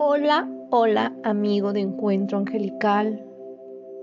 Hola, 0.00 0.48
hola 0.70 1.12
amigo 1.24 1.72
de 1.72 1.80
Encuentro 1.80 2.38
Angelical. 2.38 3.26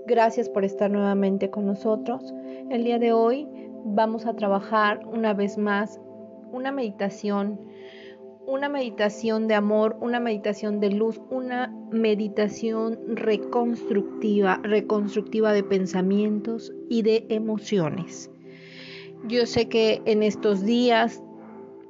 Gracias 0.06 0.50
por 0.50 0.62
estar 0.62 0.90
nuevamente 0.90 1.48
con 1.48 1.64
nosotros. 1.64 2.34
El 2.68 2.84
día 2.84 2.98
de 2.98 3.14
hoy 3.14 3.48
vamos 3.82 4.26
a 4.26 4.36
trabajar 4.36 5.06
una 5.06 5.32
vez 5.32 5.56
más 5.56 5.98
una 6.52 6.70
meditación, 6.70 7.58
una 8.46 8.68
meditación 8.68 9.48
de 9.48 9.54
amor, 9.54 9.96
una 10.02 10.20
meditación 10.20 10.80
de 10.80 10.90
luz, 10.90 11.18
una 11.30 11.74
meditación 11.90 12.98
reconstructiva, 13.16 14.60
reconstructiva 14.64 15.54
de 15.54 15.62
pensamientos 15.62 16.74
y 16.90 17.00
de 17.00 17.24
emociones. 17.30 18.30
Yo 19.26 19.46
sé 19.46 19.70
que 19.70 20.02
en 20.04 20.22
estos 20.22 20.62
días 20.62 21.22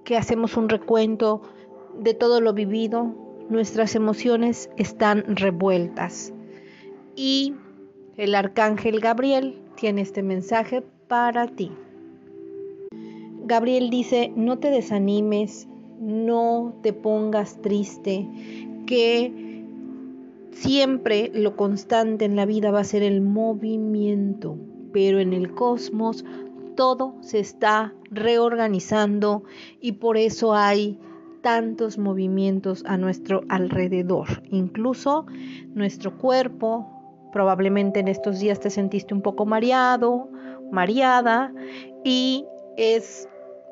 que 0.04 0.16
hacemos 0.16 0.56
un 0.56 0.68
recuento 0.68 1.42
de 1.98 2.14
todo 2.14 2.40
lo 2.40 2.52
vivido, 2.52 3.25
nuestras 3.48 3.94
emociones 3.94 4.70
están 4.76 5.24
revueltas. 5.36 6.32
Y 7.14 7.54
el 8.16 8.34
arcángel 8.34 9.00
Gabriel 9.00 9.58
tiene 9.76 10.02
este 10.02 10.22
mensaje 10.22 10.82
para 11.08 11.46
ti. 11.46 11.70
Gabriel 13.44 13.90
dice, 13.90 14.32
no 14.34 14.58
te 14.58 14.70
desanimes, 14.70 15.68
no 16.00 16.74
te 16.82 16.92
pongas 16.92 17.60
triste, 17.62 18.26
que 18.86 19.64
siempre 20.50 21.30
lo 21.32 21.56
constante 21.56 22.24
en 22.24 22.36
la 22.36 22.46
vida 22.46 22.70
va 22.70 22.80
a 22.80 22.84
ser 22.84 23.02
el 23.02 23.20
movimiento, 23.20 24.56
pero 24.92 25.20
en 25.20 25.32
el 25.32 25.54
cosmos 25.54 26.24
todo 26.74 27.14
se 27.20 27.38
está 27.38 27.94
reorganizando 28.10 29.44
y 29.80 29.92
por 29.92 30.16
eso 30.16 30.54
hay 30.54 30.98
tantos 31.42 31.98
movimientos 31.98 32.84
a 32.86 32.96
nuestro 32.96 33.42
alrededor. 33.48 34.42
Incluso 34.50 35.26
nuestro 35.74 36.16
cuerpo, 36.18 36.86
probablemente 37.32 38.00
en 38.00 38.08
estos 38.08 38.40
días 38.40 38.60
te 38.60 38.70
sentiste 38.70 39.14
un 39.14 39.22
poco 39.22 39.46
mareado, 39.46 40.28
mareada, 40.70 41.52
y 42.04 42.44
es 42.76 43.28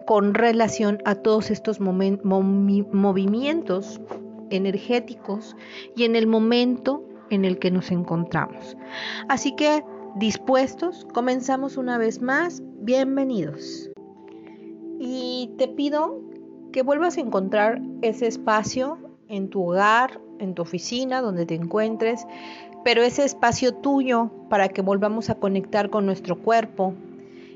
con 0.07 0.35
relación 0.35 0.99
a 1.05 1.15
todos 1.15 1.51
estos 1.51 1.81
movimientos 1.81 4.01
energéticos 4.51 5.57
y 5.97 6.05
en 6.05 6.17
el 6.17 6.27
momento 6.27 7.05
en 7.31 7.45
el 7.45 7.59
que 7.59 7.71
nos 7.71 7.91
encontramos. 7.91 8.77
Así 9.29 9.55
que, 9.57 9.83
dispuestos, 10.17 11.07
comenzamos 11.15 11.77
una 11.77 11.99
vez 11.99 12.21
más. 12.21 12.63
Bienvenidos. 12.81 13.91
Y 15.01 15.51
te 15.59 15.69
pido 15.69 16.21
que 16.75 16.83
vuelvas 16.83 17.19
a 17.19 17.21
encontrar 17.21 17.81
ese 18.03 18.27
espacio 18.27 18.99
en 19.29 19.49
tu 19.49 19.63
hogar, 19.63 20.21
en 20.41 20.57
tu 20.57 20.63
oficina, 20.63 21.21
donde 21.21 21.47
te 21.47 21.55
encuentres, 21.55 22.27
pero 22.85 23.05
ese 23.05 23.25
espacio 23.25 23.77
tuyo 23.77 24.33
para 24.51 24.69
que 24.69 24.83
volvamos 24.83 25.31
a 25.31 25.37
conectar 25.37 25.89
con 25.89 26.05
nuestro 26.05 26.43
cuerpo. 26.43 26.93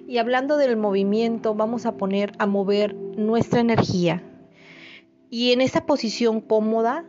Y 0.07 0.19
hablando 0.19 0.57
del 0.57 0.77
movimiento, 0.77 1.57
vamos 1.57 1.85
a 1.85 1.97
poner 1.97 2.31
a 2.39 2.47
mover 2.47 2.95
nuestra 2.95 3.59
energía. 3.59 4.23
Y 5.31 5.51
en 5.51 5.63
esa 5.63 5.85
posición 5.85 6.41
cómoda, 6.41 7.05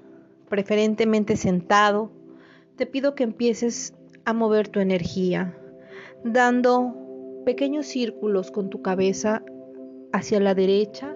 preferentemente 0.49 1.37
sentado, 1.37 2.11
te 2.75 2.87
pido 2.87 3.13
que 3.13 3.23
empieces 3.23 3.93
a 4.25 4.33
mover 4.33 4.67
tu 4.67 4.79
energía, 4.79 5.55
dando 6.23 6.95
pequeños 7.45 7.85
círculos 7.85 8.49
con 8.49 8.71
tu 8.71 8.81
cabeza 8.81 9.43
hacia 10.11 10.39
la 10.39 10.55
derecha 10.55 11.15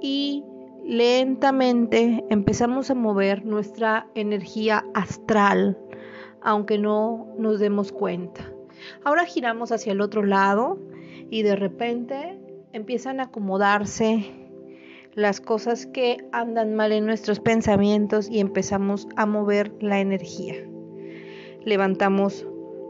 y 0.00 0.44
lentamente 0.84 2.24
empezamos 2.30 2.90
a 2.90 2.94
mover 2.94 3.44
nuestra 3.44 4.06
energía 4.14 4.84
astral, 4.94 5.78
aunque 6.40 6.78
no 6.78 7.28
nos 7.38 7.60
demos 7.60 7.92
cuenta. 7.92 8.50
Ahora 9.04 9.24
giramos 9.24 9.72
hacia 9.72 9.92
el 9.92 10.00
otro 10.00 10.22
lado 10.22 10.78
y 11.30 11.42
de 11.42 11.56
repente 11.56 12.38
empiezan 12.72 13.20
a 13.20 13.24
acomodarse 13.24 14.32
las 15.14 15.40
cosas 15.40 15.86
que 15.86 16.18
andan 16.32 16.74
mal 16.74 16.92
en 16.92 17.04
nuestros 17.04 17.40
pensamientos 17.40 18.28
y 18.30 18.38
empezamos 18.38 19.08
a 19.16 19.26
mover 19.26 19.72
la 19.80 20.00
energía. 20.00 20.54
Levantamos 21.64 22.46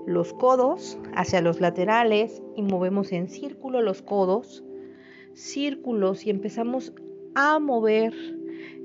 los 0.07 0.35
codos 0.35 0.99
hacia 1.15 1.41
los 1.41 1.61
laterales 1.61 2.43
y 2.55 2.63
movemos 2.63 3.13
en 3.13 3.29
círculo 3.29 3.83
los 3.83 4.03
codos 4.03 4.63
círculos 5.39 6.27
y 6.27 6.31
empezamos 6.31 6.93
a 7.37 7.61
mover 7.61 8.13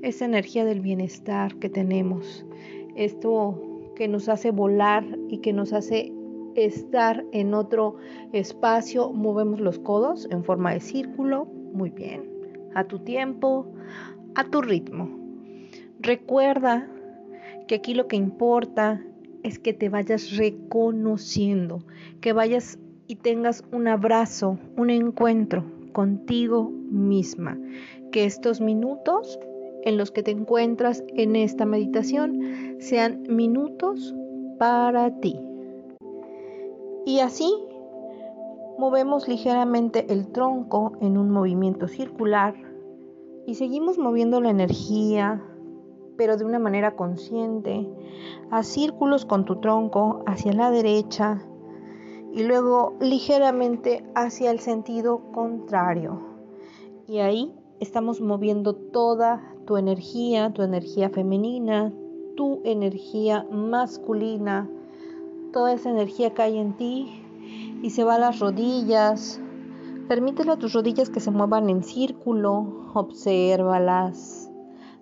esa 0.02 0.24
energía 0.24 0.64
del 0.64 0.80
bienestar 0.80 1.56
que 1.56 1.68
tenemos. 1.68 2.46
Esto 2.94 3.60
que 3.96 4.06
nos 4.06 4.28
hace 4.28 4.52
volar 4.52 5.04
y 5.28 5.38
que 5.38 5.52
nos 5.52 5.72
hace 5.72 6.12
estar 6.54 7.24
en 7.32 7.54
otro 7.54 7.96
espacio, 8.32 9.10
movemos 9.10 9.60
los 9.60 9.80
codos 9.80 10.28
en 10.30 10.44
forma 10.44 10.72
de 10.72 10.80
círculo. 10.80 11.46
Muy 11.46 11.90
bien. 11.90 12.30
A 12.74 12.84
tu 12.84 13.00
tiempo, 13.00 13.66
a 14.36 14.44
tu 14.44 14.62
ritmo. 14.62 15.08
Recuerda 15.98 16.88
que 17.66 17.76
aquí 17.76 17.94
lo 17.94 18.06
que 18.06 18.16
importa 18.16 19.04
es 19.42 19.58
que 19.58 19.72
te 19.72 19.88
vayas 19.88 20.36
reconociendo, 20.36 21.84
que 22.20 22.32
vayas 22.32 22.78
y 23.08 23.16
tengas 23.16 23.64
un 23.72 23.88
abrazo, 23.88 24.58
un 24.76 24.90
encuentro 24.90 25.73
contigo 25.94 26.70
misma. 26.90 27.58
Que 28.12 28.26
estos 28.26 28.60
minutos 28.60 29.40
en 29.84 29.96
los 29.96 30.10
que 30.10 30.22
te 30.22 30.32
encuentras 30.32 31.02
en 31.16 31.36
esta 31.36 31.64
meditación 31.64 32.76
sean 32.80 33.22
minutos 33.28 34.14
para 34.58 35.18
ti. 35.20 35.40
Y 37.06 37.20
así 37.20 37.50
movemos 38.78 39.28
ligeramente 39.28 40.12
el 40.12 40.28
tronco 40.32 40.92
en 41.00 41.16
un 41.16 41.30
movimiento 41.30 41.88
circular 41.88 42.54
y 43.46 43.54
seguimos 43.54 43.98
moviendo 43.98 44.40
la 44.40 44.50
energía, 44.50 45.42
pero 46.16 46.36
de 46.36 46.44
una 46.44 46.58
manera 46.58 46.96
consciente, 46.96 47.86
a 48.50 48.62
círculos 48.62 49.26
con 49.26 49.44
tu 49.44 49.60
tronco 49.60 50.22
hacia 50.26 50.52
la 50.52 50.70
derecha 50.70 51.46
y 52.34 52.42
luego 52.42 52.94
ligeramente 53.00 54.04
hacia 54.16 54.50
el 54.50 54.58
sentido 54.58 55.20
contrario. 55.32 56.18
Y 57.06 57.18
ahí 57.18 57.52
estamos 57.78 58.20
moviendo 58.20 58.74
toda 58.74 59.54
tu 59.66 59.76
energía, 59.76 60.52
tu 60.52 60.62
energía 60.62 61.10
femenina, 61.10 61.92
tu 62.36 62.60
energía 62.64 63.46
masculina, 63.52 64.68
toda 65.52 65.74
esa 65.74 65.90
energía 65.90 66.34
que 66.34 66.42
hay 66.42 66.58
en 66.58 66.76
ti 66.76 67.22
y 67.82 67.90
se 67.90 68.02
va 68.02 68.16
a 68.16 68.18
las 68.18 68.40
rodillas. 68.40 69.40
Permítele 70.08 70.50
a 70.50 70.58
tus 70.58 70.72
rodillas 70.72 71.10
que 71.10 71.20
se 71.20 71.30
muevan 71.30 71.70
en 71.70 71.84
círculo, 71.84 72.90
obsérvalas, 72.94 74.50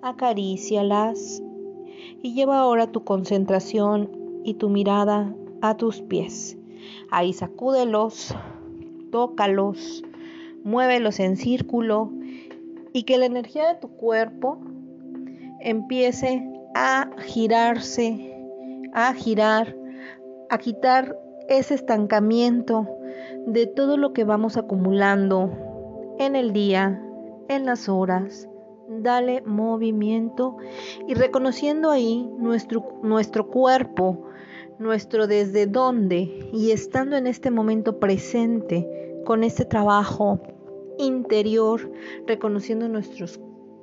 acarícialas 0.03 1.43
y 2.23 2.35
lleva 2.35 2.61
ahora 2.61 2.93
tu 2.93 3.05
concentración 3.05 4.11
y 4.45 4.55
tu 4.55 4.69
mirada 4.69 5.35
a 5.63 5.79
tus 5.79 6.03
pies. 6.03 6.59
Ahí 7.11 7.33
sacúdelos, 7.33 8.35
tócalos, 9.11 10.03
muévelos 10.65 11.21
en 11.21 11.37
círculo 11.37 12.11
y 12.93 13.05
que 13.05 13.19
la 13.19 13.27
energía 13.27 13.69
de 13.69 13.81
tu 13.81 13.89
cuerpo 13.89 14.59
empiece 15.61 16.43
a 16.75 17.11
girarse, 17.19 18.35
a 18.93 19.13
girar, 19.15 19.77
a 20.51 20.59
quitar 20.59 21.19
ese 21.49 21.75
estancamiento 21.75 22.89
de 23.47 23.67
todo 23.67 23.97
lo 23.97 24.13
que 24.13 24.25
vamos 24.25 24.57
acumulando 24.57 25.51
en 26.19 26.37
el 26.37 26.53
día, 26.53 27.03
en 27.49 27.67
las 27.67 27.89
horas. 27.89 28.49
Dale 28.89 29.43
movimiento 29.43 30.59
y 31.09 31.15
reconociendo 31.15 31.91
ahí 31.91 32.29
nuestro, 32.39 33.01
nuestro 33.03 33.49
cuerpo, 33.49 34.27
nuestro 34.83 35.27
desde 35.27 35.67
dónde 35.67 36.51
y 36.53 36.73
estando 36.73 37.17
en 37.17 37.27
este 37.27 37.51
momento 37.51 37.99
presente 37.99 38.89
con 39.25 39.45
este 39.45 39.65
trabajo 39.65 40.41
interior, 40.99 41.91
reconociendo 42.27 42.89
nuestros, 42.89 43.41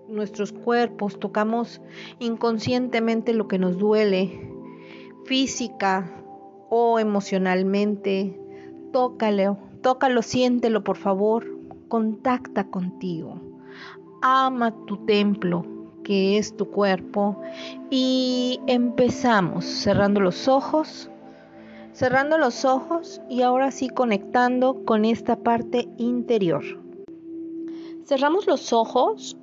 nuestros 0.07 0.51
cuerpos, 0.51 1.19
tocamos 1.19 1.81
inconscientemente 2.19 3.33
lo 3.33 3.47
que 3.47 3.57
nos 3.57 3.77
duele, 3.77 4.51
física 5.25 6.23
o 6.69 6.99
emocionalmente, 6.99 8.39
tócalo, 8.91 9.57
tócalo, 9.81 10.21
siéntelo 10.21 10.83
por 10.83 10.97
favor, 10.97 11.47
contacta 11.87 12.69
contigo, 12.69 13.39
ama 14.21 14.75
tu 14.85 14.97
templo, 15.05 15.78
que 16.09 16.39
es 16.39 16.57
tu 16.57 16.71
cuerpo. 16.71 17.39
Y 17.91 18.59
empezamos 18.65 19.63
cerrando 19.63 20.19
los 20.19 20.47
ojos, 20.47 21.07
cerrando 21.93 22.39
los 22.39 22.65
ojos 22.65 23.21
y 23.29 23.43
ahora 23.43 23.69
sí 23.69 23.89
conectando 23.89 24.83
con 24.85 25.05
esta 25.05 25.35
parte 25.35 25.87
interior. 25.97 26.63
Cerramos 28.05 28.47
los 28.47 28.73
ojos 28.73 29.37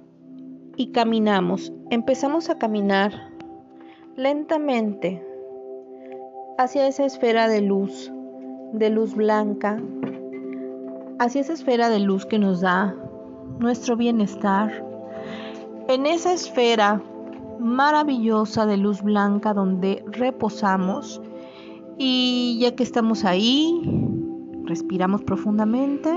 y 0.77 0.89
caminamos. 0.89 1.73
Empezamos 1.91 2.51
a 2.51 2.59
caminar 2.59 3.13
lentamente 4.17 5.25
hacia 6.59 6.89
esa 6.89 7.05
esfera 7.05 7.47
de 7.47 7.61
luz, 7.61 8.11
de 8.73 8.91
luz 8.91 9.15
blanca, 9.15 9.81
hacia 11.21 11.43
esa 11.43 11.53
esfera 11.53 11.91
de 11.91 12.01
luz 12.01 12.27
que 12.27 12.41
nos 12.41 12.61
da 12.61 12.93
nuestro 13.61 13.97
bienestar. 13.97 14.85
En 15.89 16.05
esa 16.05 16.33
esfera 16.33 17.01
maravillosa 17.61 18.67
de 18.67 18.77
luz 18.77 19.03
blanca 19.03 19.55
donde 19.55 20.05
reposamos 20.09 21.21
y 21.97 22.59
ya 22.61 22.75
que 22.75 22.83
estamos 22.83 23.25
ahí, 23.25 23.81
respiramos 24.65 25.23
profundamente, 25.23 26.11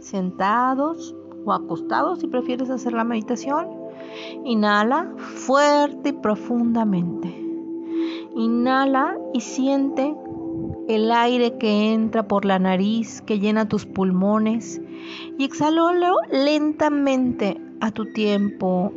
sentados 0.00 1.14
o 1.46 1.54
acostados 1.54 2.20
si 2.20 2.26
prefieres 2.26 2.68
hacer 2.68 2.92
la 2.92 3.04
meditación. 3.04 3.66
Inhala 4.44 5.10
fuerte 5.16 6.10
y 6.10 6.12
profundamente. 6.12 7.28
Inhala 8.34 9.16
y 9.32 9.40
siente 9.40 10.14
el 10.86 11.10
aire 11.12 11.56
que 11.56 11.94
entra 11.94 12.28
por 12.28 12.44
la 12.44 12.58
nariz, 12.58 13.22
que 13.22 13.38
llena 13.38 13.70
tus 13.70 13.86
pulmones. 13.86 14.82
Y 15.38 15.44
exhalólo 15.44 16.16
lentamente 16.30 17.58
a 17.80 17.90
tu 17.90 18.06
tiempo, 18.12 18.92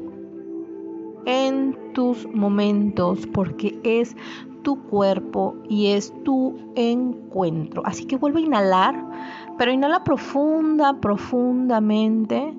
en 1.26 1.78
tus 1.94 2.28
momentos, 2.34 3.28
porque 3.28 3.80
es 3.84 4.16
tu 4.64 4.82
cuerpo 4.84 5.56
y 5.68 5.88
es 5.88 6.14
tu 6.24 6.56
encuentro. 6.76 7.82
Así 7.86 8.06
que 8.06 8.18
vuelve 8.18 8.42
a 8.42 8.46
inhalar, 8.46 9.06
pero 9.58 9.72
inhala 9.72 10.04
profunda, 10.04 11.00
profundamente 11.00 12.54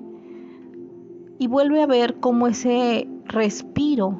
y 1.39 1.47
vuelve 1.47 1.81
a 1.81 1.87
ver 1.87 2.19
cómo 2.19 2.47
ese 2.47 3.07
respiro, 3.25 4.19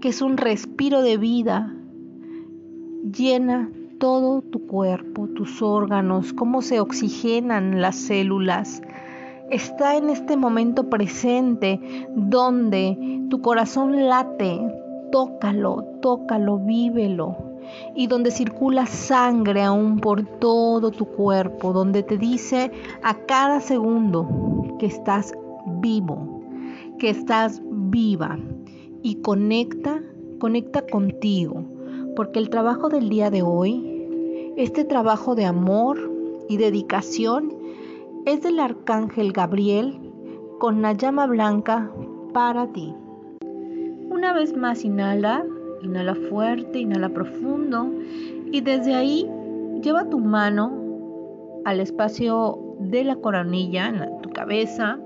que 0.00 0.10
es 0.10 0.22
un 0.22 0.36
respiro 0.36 1.02
de 1.02 1.16
vida, 1.16 1.74
llena 3.02 3.68
todo 3.98 4.42
tu 4.42 4.66
cuerpo, 4.66 5.28
tus 5.28 5.62
órganos, 5.62 6.32
cómo 6.32 6.62
se 6.62 6.80
oxigenan 6.80 7.80
las 7.80 7.96
células. 7.96 8.82
Está 9.52 9.98
en 9.98 10.08
este 10.08 10.34
momento 10.38 10.88
presente 10.88 11.78
donde 12.16 12.96
tu 13.28 13.42
corazón 13.42 14.08
late, 14.08 14.58
tócalo, 15.12 15.84
tócalo, 16.00 16.56
vívelo. 16.56 17.36
Y 17.94 18.06
donde 18.06 18.30
circula 18.30 18.86
sangre 18.86 19.62
aún 19.62 20.00
por 20.00 20.24
todo 20.24 20.90
tu 20.90 21.04
cuerpo, 21.04 21.74
donde 21.74 22.02
te 22.02 22.16
dice 22.16 22.72
a 23.02 23.14
cada 23.26 23.60
segundo 23.60 24.74
que 24.78 24.86
estás 24.86 25.34
vivo, 25.82 26.40
que 26.98 27.10
estás 27.10 27.60
viva. 27.70 28.38
Y 29.02 29.16
conecta, 29.16 30.00
conecta 30.40 30.80
contigo, 30.86 31.62
porque 32.16 32.38
el 32.38 32.48
trabajo 32.48 32.88
del 32.88 33.10
día 33.10 33.30
de 33.30 33.42
hoy, 33.42 34.54
este 34.56 34.86
trabajo 34.86 35.34
de 35.34 35.44
amor 35.44 36.10
y 36.48 36.56
dedicación, 36.56 37.61
es 38.24 38.42
del 38.42 38.60
arcángel 38.60 39.32
Gabriel 39.32 39.98
con 40.60 40.80
la 40.80 40.92
llama 40.92 41.26
blanca 41.26 41.90
para 42.32 42.68
ti. 42.72 42.94
Una 44.10 44.32
vez 44.32 44.56
más 44.56 44.84
inhala, 44.84 45.44
inhala 45.82 46.14
fuerte, 46.14 46.78
inhala 46.78 47.08
profundo 47.08 47.90
y 48.52 48.60
desde 48.60 48.94
ahí 48.94 49.28
lleva 49.82 50.08
tu 50.08 50.20
mano 50.20 50.72
al 51.64 51.80
espacio 51.80 52.76
de 52.78 53.02
la 53.02 53.16
coronilla 53.16 53.88
en 53.88 54.22
tu 54.22 54.30
cabeza 54.30 54.98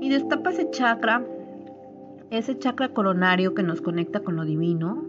y 0.00 0.08
destapa 0.08 0.50
ese 0.50 0.70
chakra, 0.70 1.26
ese 2.30 2.58
chakra 2.58 2.88
coronario 2.88 3.54
que 3.54 3.62
nos 3.62 3.82
conecta 3.82 4.20
con 4.20 4.36
lo 4.36 4.44
divino. 4.46 5.04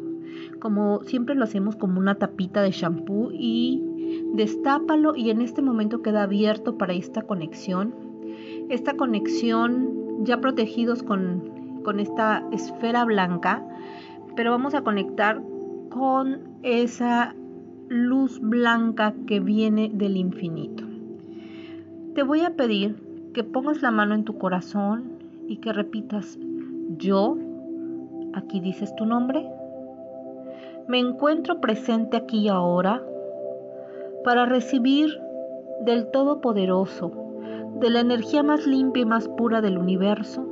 Como 0.60 1.04
siempre 1.04 1.36
lo 1.36 1.46
hacemos 1.46 1.78
como 1.78 2.00
una 2.00 2.16
tapita 2.16 2.62
de 2.62 2.72
shampoo 2.72 3.32
y 3.32 3.89
destápalo 4.34 5.16
y 5.16 5.30
en 5.30 5.42
este 5.42 5.62
momento 5.62 6.02
queda 6.02 6.24
abierto 6.24 6.78
para 6.78 6.94
esta 6.94 7.24
conexión. 7.24 7.94
Esta 8.70 8.96
conexión 8.96 10.24
ya 10.26 10.40
protegidos 10.42 11.04
con 11.04 11.60
con 11.84 12.00
esta 12.00 12.44
esfera 12.52 13.06
blanca, 13.06 13.66
pero 14.36 14.52
vamos 14.52 14.74
a 14.74 14.84
conectar 14.84 15.42
con 15.90 16.42
esa 16.64 17.36
luz 17.88 18.40
blanca 18.40 19.14
que 19.26 19.40
viene 19.40 19.90
del 19.94 20.18
infinito. 20.18 20.84
Te 22.14 22.24
voy 22.24 22.42
a 22.42 22.56
pedir 22.56 22.96
que 23.34 23.44
pongas 23.44 23.82
la 23.82 23.92
mano 23.92 24.14
en 24.16 24.24
tu 24.24 24.38
corazón 24.38 25.14
y 25.48 25.58
que 25.58 25.74
repitas, 25.74 26.38
yo, 26.98 27.38
aquí 28.34 28.60
dices 28.60 28.96
tu 28.96 29.06
nombre, 29.06 29.48
me 30.88 31.00
encuentro 31.00 31.62
presente 31.62 32.18
aquí 32.18 32.40
y 32.42 32.48
ahora 32.50 33.02
para 34.24 34.46
recibir 34.46 35.10
del 35.82 36.10
Todopoderoso, 36.12 37.12
de 37.80 37.90
la 37.90 38.02
energía 38.02 38.44
más 38.44 38.66
limpia 38.68 39.04
y 39.04 39.06
más 39.06 39.28
pura 39.30 39.62
del 39.62 39.78
universo, 39.78 40.46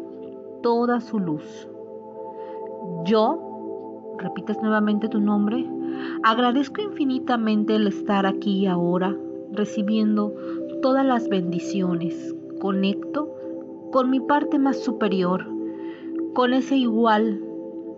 toda 0.62 1.02
su 1.02 1.20
luz. 1.20 1.68
Yo, 3.06 4.16
repites 4.18 4.58
nuevamente 4.62 5.10
tu 5.10 5.20
nombre, 5.20 5.66
agradezco 6.24 6.82
infinitamente 6.82 7.76
el 7.76 7.88
estar 7.88 8.26
aquí 8.26 8.60
y 8.60 8.68
ahora, 8.68 9.16
recibiendo 9.52 10.34
todas 10.82 11.06
las 11.06 11.28
bendiciones. 11.28 12.36
Conecto 12.60 13.36
con 13.92 14.10
mi 14.10 14.20
parte 14.20 14.60
más 14.60 14.78
superior, 14.80 15.46
con 16.34 16.54
ese 16.54 16.76
igual 16.78 17.42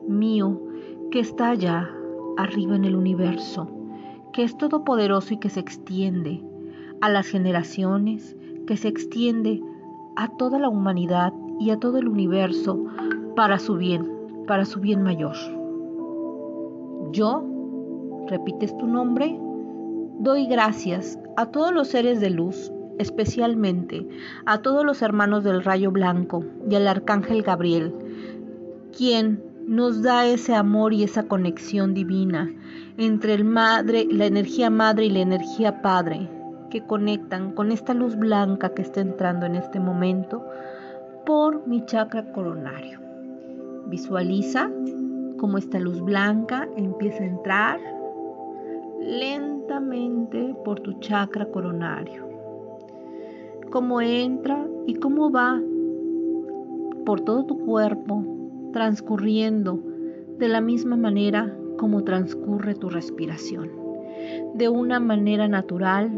mío 0.07 0.61
que 1.11 1.19
está 1.19 1.49
allá, 1.49 1.89
arriba 2.37 2.75
en 2.75 2.85
el 2.85 2.95
universo, 2.95 3.67
que 4.33 4.43
es 4.43 4.57
todopoderoso 4.57 5.33
y 5.33 5.37
que 5.37 5.49
se 5.49 5.59
extiende 5.59 6.43
a 7.01 7.09
las 7.09 7.27
generaciones, 7.27 8.35
que 8.67 8.77
se 8.77 8.87
extiende 8.87 9.61
a 10.15 10.27
toda 10.37 10.59
la 10.59 10.69
humanidad 10.69 11.33
y 11.59 11.71
a 11.71 11.77
todo 11.77 11.97
el 11.97 12.07
universo 12.07 12.85
para 13.35 13.59
su 13.59 13.75
bien, 13.75 14.09
para 14.47 14.65
su 14.65 14.79
bien 14.79 15.03
mayor. 15.03 15.35
Yo, 17.11 17.43
repites 18.27 18.77
tu 18.77 18.85
nombre, 18.85 19.39
doy 20.19 20.45
gracias 20.45 21.17
a 21.37 21.47
todos 21.47 21.73
los 21.73 21.87
seres 21.87 22.19
de 22.19 22.29
luz, 22.29 22.71
especialmente 22.97 24.07
a 24.45 24.61
todos 24.61 24.85
los 24.85 25.01
hermanos 25.01 25.43
del 25.43 25.63
rayo 25.63 25.91
blanco 25.91 26.43
y 26.69 26.75
al 26.75 26.87
arcángel 26.87 27.41
Gabriel, 27.41 27.95
quien 28.95 29.48
nos 29.69 30.01
da 30.01 30.25
ese 30.25 30.55
amor 30.55 30.93
y 30.93 31.03
esa 31.03 31.27
conexión 31.27 31.93
divina 31.93 32.51
entre 32.97 33.35
el 33.35 33.45
madre, 33.45 34.07
la 34.09 34.25
energía 34.25 34.71
madre 34.71 35.05
y 35.05 35.09
la 35.11 35.19
energía 35.19 35.83
padre 35.83 36.27
que 36.71 36.81
conectan 36.81 37.51
con 37.51 37.71
esta 37.71 37.93
luz 37.93 38.15
blanca 38.15 38.73
que 38.73 38.81
está 38.81 39.01
entrando 39.01 39.45
en 39.45 39.55
este 39.55 39.79
momento 39.79 40.43
por 41.23 41.67
mi 41.67 41.85
chakra 41.85 42.31
coronario. 42.31 42.99
Visualiza 43.85 44.71
cómo 45.37 45.59
esta 45.59 45.79
luz 45.79 46.01
blanca 46.01 46.67
empieza 46.75 47.21
a 47.21 47.27
entrar 47.27 47.79
lentamente 48.99 50.55
por 50.65 50.79
tu 50.79 50.93
chakra 50.93 51.45
coronario. 51.45 52.27
Cómo 53.69 54.01
entra 54.01 54.65
y 54.87 54.95
cómo 54.95 55.29
va 55.29 55.61
por 57.05 57.21
todo 57.21 57.45
tu 57.45 57.59
cuerpo, 57.59 58.38
transcurriendo 58.71 59.83
de 60.37 60.47
la 60.47 60.61
misma 60.61 60.95
manera 60.95 61.55
como 61.77 62.03
transcurre 62.03 62.75
tu 62.75 62.89
respiración. 62.89 63.71
De 64.53 64.69
una 64.69 64.99
manera 64.99 65.47
natural, 65.47 66.11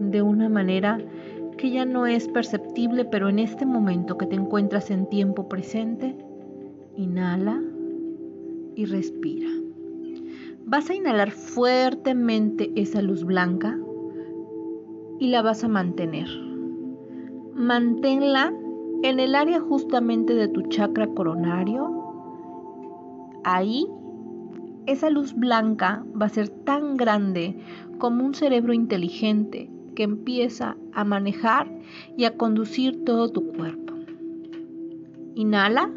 de 0.00 0.22
una 0.22 0.48
manera 0.48 0.98
que 1.56 1.70
ya 1.70 1.84
no 1.84 2.06
es 2.06 2.28
perceptible, 2.28 3.04
pero 3.04 3.28
en 3.28 3.38
este 3.38 3.66
momento 3.66 4.16
que 4.16 4.26
te 4.26 4.36
encuentras 4.36 4.90
en 4.90 5.08
tiempo 5.08 5.48
presente, 5.48 6.16
inhala 6.96 7.60
y 8.74 8.84
respira. 8.84 9.48
Vas 10.64 10.88
a 10.90 10.94
inhalar 10.94 11.32
fuertemente 11.32 12.70
esa 12.76 13.02
luz 13.02 13.24
blanca 13.24 13.78
y 15.18 15.28
la 15.28 15.42
vas 15.42 15.64
a 15.64 15.68
mantener. 15.68 16.28
Manténla 17.54 18.52
en 19.02 19.20
el 19.20 19.34
área 19.34 19.60
justamente 19.60 20.34
de 20.34 20.48
tu 20.48 20.62
chakra 20.68 21.08
coronario. 21.08 21.97
Ahí, 23.44 23.86
esa 24.86 25.10
luz 25.10 25.34
blanca 25.34 26.04
va 26.20 26.26
a 26.26 26.30
ser 26.30 26.48
tan 26.48 26.96
grande 26.96 27.58
como 27.98 28.24
un 28.24 28.34
cerebro 28.34 28.72
inteligente 28.72 29.70
que 29.94 30.04
empieza 30.04 30.76
a 30.92 31.04
manejar 31.04 31.68
y 32.16 32.24
a 32.24 32.36
conducir 32.36 33.04
todo 33.04 33.30
tu 33.30 33.52
cuerpo. 33.52 33.94
Inhala, 35.34 35.90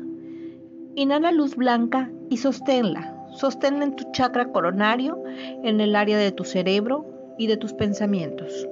inhala 0.95 1.31
luz 1.31 1.55
blanca 1.55 2.11
y 2.29 2.37
sosténla. 2.37 3.17
Sosténla 3.33 3.85
en 3.85 3.95
tu 3.95 4.11
chakra 4.11 4.51
coronario, 4.51 5.23
en 5.63 5.79
el 5.79 5.95
área 5.95 6.17
de 6.17 6.31
tu 6.31 6.43
cerebro 6.43 7.05
y 7.37 7.47
de 7.47 7.57
tus 7.57 7.73
pensamientos. 7.73 8.67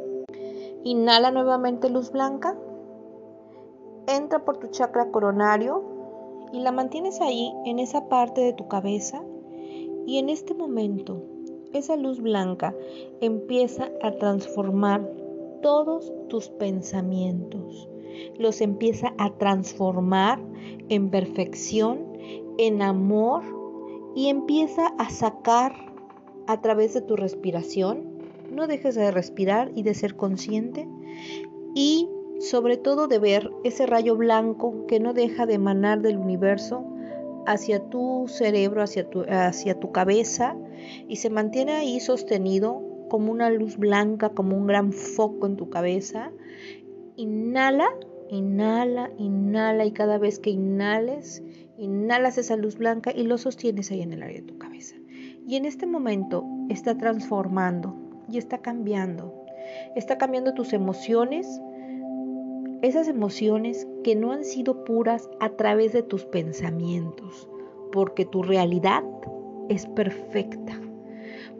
Inhala 0.84 1.32
nuevamente 1.32 1.90
luz 1.90 2.12
blanca. 2.12 2.56
Entra 4.08 4.44
por 4.44 4.58
tu 4.58 4.68
chakra 4.68 5.12
coronario 5.12 5.99
y 6.51 6.60
la 6.60 6.72
mantienes 6.72 7.22
ahí 7.22 7.53
en 7.65 7.79
esa 7.79 8.10
parte 8.10 8.41
de 8.41 8.53
tu 8.53 8.68
cabeza 8.68 9.24
y 10.06 10.18
en 10.18 10.29
este 10.29 10.53
momento 10.53 11.24
esa 11.74 11.96
luz 11.96 12.20
blanca 12.20 12.75
empieza 13.22 13.91
a 14.01 14.12
transformar 14.13 15.08
todos 15.62 16.12
tus 16.29 16.50
pensamientos. 16.50 17.88
Los 18.38 18.62
empieza 18.62 19.13
a 19.18 19.38
transformar 19.38 20.39
en 20.89 21.10
perfección, 21.10 22.18
en 22.58 22.82
amor 22.82 23.44
y 24.15 24.29
empieza 24.29 24.88
a 24.98 25.10
sacar 25.10 25.74
a 26.48 26.62
través 26.62 26.94
de 26.94 27.01
tu 27.01 27.15
respiración. 27.15 28.18
No 28.51 28.68
dejes 28.68 28.96
de 28.96 29.12
respirar 29.12 29.72
y 29.75 29.84
de 29.84 29.94
ser 29.94 30.15
consciente. 30.15 30.88
Y 31.75 32.10
sobre 32.39 32.77
todo 32.77 33.08
de 33.08 33.19
ver 33.19 33.51
ese 33.63 33.86
rayo 33.86 34.15
blanco 34.15 34.86
que 34.88 35.00
no 35.00 35.13
deja 35.13 35.46
de 35.46 35.55
emanar 35.55 36.01
del 36.01 36.17
universo 36.17 36.86
hacia 37.46 37.79
tu 37.89 38.25
cerebro, 38.27 38.81
hacia 38.81 39.10
tu, 39.10 39.24
hacia 39.27 39.79
tu 39.79 39.91
cabeza 39.91 40.55
y 41.08 41.17
se 41.17 41.29
mantiene 41.29 41.74
ahí 41.74 42.00
sostenido 42.00 42.81
como 43.10 43.31
una 43.31 43.50
luz 43.50 43.77
blanca, 43.77 44.29
como 44.29 44.55
un 44.55 44.67
gran 44.67 44.93
foco 44.93 45.48
en 45.48 45.58
tu 45.58 45.69
cabeza. 45.69 46.31
Inhala, 47.15 47.88
inhala, 48.29 49.12
inhala 49.17 49.86
y 49.86 49.91
cada 49.91 50.17
vez 50.17 50.39
que 50.39 50.51
inhales, 50.51 51.43
inhalas 51.77 52.38
esa 52.38 52.55
luz 52.55 52.77
blanca 52.77 53.12
y 53.13 53.24
lo 53.24 53.38
sostienes 53.38 53.91
ahí 53.91 54.01
en 54.01 54.13
el 54.13 54.24
área 54.24 54.41
de 54.41 54.48
tu 54.48 54.58
cabeza. 54.58 54.96
Y 55.48 55.55
en 55.55 55.65
este 55.65 55.88
momento 55.88 56.46
está 56.69 56.96
transformando 56.96 57.96
y 58.31 58.38
está 58.38 58.60
cambiando. 58.60 59.34
Está 59.96 60.17
cambiando 60.17 60.53
tus 60.53 60.74
emociones, 60.74 61.60
esas 62.81 63.07
emociones 63.07 63.88
que 64.03 64.15
no 64.15 64.31
han 64.31 64.43
sido 64.43 64.83
puras 64.86 65.29
a 65.39 65.50
través 65.50 65.93
de 65.93 66.03
tus 66.03 66.25
pensamientos, 66.25 67.50
porque 67.91 68.25
tu 68.25 68.43
realidad 68.43 69.03
es 69.67 69.86
perfecta, 69.88 70.79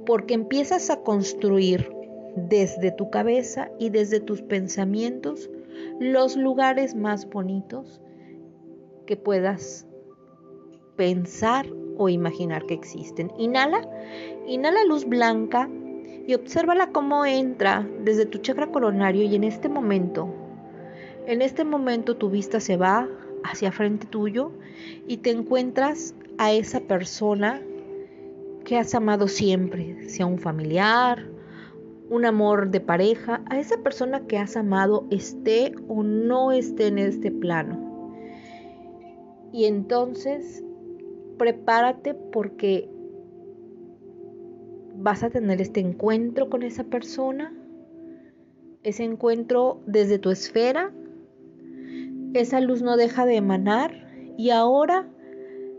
porque 0.05 0.33
empiezas 0.33 0.89
a 0.89 1.01
construir 1.03 1.91
desde 2.35 2.91
tu 2.91 3.09
cabeza 3.09 3.69
y 3.79 3.89
desde 3.89 4.19
tus 4.19 4.41
pensamientos 4.41 5.49
los 5.99 6.38
lugares 6.38 6.95
más 6.95 7.29
bonitos 7.29 8.01
que 9.05 9.17
puedas 9.17 9.88
pensar 10.95 11.65
o 11.97 12.09
imaginar 12.09 12.65
que 12.65 12.73
existen. 12.73 13.31
Inhala, 13.38 13.81
inhala 14.47 14.83
luz 14.85 15.05
blanca 15.05 15.69
y 16.27 16.33
obsérvala 16.33 16.91
cómo 16.91 17.25
entra 17.25 17.88
desde 18.03 18.25
tu 18.25 18.38
chakra 18.38 18.71
coronario 18.71 19.23
y 19.23 19.35
en 19.35 19.43
este 19.43 19.67
momento 19.67 20.33
en 21.27 21.41
este 21.41 21.63
momento 21.63 22.15
tu 22.17 22.29
vista 22.29 22.59
se 22.59 22.77
va 22.77 23.07
hacia 23.43 23.71
frente 23.71 24.07
tuyo 24.07 24.51
y 25.07 25.17
te 25.17 25.31
encuentras 25.31 26.15
a 26.38 26.51
esa 26.51 26.81
persona 26.81 27.61
que 28.63 28.77
has 28.77 28.93
amado 28.95 29.27
siempre, 29.27 30.09
sea 30.09 30.25
un 30.25 30.39
familiar, 30.39 31.25
un 32.09 32.25
amor 32.25 32.71
de 32.71 32.79
pareja, 32.79 33.41
a 33.49 33.59
esa 33.59 33.77
persona 33.77 34.21
que 34.27 34.38
has 34.38 34.57
amado 34.57 35.05
esté 35.11 35.73
o 35.88 36.03
no 36.03 36.51
esté 36.51 36.88
en 36.88 36.99
este 36.99 37.31
plano. 37.31 38.13
Y 39.51 39.65
entonces 39.65 40.63
prepárate 41.38 42.13
porque 42.13 42.89
vas 44.95 45.23
a 45.23 45.29
tener 45.29 45.61
este 45.61 45.79
encuentro 45.79 46.49
con 46.49 46.63
esa 46.63 46.83
persona, 46.83 47.53
ese 48.83 49.03
encuentro 49.03 49.81
desde 49.85 50.19
tu 50.19 50.29
esfera 50.29 50.91
esa 52.33 52.62
luz 52.62 52.81
no 52.81 52.98
deja 52.98 53.25
de 53.25 53.36
emanar 53.36 54.07
y 54.38 54.51
ahora 54.51 55.07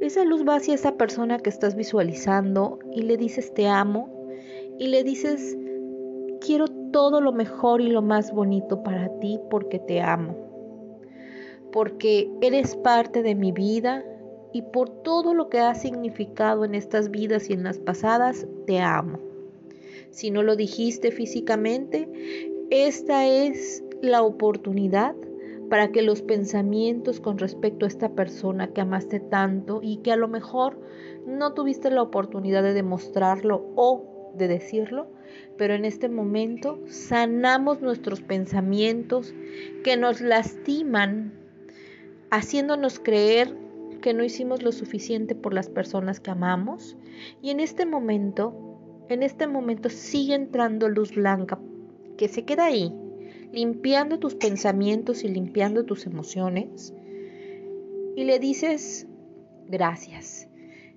esa 0.00 0.25
luz 0.25 0.47
va 0.47 0.57
hacia 0.57 0.75
esa 0.75 0.97
persona 0.97 1.38
que 1.38 1.50
estás 1.50 1.76
visualizando 1.76 2.78
y 2.92 3.02
le 3.02 3.16
dices 3.16 3.52
te 3.54 3.69
amo 3.69 4.09
y 4.78 4.88
le 4.88 5.04
dices 5.04 5.57
quiero 6.40 6.66
todo 6.69 7.21
lo 7.21 7.33
mejor 7.33 7.80
y 7.80 7.88
lo 7.88 8.02
más 8.02 8.33
bonito 8.33 8.83
para 8.83 9.09
ti 9.21 9.38
porque 9.50 9.78
te 9.78 10.00
amo. 10.00 10.37
Porque 11.73 12.30
eres 12.40 12.76
parte 12.76 13.23
de 13.23 13.35
mi 13.35 13.52
vida 13.52 14.04
y 14.52 14.62
por 14.62 14.90
todo 15.02 15.35
lo 15.35 15.49
que 15.49 15.61
has 15.61 15.83
significado 15.83 16.64
en 16.64 16.75
estas 16.75 17.11
vidas 17.11 17.49
y 17.49 17.52
en 17.52 17.62
las 17.62 17.78
pasadas, 17.78 18.47
te 18.66 18.80
amo. 18.80 19.21
Si 20.11 20.33
no 20.33 20.42
lo 20.42 20.57
dijiste 20.57 21.12
físicamente, 21.12 22.09
esta 22.71 23.26
es 23.26 23.85
la 24.02 24.23
oportunidad 24.23 25.14
para 25.71 25.93
que 25.93 26.03
los 26.03 26.21
pensamientos 26.21 27.21
con 27.21 27.39
respecto 27.39 27.85
a 27.85 27.89
esta 27.89 28.11
persona 28.11 28.73
que 28.73 28.81
amaste 28.81 29.21
tanto 29.21 29.79
y 29.83 29.99
que 29.99 30.11
a 30.11 30.17
lo 30.17 30.27
mejor 30.27 30.81
no 31.27 31.55
tuviste 31.55 31.91
la 31.91 32.03
oportunidad 32.03 32.65
de 32.65 32.75
demostrarlo 32.75 33.65
o 33.77 34.33
de 34.35 34.49
decirlo, 34.49 35.07
pero 35.57 35.75
en 35.75 35.85
este 35.85 36.09
momento 36.09 36.81
sanamos 36.87 37.81
nuestros 37.83 38.21
pensamientos 38.21 39.33
que 39.85 39.97
nos 39.97 40.21
lastiman, 40.21 41.33
haciéndonos 42.31 42.99
creer 42.99 43.57
que 44.03 44.12
no 44.12 44.25
hicimos 44.25 44.65
lo 44.65 44.73
suficiente 44.73 45.37
por 45.37 45.55
las 45.55 45.69
personas 45.69 46.19
que 46.19 46.33
amamos. 46.33 46.97
Y 47.43 47.50
en 47.50 47.61
este 47.61 47.87
momento, 47.87 49.05
en 49.09 49.23
este 49.23 49.47
momento 49.47 49.89
sigue 49.89 50.35
entrando 50.35 50.89
luz 50.89 51.15
blanca 51.15 51.61
que 52.17 52.27
se 52.27 52.45
queda 52.45 52.65
ahí, 52.67 52.93
limpiando 53.52 54.19
tus 54.19 54.35
pensamientos 54.35 55.25
y 55.25 55.28
limpiando 55.28 55.85
tus 55.85 56.07
emociones. 56.07 56.95
Y 58.16 58.25
le 58.25 58.38
dices, 58.38 59.07
gracias. 59.69 60.49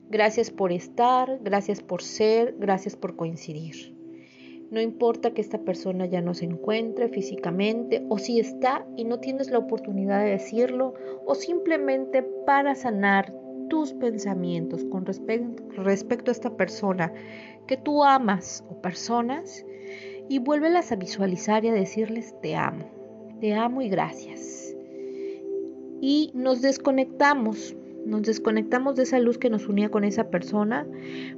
Gracias 0.09 0.51
por 0.51 0.71
estar, 0.71 1.39
gracias 1.41 1.81
por 1.81 2.03
ser, 2.03 2.55
gracias 2.59 2.95
por 2.95 3.15
coincidir. 3.15 3.95
No 4.69 4.81
importa 4.81 5.33
que 5.33 5.41
esta 5.41 5.59
persona 5.59 6.07
ya 6.07 6.21
no 6.21 6.33
se 6.33 6.45
encuentre 6.45 7.07
físicamente 7.07 8.03
o 8.09 8.17
si 8.17 8.39
está 8.39 8.85
y 8.97 9.05
no 9.05 9.19
tienes 9.19 9.51
la 9.51 9.59
oportunidad 9.59 10.23
de 10.23 10.31
decirlo 10.31 10.95
o 11.25 11.35
simplemente 11.35 12.23
para 12.45 12.73
sanar 12.73 13.33
tus 13.69 13.93
pensamientos 13.93 14.83
con 14.85 15.05
respecto 15.05 16.31
a 16.31 16.31
esta 16.31 16.57
persona 16.57 17.13
que 17.67 17.77
tú 17.77 18.03
amas 18.03 18.63
o 18.69 18.81
personas, 18.81 19.65
y 20.29 20.39
vuélvelas 20.39 20.91
a 20.91 20.95
visualizar 20.95 21.65
y 21.65 21.69
a 21.69 21.73
decirles 21.73 22.35
te 22.41 22.55
amo, 22.55 22.85
te 23.39 23.53
amo 23.53 23.81
y 23.81 23.89
gracias. 23.89 24.75
Y 26.01 26.31
nos 26.33 26.61
desconectamos, 26.61 27.75
nos 28.05 28.23
desconectamos 28.23 28.95
de 28.95 29.03
esa 29.03 29.19
luz 29.19 29.37
que 29.37 29.49
nos 29.49 29.67
unía 29.67 29.89
con 29.89 30.03
esa 30.03 30.29
persona, 30.29 30.85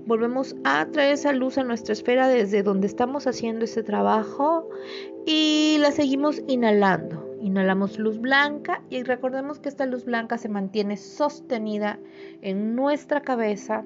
volvemos 0.06 0.56
a 0.64 0.88
traer 0.88 1.14
esa 1.14 1.34
luz 1.34 1.58
a 1.58 1.64
nuestra 1.64 1.94
esfera 1.94 2.28
desde 2.28 2.64
donde 2.64 2.88
estamos 2.88 3.28
haciendo 3.28 3.66
ese 3.66 3.84
trabajo 3.84 4.70
y 5.26 5.78
la 5.80 5.92
seguimos 5.92 6.42
inhalando. 6.48 7.24
Inhalamos 7.42 8.00
luz 8.00 8.20
blanca 8.20 8.82
y 8.90 9.04
recordemos 9.04 9.60
que 9.60 9.70
esta 9.70 9.86
luz 9.86 10.06
blanca 10.06 10.40
se 10.40 10.50
mantiene 10.50 10.98
sostenida 10.98 12.00
en 12.42 12.76
nuestra 12.76 13.22
cabeza 13.22 13.86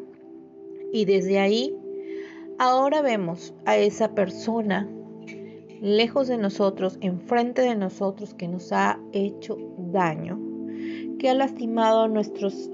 y 0.93 1.03
desde 1.05 1.39
ahí 1.39 1.75
Ahora 2.61 3.01
vemos 3.01 3.53
a 3.65 3.77
esa 3.77 4.13
persona 4.15 4.85
lejos 5.79 6.27
de 6.27 6.37
nosotros, 6.37 6.97
enfrente 6.99 7.61
de 7.61 7.73
nosotros, 7.73 8.33
que 8.33 8.49
nos 8.49 8.73
ha 8.73 8.99
hecho 9.13 9.57
daño, 9.77 10.37
que 11.19 11.29
ha 11.29 11.35
lastimado 11.35 12.09
nuestros 12.09 12.69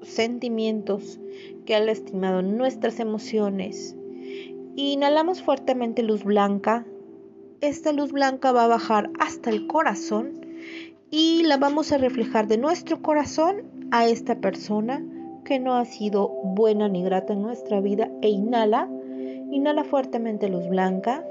sentimientos, 0.00 1.20
que 1.66 1.74
ha 1.74 1.80
lastimado 1.80 2.40
nuestras 2.40 3.00
emociones. 3.00 3.94
Inhalamos 4.76 5.42
fuertemente 5.42 6.02
luz 6.02 6.24
blanca. 6.24 6.86
Esta 7.60 7.92
luz 7.92 8.12
blanca 8.12 8.50
va 8.50 8.64
a 8.64 8.68
bajar 8.68 9.10
hasta 9.20 9.50
el 9.50 9.66
corazón 9.66 10.40
y 11.10 11.42
la 11.42 11.58
vamos 11.58 11.92
a 11.92 11.98
reflejar 11.98 12.46
de 12.46 12.56
nuestro 12.56 13.02
corazón 13.02 13.64
a 13.90 14.06
esta 14.06 14.40
persona 14.40 15.04
que 15.44 15.58
no 15.58 15.74
ha 15.74 15.84
sido 15.84 16.28
buena 16.28 16.88
ni 16.88 17.02
grata 17.02 17.34
en 17.34 17.42
nuestra 17.42 17.82
vida 17.82 18.10
e 18.22 18.30
inhala 18.30 18.88
Inhala 19.52 19.84
fuertemente 19.84 20.48
luz 20.48 20.66
blanca, 20.66 21.26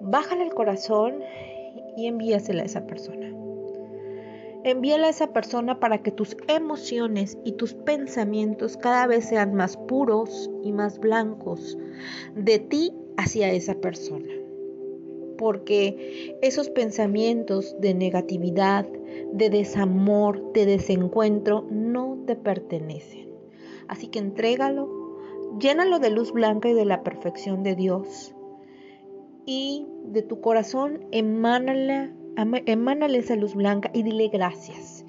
bájala 0.00 0.44
al 0.44 0.54
corazón 0.54 1.22
y 1.94 2.06
envíasela 2.06 2.62
a 2.62 2.64
esa 2.64 2.86
persona. 2.86 3.30
Envíala 4.64 5.08
a 5.08 5.10
esa 5.10 5.26
persona 5.34 5.78
para 5.78 6.02
que 6.02 6.10
tus 6.10 6.38
emociones 6.48 7.36
y 7.44 7.52
tus 7.52 7.74
pensamientos 7.74 8.78
cada 8.78 9.06
vez 9.06 9.26
sean 9.26 9.52
más 9.52 9.76
puros 9.76 10.50
y 10.64 10.72
más 10.72 10.98
blancos 10.98 11.76
de 12.34 12.60
ti 12.60 12.94
hacia 13.18 13.52
esa 13.52 13.74
persona. 13.74 14.32
Porque 15.36 16.34
esos 16.40 16.70
pensamientos 16.70 17.76
de 17.78 17.92
negatividad, 17.92 18.86
de 19.34 19.50
desamor, 19.50 20.54
de 20.54 20.64
desencuentro, 20.64 21.66
no 21.70 22.24
te 22.26 22.36
pertenecen. 22.36 23.28
Así 23.86 24.06
que 24.06 24.18
entrégalo 24.18 24.97
Llénalo 25.58 25.98
de 25.98 26.10
luz 26.10 26.32
blanca 26.32 26.68
y 26.68 26.74
de 26.74 26.84
la 26.84 27.02
perfección 27.02 27.62
de 27.62 27.74
Dios. 27.74 28.34
Y 29.46 29.86
de 30.04 30.22
tu 30.22 30.40
corazón 30.40 31.06
emánale, 31.10 32.12
esa 33.18 33.36
luz 33.36 33.54
blanca 33.54 33.90
y 33.94 34.02
dile 34.02 34.28
gracias. 34.28 35.04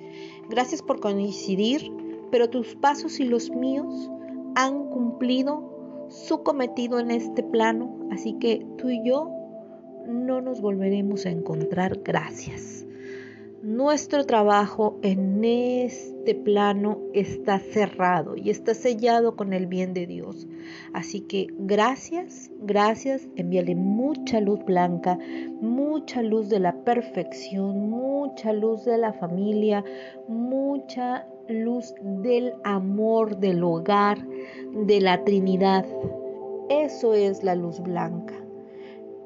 Gracias 0.50 0.82
por 0.82 1.00
coincidir 1.00 1.92
pero 2.32 2.50
tus 2.50 2.76
pasos 2.76 3.20
y 3.20 3.26
los 3.26 3.50
míos 3.52 4.10
han 4.56 4.90
cumplido 4.90 6.08
su 6.10 6.44
cometido 6.44 7.00
en 7.00 7.12
este 7.12 7.44
plano, 7.44 8.08
así 8.12 8.34
que 8.40 8.66
tú 8.78 8.90
y 8.90 9.04
yo 9.04 9.30
no 10.08 10.42
nos 10.42 10.62
volveremos 10.62 11.26
a 11.26 11.30
encontrar. 11.30 12.00
Gracias. 12.04 12.86
Nuestro 13.62 14.26
trabajo 14.26 14.98
en 15.02 15.44
este 15.44 16.34
plano 16.34 17.00
está 17.14 17.60
cerrado 17.60 18.38
y 18.38 18.52
está 18.52 18.74
sellado 18.74 19.36
con 19.36 19.52
el 19.52 19.68
bien 19.68 19.94
de 19.94 20.08
Dios. 20.08 20.48
Así 20.94 21.20
que 21.20 21.48
gracias, 21.58 22.50
gracias, 22.62 23.28
envíale 23.36 23.76
mucha 23.76 24.40
luz 24.40 24.64
blanca, 24.64 25.20
mucha 25.60 26.22
luz 26.22 26.48
de 26.48 26.60
la 26.60 26.74
perfección, 26.86 27.90
mucha 27.90 28.54
luz 28.54 28.86
de 28.86 28.98
la 28.98 29.12
familia, 29.12 29.84
mucha 30.30 31.28
luz 31.50 31.94
del 32.02 32.54
amor, 32.64 33.40
del 33.40 33.62
hogar, 33.62 34.26
de 34.74 35.02
la 35.02 35.26
Trinidad. 35.26 35.86
Eso 36.70 37.14
es 37.14 37.44
la 37.44 37.56
luz 37.56 37.82
blanca 37.82 38.49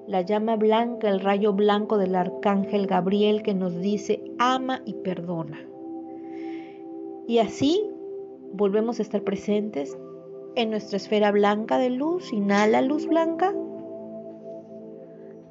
la 0.07 0.21
llama 0.21 0.55
blanca, 0.55 1.09
el 1.09 1.19
rayo 1.19 1.53
blanco 1.53 1.97
del 1.97 2.15
arcángel 2.15 2.87
Gabriel 2.87 3.41
que 3.41 3.53
nos 3.53 3.79
dice 3.79 4.23
ama 4.37 4.81
y 4.85 4.93
perdona. 4.95 5.59
Y 7.27 7.39
así 7.39 7.81
volvemos 8.51 8.99
a 8.99 9.01
estar 9.01 9.23
presentes 9.23 9.97
en 10.55 10.69
nuestra 10.69 10.97
esfera 10.97 11.31
blanca 11.31 11.77
de 11.77 11.89
luz. 11.89 12.33
Inhala 12.33 12.81
luz 12.81 13.07
blanca. 13.07 13.53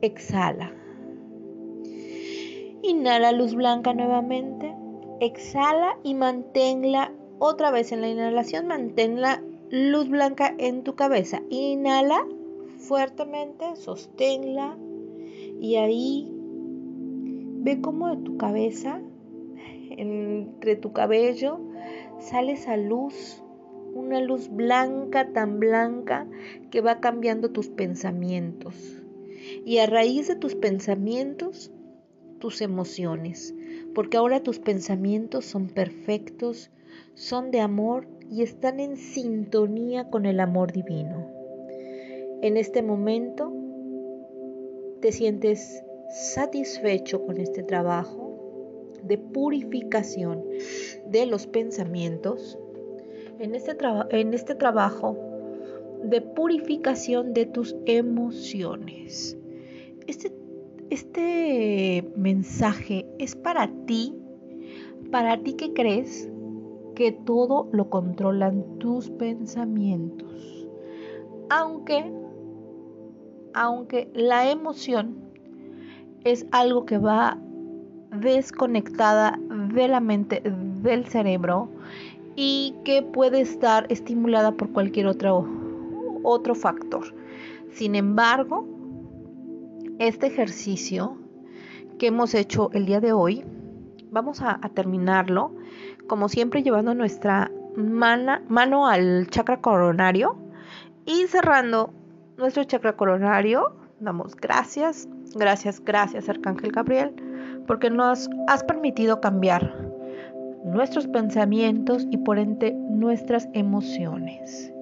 Exhala. 0.03 0.73
Inhala 2.83 3.33
luz 3.33 3.55
blanca 3.55 3.95
nuevamente. 3.95 4.75
Exhala 5.21 5.99
y 6.03 6.15
manténla 6.15 7.13
otra 7.39 7.71
vez 7.71 7.93
en 7.93 8.03
la 8.03 8.09
inhalación. 8.09 8.67
Mantén 8.67 9.21
la 9.21 9.43
luz 9.71 10.09
blanca 10.09 10.55
en 10.59 10.85
tu 10.85 10.95
cabeza. 10.95 11.41
Inhala 11.49 12.27
fuertemente, 12.83 13.77
sosténla 13.77 14.77
y 15.61 15.77
ahí 15.77 16.29
ve 17.63 17.81
cómo 17.81 18.09
de 18.09 18.23
tu 18.23 18.37
cabeza, 18.37 19.01
entre 19.91 20.77
tu 20.77 20.93
cabello, 20.93 21.61
sale 22.19 22.53
esa 22.53 22.77
luz, 22.77 23.43
una 23.95 24.21
luz 24.21 24.49
blanca, 24.49 25.33
tan 25.33 25.61
blanca, 25.61 26.27
que 26.71 26.81
va 26.81 27.01
cambiando 27.01 27.51
tus 27.51 27.69
pensamientos. 27.69 29.03
Y 29.65 29.79
a 29.79 29.87
raíz 29.87 30.29
de 30.29 30.37
tus 30.37 30.55
pensamientos, 30.55 31.71
tus 32.39 32.61
emociones, 32.61 33.55
porque 33.95 34.17
ahora 34.17 34.43
tus 34.43 34.59
pensamientos 34.59 35.45
son 35.45 35.69
perfectos, 35.69 36.71
son 37.15 37.51
de 37.51 37.61
amor 37.61 38.09
y 38.31 38.43
están 38.43 38.81
en 38.81 38.97
sintonía 38.97 40.11
con 40.11 40.27
el 40.27 40.41
amor 40.41 40.73
divino. 40.73 41.42
En 42.43 42.57
este 42.57 42.83
momento 42.83 43.53
te 45.01 45.13
sientes 45.13 45.85
satisfecho 46.11 47.25
con 47.25 47.37
este 47.37 47.63
trabajo 47.63 48.91
de 49.05 49.17
purificación 49.17 50.43
de 51.07 51.27
los 51.27 51.47
pensamientos, 51.47 52.59
en 53.39 53.55
este, 53.55 53.77
en 54.11 54.35
este 54.35 54.57
trabajo 54.57 55.17
de 56.03 56.21
purificación 56.21 57.33
de 57.33 57.47
tus 57.47 57.77
emociones. 57.87 59.39
Este, 60.09 60.33
este 60.91 62.11
mensaje 62.17 63.07
es 63.21 63.37
para 63.37 63.71
ti, 63.87 64.17
para 65.13 65.41
ti 65.41 65.53
que 65.53 65.73
crees 65.75 66.29
que 66.97 67.13
todo 67.13 67.69
lo 67.71 67.89
controlan 67.89 68.81
tus 68.81 69.11
pensamientos. 69.11 70.69
Aunque 71.49 72.22
aunque 73.55 74.11
la 74.15 74.51
emoción 74.51 75.17
es 76.25 76.47
algo 76.53 76.87
que 76.87 76.99
va 76.99 77.39
desconectada 78.11 79.39
de 79.75 79.89
la 79.89 80.01
mente, 80.01 80.43
del 80.83 81.07
cerebro 81.07 81.69
y 82.37 82.75
que 82.85 83.03
puede 83.03 83.41
estar 83.41 83.87
estimulada 83.91 84.53
por 84.53 84.71
cualquier 84.71 85.07
otro, 85.07 85.47
otro 86.23 86.55
factor. 86.55 87.15
Sin 87.71 87.95
embargo, 87.95 88.67
este 89.99 90.27
ejercicio 90.27 91.17
que 91.99 92.09
hemos 92.09 92.35
hecho 92.35 92.71
el 92.73 92.87
día 92.87 93.01
de 93.01 93.13
hoy, 93.13 93.45
vamos 94.11 94.43
a, 94.43 94.59
terminarlo, 94.75 95.55
como 96.07 96.29
siempre 96.29 96.63
llevando 96.63 96.95
nuestra 96.95 97.51
mano 97.77 98.87
al 98.87 99.27
chakra 99.29 99.61
coronario 99.61 100.37
y 101.07 101.27
cerrando 101.29 101.95
nuestro 102.37 102.65
chakra 102.65 102.97
coronario. 102.97 103.75
Damos 104.01 104.35
gracias, 104.37 105.09
gracias, 105.35 105.81
gracias 105.85 106.29
Arcángel 106.29 106.73
Gabriel, 106.73 107.15
porque 107.67 107.91
nos 107.91 108.29
has 108.49 108.65
permitido 108.65 109.21
cambiar 109.21 109.93
nuestros 110.65 111.07
pensamientos 111.07 112.07
y 112.11 112.19
por 112.19 112.39
ende 112.39 112.73
nuestras 112.73 113.49
emociones. 113.53 114.73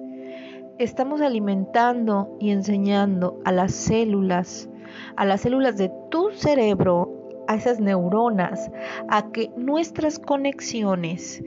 Estamos 0.79 1.21
alimentando 1.21 2.35
y 2.39 2.49
enseñando 2.49 3.39
a 3.45 3.51
las 3.51 3.73
células, 3.73 4.67
a 5.15 5.25
las 5.25 5.41
células 5.41 5.77
de 5.77 5.91
tu 6.09 6.31
cerebro, 6.31 7.29
a 7.47 7.55
esas 7.55 7.79
neuronas, 7.79 8.71
a 9.09 9.31
que 9.31 9.51
nuestras 9.57 10.17
conexiones 10.17 11.43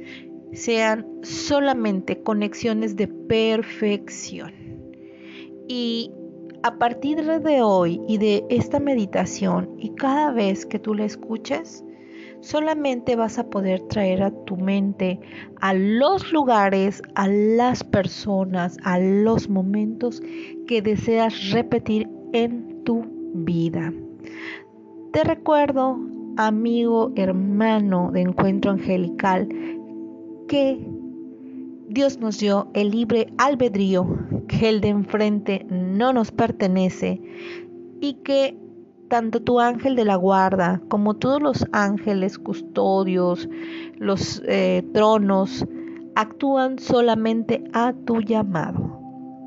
sean 0.53 1.07
solamente 1.23 2.23
conexiones 2.23 2.95
de 2.95 3.09
perfección. 3.09 4.64
Y 5.69 6.11
a 6.63 6.79
partir 6.79 7.23
de 7.25 7.63
hoy 7.63 8.01
y 8.09 8.19
de 8.19 8.45
esta 8.49 8.81
meditación 8.81 9.71
y 9.79 9.91
cada 9.91 10.33
vez 10.33 10.65
que 10.65 10.79
tú 10.79 10.95
la 10.95 11.05
escuches, 11.05 11.85
solamente 12.41 13.17
vas 13.17 13.39
a 13.39 13.49
poder 13.49 13.81
traer 13.89 14.23
a 14.23 14.31
tu 14.45 14.57
mente 14.57 15.19
a 15.61 15.73
los 15.73 16.31
lugares, 16.33 17.03
a 17.15 17.27
las 17.29 17.83
personas, 17.83 18.77
a 18.85 18.99
los 18.99 19.49
momentos 19.49 20.23
que 20.67 20.83
deseas 20.83 21.51
repetir 21.51 22.09
en 22.33 22.85
tu 22.85 23.05
vida. 23.35 23.93
Te 25.13 25.25
recuerdo, 25.25 25.99
amigo, 26.37 27.13
hermano 27.17 28.11
de 28.13 28.23
encuentro 28.23 28.73
angelical, 28.73 29.49
que 30.49 30.87
Dios 31.89 32.19
nos 32.19 32.39
dio 32.39 32.69
el 32.75 32.91
libre 32.91 33.33
albedrío, 33.39 34.07
que 34.49 34.69
el 34.69 34.81
de 34.81 34.89
enfrente 34.89 35.67
no 35.69 36.13
nos 36.13 36.31
pertenece 36.33 37.21
y 38.01 38.15
que 38.25 38.57
tanto 39.09 39.41
tu 39.41 39.61
ángel 39.61 39.95
de 39.97 40.05
la 40.05 40.17
guarda 40.17 40.81
como 40.89 41.15
todos 41.15 41.43
los 41.43 41.67
ángeles 41.73 42.39
custodios, 42.39 43.49
los 43.99 44.43
eh, 44.47 44.83
tronos, 44.93 45.67
actúan 46.15 46.79
solamente 46.79 47.63
a 47.73 47.93
tu 47.93 48.21
llamado. 48.21 48.99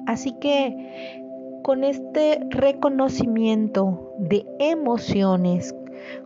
Así 0.06 0.34
que 0.40 1.60
con 1.64 1.84
este 1.84 2.40
reconocimiento 2.50 4.14
de 4.20 4.46
emociones, 4.60 5.76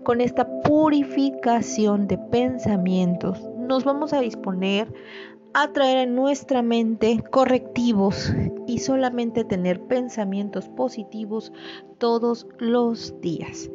con 0.03 0.21
esta 0.21 0.47
purificación 0.61 2.07
de 2.07 2.17
pensamientos, 2.17 3.49
nos 3.57 3.83
vamos 3.83 4.13
a 4.13 4.19
disponer 4.19 4.93
a 5.53 5.73
traer 5.73 6.07
en 6.07 6.15
nuestra 6.15 6.61
mente 6.61 7.21
correctivos 7.29 8.33
y 8.67 8.79
solamente 8.79 9.43
tener 9.43 9.81
pensamientos 9.81 10.69
positivos 10.69 11.51
todos 11.97 12.47
los 12.57 13.19
días. 13.21 13.69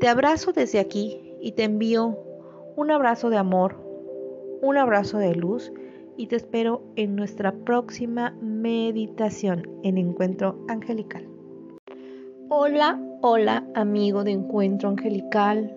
Te 0.00 0.08
abrazo 0.08 0.52
desde 0.52 0.80
aquí 0.80 1.34
y 1.40 1.52
te 1.52 1.64
envío 1.64 2.18
un 2.76 2.90
abrazo 2.90 3.28
de 3.28 3.36
amor, 3.36 3.76
un 4.62 4.78
abrazo 4.78 5.18
de 5.18 5.34
luz 5.34 5.72
y 6.16 6.26
te 6.26 6.36
espero 6.36 6.82
en 6.96 7.16
nuestra 7.16 7.52
próxima 7.52 8.30
meditación 8.40 9.68
en 9.82 9.98
Encuentro 9.98 10.64
Angelical. 10.68 11.26
Hola, 12.48 12.98
hola 13.20 13.66
amigo 13.74 14.24
de 14.24 14.32
Encuentro 14.32 14.88
Angelical. 14.88 15.76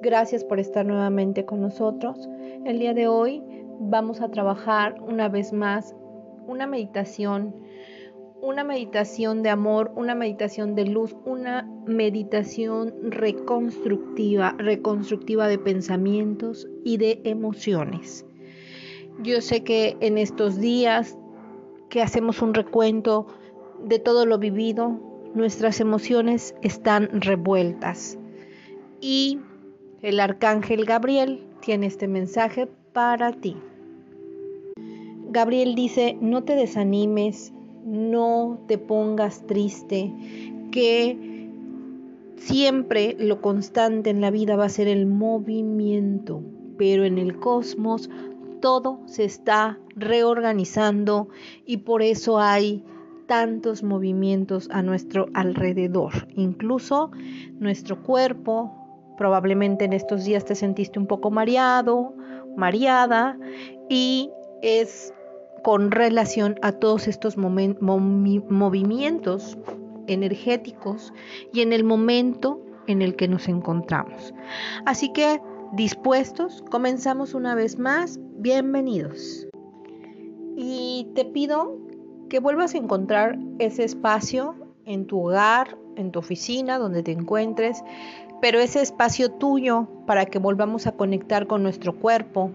Gracias 0.00 0.44
por 0.44 0.58
estar 0.58 0.86
nuevamente 0.86 1.44
con 1.44 1.60
nosotros. 1.60 2.28
El 2.64 2.78
día 2.78 2.94
de 2.94 3.08
hoy 3.08 3.42
vamos 3.90 4.20
a 4.20 4.30
trabajar 4.30 5.00
una 5.00 5.28
vez 5.28 5.52
más 5.52 5.94
una 6.46 6.66
meditación, 6.66 7.54
una 8.40 8.64
meditación 8.64 9.42
de 9.42 9.50
amor, 9.50 9.92
una 9.94 10.14
meditación 10.14 10.74
de 10.74 10.86
luz, 10.86 11.16
una 11.24 11.68
meditación 11.86 12.94
reconstructiva, 13.10 14.54
reconstructiva 14.58 15.48
de 15.48 15.58
pensamientos 15.58 16.68
y 16.84 16.96
de 16.96 17.20
emociones. 17.24 18.26
Yo 19.22 19.40
sé 19.40 19.62
que 19.62 19.96
en 20.00 20.18
estos 20.18 20.58
días 20.58 21.16
que 21.88 22.02
hacemos 22.02 22.42
un 22.42 22.54
recuento 22.54 23.26
de 23.84 23.98
todo 23.98 24.26
lo 24.26 24.38
vivido, 24.38 24.98
nuestras 25.34 25.80
emociones 25.80 26.54
están 26.62 27.20
revueltas. 27.20 28.18
Y 29.00 29.40
el 30.00 30.20
arcángel 30.20 30.84
Gabriel 30.84 31.46
tiene 31.60 31.86
este 31.86 32.08
mensaje 32.08 32.68
para 32.92 33.32
ti. 33.32 33.56
Gabriel 35.32 35.74
dice, 35.74 36.18
no 36.20 36.44
te 36.44 36.54
desanimes, 36.54 37.54
no 37.86 38.60
te 38.68 38.76
pongas 38.76 39.46
triste, 39.46 40.12
que 40.70 41.48
siempre 42.36 43.16
lo 43.18 43.40
constante 43.40 44.10
en 44.10 44.20
la 44.20 44.30
vida 44.30 44.56
va 44.56 44.66
a 44.66 44.68
ser 44.68 44.88
el 44.88 45.06
movimiento, 45.06 46.42
pero 46.76 47.06
en 47.06 47.16
el 47.16 47.38
cosmos 47.38 48.10
todo 48.60 49.00
se 49.06 49.24
está 49.24 49.78
reorganizando 49.96 51.28
y 51.64 51.78
por 51.78 52.02
eso 52.02 52.38
hay 52.38 52.84
tantos 53.26 53.82
movimientos 53.82 54.68
a 54.70 54.82
nuestro 54.82 55.28
alrededor. 55.32 56.12
Incluso 56.36 57.10
nuestro 57.58 58.02
cuerpo, 58.02 58.70
probablemente 59.16 59.86
en 59.86 59.94
estos 59.94 60.26
días 60.26 60.44
te 60.44 60.54
sentiste 60.54 60.98
un 60.98 61.06
poco 61.06 61.30
mareado, 61.30 62.12
mareada 62.54 63.38
y 63.88 64.28
es 64.60 65.14
con 65.62 65.90
relación 65.90 66.58
a 66.62 66.72
todos 66.72 67.08
estos 67.08 67.36
movimientos 67.36 69.58
energéticos 70.06 71.12
y 71.52 71.60
en 71.60 71.72
el 71.72 71.84
momento 71.84 72.60
en 72.86 73.02
el 73.02 73.16
que 73.16 73.28
nos 73.28 73.48
encontramos. 73.48 74.34
Así 74.86 75.12
que, 75.12 75.40
dispuestos, 75.72 76.62
comenzamos 76.70 77.34
una 77.34 77.54
vez 77.54 77.78
más. 77.78 78.18
Bienvenidos. 78.36 79.46
Y 80.56 81.08
te 81.14 81.24
pido 81.24 81.78
que 82.28 82.40
vuelvas 82.40 82.74
a 82.74 82.78
encontrar 82.78 83.38
ese 83.58 83.84
espacio 83.84 84.54
en 84.84 85.06
tu 85.06 85.26
hogar, 85.26 85.78
en 85.96 86.10
tu 86.10 86.18
oficina, 86.18 86.78
donde 86.78 87.02
te 87.02 87.12
encuentres, 87.12 87.82
pero 88.40 88.58
ese 88.58 88.82
espacio 88.82 89.30
tuyo 89.30 89.86
para 90.06 90.26
que 90.26 90.38
volvamos 90.38 90.86
a 90.86 90.92
conectar 90.92 91.46
con 91.46 91.62
nuestro 91.62 91.94
cuerpo, 91.94 92.50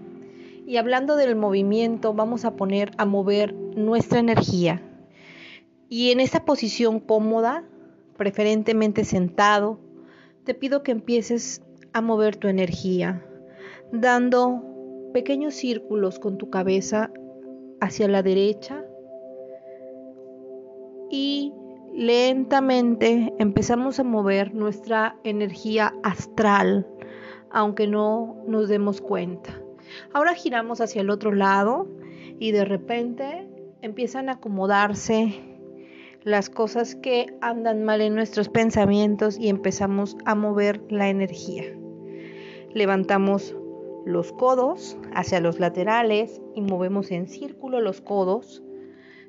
y 0.68 0.76
hablando 0.76 1.16
del 1.16 1.34
movimiento, 1.34 2.12
vamos 2.12 2.44
a 2.44 2.54
poner 2.54 2.90
a 2.98 3.06
mover 3.06 3.54
nuestra 3.54 4.18
energía. 4.18 4.82
Y 5.88 6.10
en 6.10 6.20
esa 6.20 6.44
posición 6.44 7.00
cómoda, 7.00 7.64
preferentemente 8.18 9.06
sentado, 9.06 9.80
te 10.44 10.52
pido 10.52 10.82
que 10.82 10.92
empieces 10.92 11.62
a 11.94 12.02
mover 12.02 12.36
tu 12.36 12.48
energía, 12.48 13.24
dando 13.92 14.62
pequeños 15.14 15.54
círculos 15.54 16.18
con 16.18 16.36
tu 16.36 16.50
cabeza 16.50 17.10
hacia 17.80 18.06
la 18.06 18.22
derecha 18.22 18.84
y 21.10 21.54
lentamente 21.94 23.32
empezamos 23.38 23.98
a 23.98 24.04
mover 24.04 24.54
nuestra 24.54 25.16
energía 25.24 25.94
astral, 26.02 26.86
aunque 27.50 27.86
no 27.86 28.36
nos 28.46 28.68
demos 28.68 29.00
cuenta. 29.00 29.62
Ahora 30.12 30.34
giramos 30.34 30.80
hacia 30.80 31.00
el 31.00 31.10
otro 31.10 31.32
lado 31.32 31.88
y 32.38 32.52
de 32.52 32.64
repente 32.64 33.48
empiezan 33.82 34.28
a 34.28 34.32
acomodarse 34.32 35.40
las 36.22 36.50
cosas 36.50 36.94
que 36.94 37.34
andan 37.40 37.84
mal 37.84 38.00
en 38.00 38.14
nuestros 38.14 38.48
pensamientos 38.48 39.38
y 39.38 39.48
empezamos 39.48 40.16
a 40.24 40.34
mover 40.34 40.80
la 40.90 41.08
energía. 41.08 41.64
Levantamos 42.74 43.56
los 44.04 44.32
codos 44.32 44.96
hacia 45.14 45.40
los 45.40 45.60
laterales 45.60 46.40
y 46.54 46.60
movemos 46.60 47.10
en 47.10 47.28
círculo 47.28 47.80
los 47.80 48.00
codos, 48.00 48.62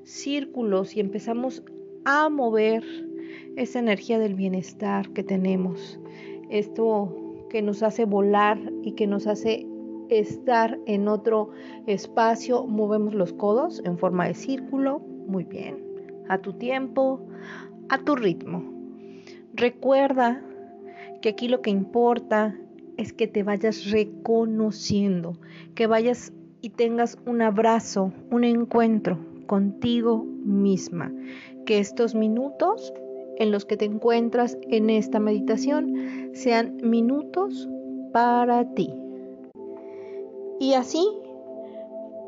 círculos 0.03 0.95
y 0.95 0.99
empezamos 0.99 1.63
a 2.05 2.29
mover 2.29 2.83
esa 3.55 3.79
energía 3.79 4.19
del 4.19 4.35
bienestar 4.35 5.09
que 5.11 5.23
tenemos. 5.23 5.99
Esto 6.49 7.15
que 7.49 7.61
nos 7.61 7.83
hace 7.83 8.05
volar 8.05 8.57
y 8.83 8.93
que 8.93 9.07
nos 9.07 9.27
hace 9.27 9.67
estar 10.09 10.77
en 10.85 11.07
otro 11.07 11.49
espacio, 11.87 12.65
movemos 12.65 13.13
los 13.13 13.33
codos 13.33 13.81
en 13.85 13.97
forma 13.97 14.27
de 14.27 14.33
círculo, 14.33 14.99
muy 14.99 15.43
bien, 15.43 15.77
a 16.27 16.39
tu 16.39 16.53
tiempo, 16.53 17.21
a 17.89 17.99
tu 17.99 18.15
ritmo. 18.15 18.63
Recuerda 19.53 20.41
que 21.21 21.29
aquí 21.29 21.47
lo 21.47 21.61
que 21.61 21.69
importa 21.69 22.55
es 22.97 23.13
que 23.13 23.27
te 23.27 23.43
vayas 23.43 23.89
reconociendo, 23.91 25.37
que 25.75 25.87
vayas 25.87 26.33
y 26.61 26.71
tengas 26.71 27.17
un 27.25 27.41
abrazo, 27.41 28.11
un 28.31 28.43
encuentro 28.43 29.17
contigo 29.47 30.23
misma, 30.23 31.11
que 31.65 31.79
estos 31.79 32.13
minutos 32.13 32.93
en 33.37 33.51
los 33.51 33.65
que 33.65 33.77
te 33.77 33.85
encuentras 33.85 34.57
en 34.69 34.89
esta 34.89 35.19
meditación 35.19 36.31
sean 36.33 36.77
minutos 36.83 37.69
para 38.11 38.73
ti. 38.73 38.93
Y 40.59 40.73
así 40.73 41.07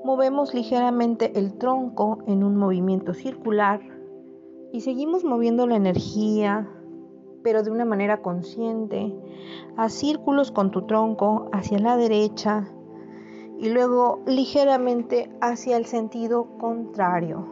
movemos 0.05 0.53
ligeramente 0.53 1.37
el 1.37 1.57
tronco 1.57 2.19
en 2.27 2.43
un 2.43 2.55
movimiento 2.55 3.13
circular 3.13 3.81
y 4.71 4.81
seguimos 4.81 5.25
moviendo 5.25 5.67
la 5.67 5.75
energía, 5.75 6.69
pero 7.43 7.61
de 7.61 7.71
una 7.71 7.83
manera 7.83 8.21
consciente, 8.21 9.13
a 9.75 9.89
círculos 9.89 10.51
con 10.51 10.71
tu 10.71 10.83
tronco 10.83 11.49
hacia 11.51 11.79
la 11.79 11.97
derecha 11.97 12.71
y 13.59 13.69
luego 13.69 14.21
ligeramente 14.25 15.29
hacia 15.41 15.75
el 15.75 15.85
sentido 15.85 16.57
contrario. 16.57 17.45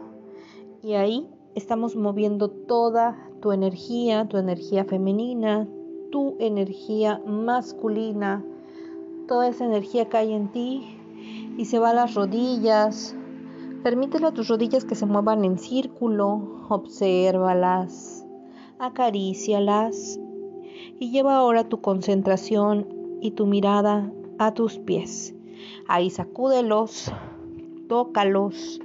Y 0.82 0.94
ahí 0.94 1.28
estamos 1.54 1.94
moviendo 1.94 2.48
toda 2.50 3.30
tu 3.40 3.52
energía, 3.52 4.26
tu 4.28 4.38
energía 4.38 4.84
femenina, 4.84 5.68
tu 6.10 6.36
energía 6.38 7.20
masculina, 7.26 8.44
toda 9.30 9.46
esa 9.46 9.64
energía 9.64 10.08
hay 10.14 10.32
en 10.32 10.48
ti 10.48 10.98
y 11.56 11.66
se 11.66 11.78
va 11.78 11.90
a 11.90 11.94
las 11.94 12.14
rodillas. 12.14 13.14
Permítele 13.84 14.26
a 14.26 14.34
tus 14.34 14.48
rodillas 14.48 14.84
que 14.84 14.96
se 14.96 15.06
muevan 15.06 15.44
en 15.44 15.56
círculo, 15.56 16.66
obsérvalas, 16.68 18.26
acarícialas 18.80 20.18
y 20.98 21.12
lleva 21.12 21.36
ahora 21.36 21.68
tu 21.68 21.80
concentración 21.80 22.88
y 23.20 23.30
tu 23.30 23.46
mirada 23.46 24.10
a 24.40 24.52
tus 24.52 24.78
pies. 24.78 25.32
Ahí 25.86 26.10
sacúdelos, 26.10 27.12
tócalos, 27.88 28.80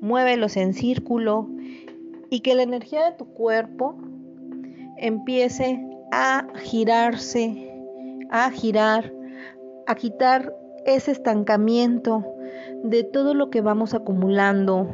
muévelos 0.00 0.56
en 0.56 0.72
círculo 0.72 1.48
y 2.30 2.40
que 2.40 2.54
la 2.54 2.62
energía 2.62 3.06
de 3.06 3.16
tu 3.16 3.24
cuerpo 3.24 3.96
empiece 4.98 5.84
a 6.12 6.46
girarse, 6.62 7.74
a 8.30 8.52
girar 8.52 9.19
a 9.86 9.94
quitar 9.94 10.54
ese 10.84 11.12
estancamiento 11.12 12.24
de 12.82 13.04
todo 13.04 13.34
lo 13.34 13.50
que 13.50 13.60
vamos 13.60 13.94
acumulando 13.94 14.88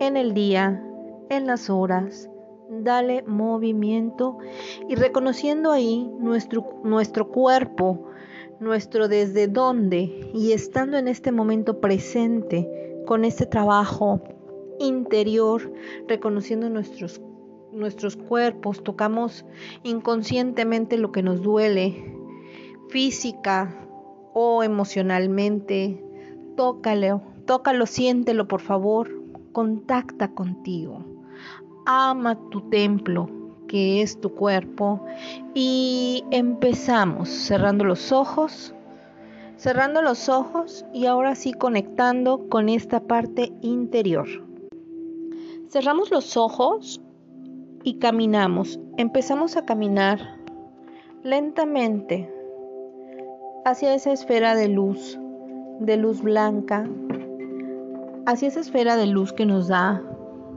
en 0.00 0.16
el 0.16 0.34
día, 0.34 0.84
en 1.28 1.46
las 1.46 1.70
horas. 1.70 2.28
Dale 2.68 3.22
movimiento 3.22 4.38
y 4.88 4.94
reconociendo 4.94 5.70
ahí 5.70 6.10
nuestro, 6.18 6.80
nuestro 6.82 7.28
cuerpo, 7.28 8.08
nuestro 8.58 9.08
desde 9.08 9.48
dónde 9.48 10.30
y 10.32 10.52
estando 10.52 10.96
en 10.96 11.08
este 11.08 11.30
momento 11.30 11.80
presente 11.80 12.68
con 13.06 13.24
este 13.24 13.46
trabajo 13.46 14.22
interior, 14.78 15.72
reconociendo 16.08 16.68
nuestros, 16.70 17.20
nuestros 17.72 18.16
cuerpos, 18.16 18.82
tocamos 18.82 19.44
inconscientemente 19.82 20.96
lo 20.96 21.12
que 21.12 21.22
nos 21.22 21.42
duele, 21.42 22.16
física, 22.88 23.84
o 24.34 24.62
emocionalmente, 24.62 26.04
tócalo, 26.56 27.22
tócalo, 27.46 27.86
siéntelo 27.86 28.46
por 28.46 28.60
favor, 28.60 29.10
contacta 29.52 30.32
contigo, 30.34 31.02
ama 31.86 32.36
tu 32.50 32.60
templo 32.68 33.44
que 33.66 34.02
es 34.02 34.20
tu 34.20 34.34
cuerpo. 34.34 35.04
Y 35.54 36.24
empezamos 36.30 37.28
cerrando 37.28 37.84
los 37.84 38.12
ojos, 38.12 38.74
cerrando 39.56 40.02
los 40.02 40.28
ojos 40.28 40.84
y 40.92 41.06
ahora 41.06 41.34
sí 41.34 41.52
conectando 41.52 42.48
con 42.48 42.68
esta 42.68 43.00
parte 43.00 43.52
interior. 43.62 44.28
Cerramos 45.68 46.10
los 46.10 46.36
ojos 46.36 47.00
y 47.82 47.98
caminamos, 47.98 48.78
empezamos 48.96 49.56
a 49.56 49.64
caminar 49.64 50.20
lentamente 51.22 52.33
hacia 53.64 53.94
esa 53.94 54.12
esfera 54.12 54.54
de 54.54 54.68
luz, 54.68 55.18
de 55.80 55.96
luz 55.96 56.20
blanca, 56.20 56.86
hacia 58.26 58.48
esa 58.48 58.60
esfera 58.60 58.96
de 58.96 59.06
luz 59.06 59.32
que 59.32 59.46
nos 59.46 59.68
da 59.68 60.02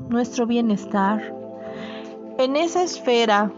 nuestro 0.09 0.45
bienestar. 0.45 1.33
En 2.37 2.55
esa 2.57 2.83
esfera 2.83 3.51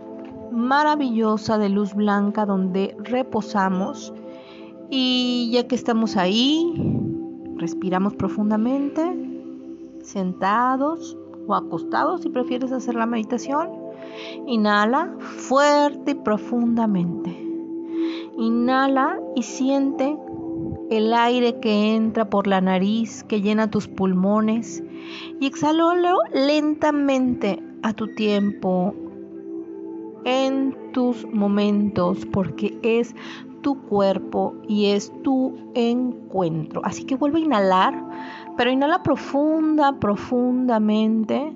maravillosa 0.51 1.57
de 1.57 1.69
luz 1.69 1.93
blanca 1.95 2.45
donde 2.45 2.95
reposamos 2.99 4.13
y 4.89 5.49
ya 5.51 5.67
que 5.67 5.75
estamos 5.75 6.15
ahí, 6.15 6.71
respiramos 7.57 8.15
profundamente, 8.15 9.01
sentados 10.03 11.17
o 11.47 11.55
acostados 11.55 12.21
si 12.21 12.29
prefieres 12.29 12.71
hacer 12.71 12.95
la 12.95 13.07
meditación. 13.07 13.69
Inhala 14.45 15.15
fuerte 15.19 16.12
y 16.12 16.15
profundamente. 16.15 17.48
Inhala 18.39 19.19
y 19.36 19.43
siente 19.43 20.17
el 20.89 21.13
aire 21.13 21.60
que 21.60 21.93
entra 21.93 22.30
por 22.30 22.47
la 22.47 22.62
nariz, 22.62 23.25
que 23.25 23.41
llena 23.41 23.69
tus 23.69 23.89
pulmones, 23.89 24.82
y 25.41 25.45
exhalólo 25.45 26.19
lentamente 26.34 27.62
a 27.84 27.91
tu 27.91 28.08
tiempo, 28.15 28.95
en 30.23 30.73
tus 30.93 31.28
momentos, 31.34 32.25
porque 32.28 32.80
es 32.82 33.13
tu 33.62 33.75
cuerpo 33.84 34.56
y 34.69 34.86
es 34.86 35.12
tu 35.21 35.54
encuentro. 35.75 36.80
Así 36.86 37.04
que 37.04 37.15
vuelve 37.15 37.39
a 37.39 37.43
inhalar, 37.43 38.10
pero 38.56 38.71
inhala 38.71 39.04
profunda, 39.04 39.99
profundamente 39.99 41.54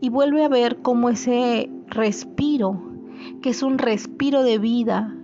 y 0.00 0.08
vuelve 0.08 0.42
a 0.42 0.48
ver 0.48 0.80
cómo 0.80 1.10
ese 1.10 1.70
respiro, 1.88 2.80
que 3.42 3.50
es 3.50 3.62
un 3.62 3.76
respiro 3.76 4.42
de 4.42 4.58
vida, 4.58 5.14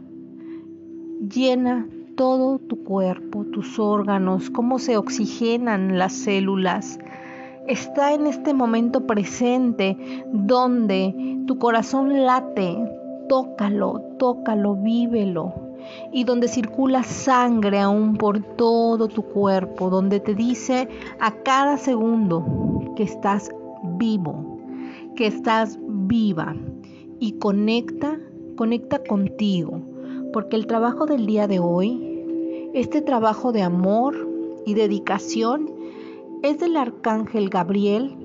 llena 1.29 1.87
todo 2.17 2.59
tu 2.59 2.85
cuerpo, 2.85 3.45
tus 3.45 3.79
órganos, 3.79 4.51
cómo 4.51 4.79
se 4.79 4.97
oxigenan 4.97 5.99
las 5.99 6.13
células. 6.13 6.99
Está 7.67 8.15
en 8.15 8.27
este 8.27 8.53
momento 8.53 9.07
presente 9.07 9.97
donde 10.33 11.39
tu 11.47 11.59
corazón 11.59 12.25
late, 12.25 12.77
tócalo, 13.29 14.01
tócalo, 14.19 14.77
vívelo. 14.77 15.55
Y 16.13 16.25
donde 16.25 16.47
circula 16.47 17.03
sangre 17.03 17.81
aún 17.81 18.17
por 18.17 18.41
todo 18.41 19.09
tu 19.09 19.23
cuerpo, 19.23 19.89
donde 19.89 20.21
te 20.21 20.35
dice 20.35 20.89
a 21.21 21.33
cada 21.43 21.79
segundo 21.79 22.93
que 22.97 23.05
estás 23.05 23.51
vivo, 23.97 24.59
que 25.17 25.27
estás 25.27 25.79
viva. 25.83 26.55
Y 27.19 27.33
conecta, 27.39 28.19
conecta 28.57 29.03
contigo, 29.03 29.81
porque 30.33 30.57
el 30.57 30.67
trabajo 30.67 31.07
del 31.07 31.27
día 31.27 31.47
de 31.47 31.59
hoy, 31.59 32.71
este 32.75 33.03
trabajo 33.03 33.53
de 33.53 33.63
amor 33.63 34.17
y 34.67 34.75
dedicación, 34.75 35.71
es 36.43 36.59
del 36.61 36.77
arcángel 36.77 37.51
Gabriel 37.51 38.17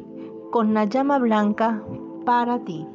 con 0.52 0.74
la 0.74 0.86
llama 0.86 1.20
blanca 1.20 1.84
para 2.26 2.60
ti. 2.60 2.86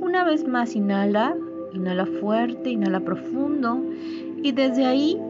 Una 0.00 0.24
vez 0.24 0.46
más 0.46 0.76
inhala, 0.76 1.36
inhala 1.72 2.06
fuerte, 2.06 2.70
inhala 2.70 3.00
profundo 3.00 3.82
y 4.42 4.52
desde 4.52 4.86
ahí 4.86 5.20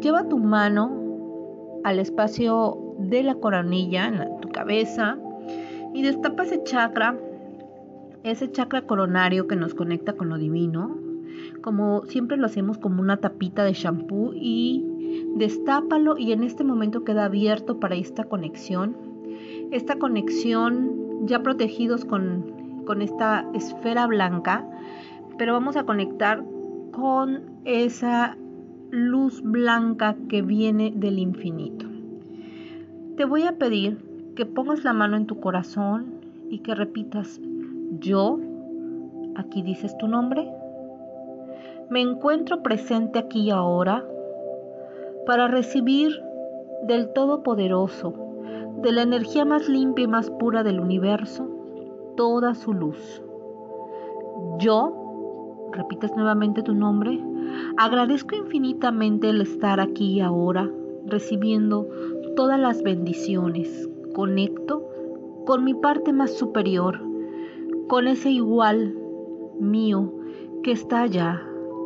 lleva 0.00 0.28
tu 0.28 0.38
mano 0.38 0.90
al 1.84 1.98
espacio 1.98 2.94
de 2.98 3.22
la 3.22 3.34
coronilla 3.34 4.06
en 4.06 4.40
tu 4.40 4.48
cabeza 4.48 5.18
y 5.94 6.02
destapa 6.02 6.44
ese 6.44 6.62
chakra, 6.64 7.16
ese 8.24 8.50
chakra 8.50 8.82
coronario 8.82 9.46
que 9.46 9.56
nos 9.56 9.74
conecta 9.74 10.14
con 10.14 10.28
lo 10.28 10.38
divino. 10.38 11.11
Como 11.62 12.04
siempre 12.06 12.36
lo 12.36 12.46
hacemos 12.46 12.78
como 12.78 13.00
una 13.00 13.18
tapita 13.18 13.64
de 13.64 13.72
shampoo 13.72 14.32
y 14.34 14.84
destápalo 15.36 16.18
y 16.18 16.32
en 16.32 16.42
este 16.42 16.64
momento 16.64 17.04
queda 17.04 17.24
abierto 17.24 17.78
para 17.80 17.94
esta 17.94 18.24
conexión. 18.24 18.96
Esta 19.70 19.98
conexión 19.98 21.26
ya 21.26 21.42
protegidos 21.42 22.04
con 22.04 22.62
con 22.84 23.02
esta 23.02 23.46
esfera 23.54 24.06
blanca, 24.06 24.66
pero 25.38 25.52
vamos 25.52 25.76
a 25.76 25.84
conectar 25.84 26.44
con 26.90 27.42
esa 27.64 28.36
luz 28.90 29.42
blanca 29.42 30.16
que 30.28 30.42
viene 30.42 30.92
del 30.94 31.18
infinito. 31.18 31.86
Te 33.16 33.24
voy 33.24 33.42
a 33.42 33.56
pedir 33.56 33.98
que 34.36 34.46
pongas 34.46 34.84
la 34.84 34.92
mano 34.92 35.16
en 35.16 35.26
tu 35.26 35.40
corazón 35.40 36.14
y 36.50 36.58
que 36.58 36.74
repitas, 36.74 37.40
yo, 38.00 38.38
aquí 39.36 39.62
dices 39.62 39.96
tu 39.98 40.08
nombre, 40.08 40.50
me 41.90 42.00
encuentro 42.00 42.62
presente 42.62 43.18
aquí 43.18 43.50
ahora 43.50 44.04
para 45.26 45.48
recibir 45.48 46.10
del 46.82 47.12
Todopoderoso, 47.12 48.14
de 48.82 48.92
la 48.92 49.02
energía 49.02 49.44
más 49.44 49.68
limpia 49.68 50.04
y 50.04 50.08
más 50.08 50.30
pura 50.30 50.62
del 50.62 50.80
universo, 50.80 51.48
toda 52.16 52.54
su 52.54 52.72
luz. 52.72 53.22
Yo, 54.58 55.68
repites 55.72 56.14
nuevamente 56.16 56.62
tu 56.62 56.74
nombre, 56.74 57.20
agradezco 57.76 58.34
infinitamente 58.34 59.30
el 59.30 59.40
estar 59.40 59.80
aquí 59.80 60.14
y 60.14 60.20
ahora, 60.20 60.68
recibiendo 61.06 61.88
todas 62.36 62.58
las 62.58 62.82
bendiciones. 62.82 63.88
Conecto 64.14 64.88
con 65.46 65.64
mi 65.64 65.74
parte 65.74 66.12
más 66.12 66.32
superior, 66.32 67.00
con 67.88 68.08
ese 68.08 68.30
igual 68.30 68.96
mío 69.58 70.12
que 70.62 70.72
está 70.72 71.02
allá, 71.02 71.42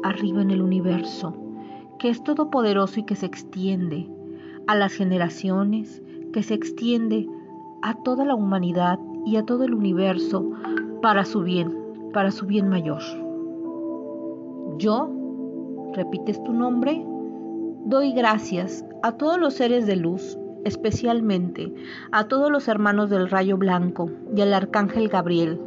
arriba 0.09 0.43
en 0.43 0.51
el 0.51 0.63
universo, 0.63 1.35
que 1.99 2.09
es 2.09 2.23
todopoderoso 2.23 3.01
y 3.01 3.05
que 3.05 3.17
se 3.17 3.27
extiende 3.27 4.09
a 4.67 4.75
las 4.75 4.93
generaciones, 4.93 6.03
que 6.33 6.43
se 6.43 6.55
extiende 6.55 7.29
a 7.83 7.95
toda 8.03 8.25
la 8.25 8.35
humanidad 8.35 8.99
y 9.25 9.37
a 9.37 9.45
todo 9.45 9.65
el 9.65 9.75
universo 9.75 10.51
para 11.03 11.25
su 11.25 11.43
bien, 11.43 11.73
para 12.13 12.31
su 12.31 12.47
bien 12.47 12.69
mayor. 12.69 13.03
Yo, 14.79 15.11
repites 15.95 16.43
tu 16.45 16.53
nombre, 16.53 17.05
doy 17.85 18.13
gracias 18.13 18.85
a 19.03 19.13
todos 19.13 19.39
los 19.39 19.55
seres 19.55 19.87
de 19.87 19.97
luz, 19.97 20.39
especialmente 20.65 21.73
a 22.11 22.25
todos 22.25 22.51
los 22.51 22.69
hermanos 22.69 23.09
del 23.09 23.31
rayo 23.31 23.57
blanco 23.57 24.11
y 24.35 24.41
al 24.41 24.53
arcángel 24.53 25.09
Gabriel, 25.09 25.61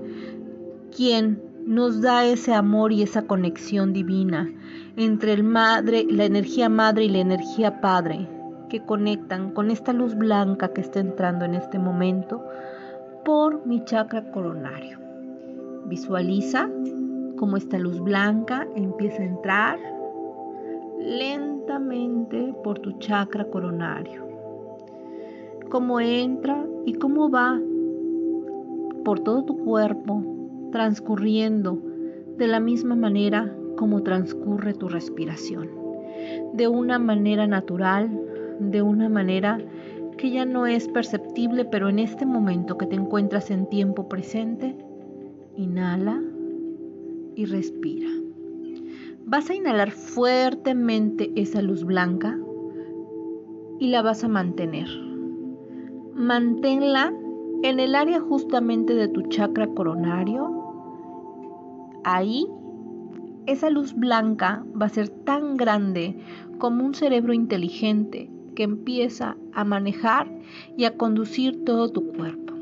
quien 0.95 1.48
nos 1.69 2.01
da 2.01 2.25
ese 2.25 2.55
amor 2.55 2.91
y 2.91 3.03
esa 3.03 3.27
conexión 3.27 3.93
divina 3.93 4.51
entre 4.97 5.33
el 5.33 5.43
madre, 5.43 6.03
la 6.09 6.25
energía 6.25 6.67
madre 6.67 7.03
y 7.03 7.09
la 7.09 7.19
energía 7.19 7.79
padre 7.79 8.27
que 8.69 8.83
conectan 8.83 9.51
con 9.51 9.69
esta 9.69 9.93
luz 9.93 10.15
blanca 10.15 10.73
que 10.73 10.81
está 10.81 10.99
entrando 10.99 11.45
en 11.45 11.53
este 11.53 11.77
momento 11.77 12.43
por 13.23 13.67
mi 13.67 13.85
chakra 13.85 14.31
coronario. 14.31 14.97
Visualiza 15.85 16.67
cómo 17.37 17.55
esta 17.55 17.77
luz 17.77 17.99
blanca 17.99 18.67
empieza 18.75 19.21
a 19.21 19.27
entrar 19.27 19.79
lentamente 20.97 22.51
por 22.63 22.79
tu 22.79 22.93
chakra 22.97 23.45
coronario. 23.45 24.27
Cómo 25.69 25.99
entra 25.99 26.65
y 26.87 26.93
cómo 26.95 27.29
va 27.29 27.61
por 29.05 29.19
todo 29.19 29.43
tu 29.43 29.55
cuerpo, 29.59 30.38
transcurriendo 30.71 31.81
de 32.37 32.47
la 32.47 32.59
misma 32.59 32.95
manera 32.95 33.55
como 33.77 34.03
transcurre 34.03 34.73
tu 34.73 34.87
respiración. 34.87 35.69
De 36.53 36.67
una 36.67 36.99
manera 36.99 37.47
natural, 37.47 38.09
de 38.59 38.81
una 38.81 39.09
manera 39.09 39.59
que 40.17 40.31
ya 40.31 40.45
no 40.45 40.67
es 40.67 40.87
perceptible, 40.89 41.65
pero 41.65 41.87
en 41.87 41.99
este 41.99 42.25
momento 42.25 42.77
que 42.77 42.85
te 42.85 42.95
encuentras 42.95 43.51
en 43.51 43.69
tiempo 43.69 44.09
presente, 44.09 44.75
inhala 45.55 46.21
y 47.35 47.45
respira. 47.45 48.09
Vas 49.25 49.49
a 49.49 49.55
inhalar 49.55 49.91
fuertemente 49.91 51.31
esa 51.35 51.61
luz 51.61 51.85
blanca 51.85 52.37
y 53.79 53.87
la 53.87 54.01
vas 54.01 54.23
a 54.23 54.27
mantener. 54.27 54.87
Manténla 56.13 57.13
en 57.63 57.79
el 57.79 57.95
área 57.95 58.19
justamente 58.19 58.93
de 58.93 59.07
tu 59.07 59.21
chakra 59.23 59.67
coronario. 59.67 60.58
Ahí, 62.03 62.47
esa 63.45 63.69
luz 63.69 63.93
blanca 63.93 64.63
va 64.79 64.85
a 64.85 64.89
ser 64.89 65.09
tan 65.09 65.57
grande 65.57 66.19
como 66.59 66.85
un 66.85 66.93
cerebro 66.93 67.33
inteligente 67.33 68.29
que 68.55 68.63
empieza 68.63 69.37
a 69.53 69.63
manejar 69.63 70.29
y 70.77 70.85
a 70.85 70.97
conducir 70.97 71.63
todo 71.65 71.89
tu 71.89 72.11
cuerpo. 72.13 72.53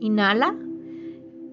Inhala, 0.00 0.56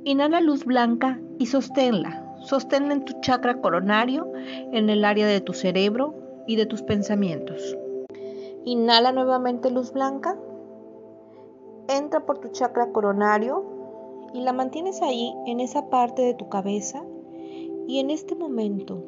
inhala 0.03 0.41
luz 0.41 0.65
blanca 0.65 1.19
y 1.37 1.45
sosténla. 1.45 2.25
Sosténla 2.41 2.93
en 2.93 3.05
tu 3.05 3.13
chakra 3.21 3.61
coronario, 3.61 4.31
en 4.71 4.89
el 4.89 5.05
área 5.05 5.27
de 5.27 5.41
tu 5.41 5.53
cerebro 5.53 6.15
y 6.47 6.55
de 6.55 6.65
tus 6.65 6.81
pensamientos. 6.81 7.77
Inhala 8.65 9.11
nuevamente 9.11 9.69
luz 9.69 9.93
blanca. 9.93 10.35
Entra 11.87 12.25
por 12.25 12.39
tu 12.39 12.47
chakra 12.49 12.91
coronario 12.91 13.70
y 14.33 14.41
la 14.41 14.53
mantienes 14.53 15.01
ahí 15.01 15.33
en 15.45 15.59
esa 15.59 15.89
parte 15.89 16.21
de 16.21 16.33
tu 16.33 16.49
cabeza 16.49 17.03
y 17.87 17.99
en 17.99 18.09
este 18.09 18.35
momento 18.35 19.03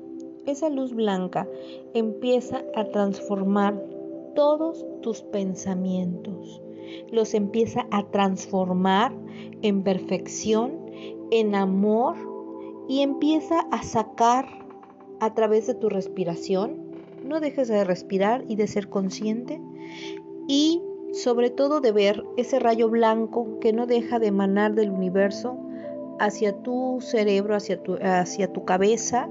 esa 0.46 0.70
luz 0.70 0.94
blanca 0.94 1.48
empieza 1.94 2.64
a 2.76 2.86
transformar 2.86 3.82
todos 4.36 4.86
tus 5.02 5.22
pensamientos. 5.22 6.62
Los 7.12 7.34
empieza 7.34 7.88
a 7.92 8.04
transformar 8.12 9.14
en 9.62 9.84
perfección, 9.84 10.80
en 11.32 11.56
amor 11.56 12.16
y 12.90 13.02
empieza 13.02 13.62
a 13.72 13.84
sacar 13.84 14.46
a 15.20 15.34
través 15.34 15.68
de 15.68 15.76
tu 15.76 15.90
respiración. 15.90 16.92
No 17.24 17.40
dejes 17.40 17.70
de 17.70 17.84
respirar 17.84 18.44
y 18.50 18.58
de 18.58 18.68
ser 18.68 18.90
consciente 18.90 19.62
y 20.48 20.82
sobre 21.14 21.52
todo 21.52 21.80
de 21.80 21.92
ver 21.92 22.24
ese 22.38 22.60
rayo 22.60 22.90
blanco 22.90 23.60
que 23.60 23.72
no 23.72 23.86
deja 23.86 24.18
de 24.18 24.28
emanar 24.28 24.74
del 24.74 24.90
universo 24.90 25.58
hacia 26.20 26.54
tu 26.64 27.00
cerebro, 27.02 27.56
hacia 27.56 27.82
tu, 27.82 27.98
hacia 28.02 28.52
tu 28.52 28.66
cabeza 28.66 29.30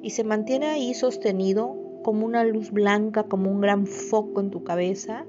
y 0.00 0.10
se 0.10 0.22
mantiene 0.24 0.66
ahí 0.66 0.94
sostenido 0.94 1.76
como 2.04 2.24
una 2.24 2.44
luz 2.44 2.70
blanca, 2.70 3.24
como 3.24 3.50
un 3.50 3.60
gran 3.60 3.86
foco 3.86 4.40
en 4.40 4.50
tu 4.50 4.62
cabeza. 4.62 5.24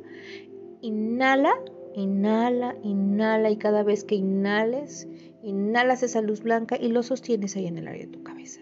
Inhala, 0.82 1.54
inhala, 1.96 2.76
inhala 2.84 3.50
y 3.50 3.58
cada 3.58 3.82
vez 3.82 4.04
que 4.04 4.16
inhales, 4.16 5.08
inhalas 5.42 6.04
esa 6.04 6.22
luz 6.22 6.44
blanca 6.44 6.78
y 6.80 6.90
lo 6.90 7.02
sostienes 7.02 7.56
ahí 7.56 7.66
en 7.66 7.80
el 7.80 7.88
área 7.88 8.06
de 8.06 8.12
tu 8.12 8.22
cabeza. 8.24 8.62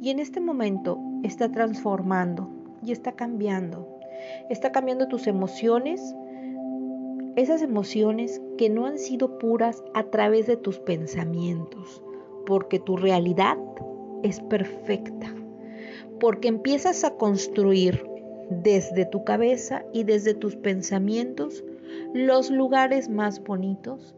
Y 0.00 0.10
en 0.10 0.20
este 0.20 0.40
momento 0.40 1.00
está 1.24 1.50
transformando 1.50 2.48
y 2.84 2.92
está 2.92 3.12
cambiando. 3.12 3.88
Está 4.48 4.70
cambiando 4.70 5.08
tus 5.08 5.26
emociones, 5.26 6.14
esas 7.36 7.62
emociones 7.62 8.40
que 8.56 8.70
no 8.70 8.86
han 8.86 8.98
sido 8.98 9.38
puras 9.38 9.82
a 9.92 10.04
través 10.04 10.46
de 10.46 10.56
tus 10.56 10.78
pensamientos, 10.78 12.02
porque 12.46 12.78
tu 12.78 12.96
realidad 12.96 13.58
es 14.22 14.40
perfecta, 14.40 15.34
porque 16.20 16.48
empiezas 16.48 17.04
a 17.04 17.16
construir 17.16 18.06
desde 18.50 19.04
tu 19.06 19.24
cabeza 19.24 19.84
y 19.92 20.04
desde 20.04 20.34
tus 20.34 20.56
pensamientos 20.56 21.64
los 22.12 22.50
lugares 22.50 23.08
más 23.08 23.42
bonitos 23.42 24.14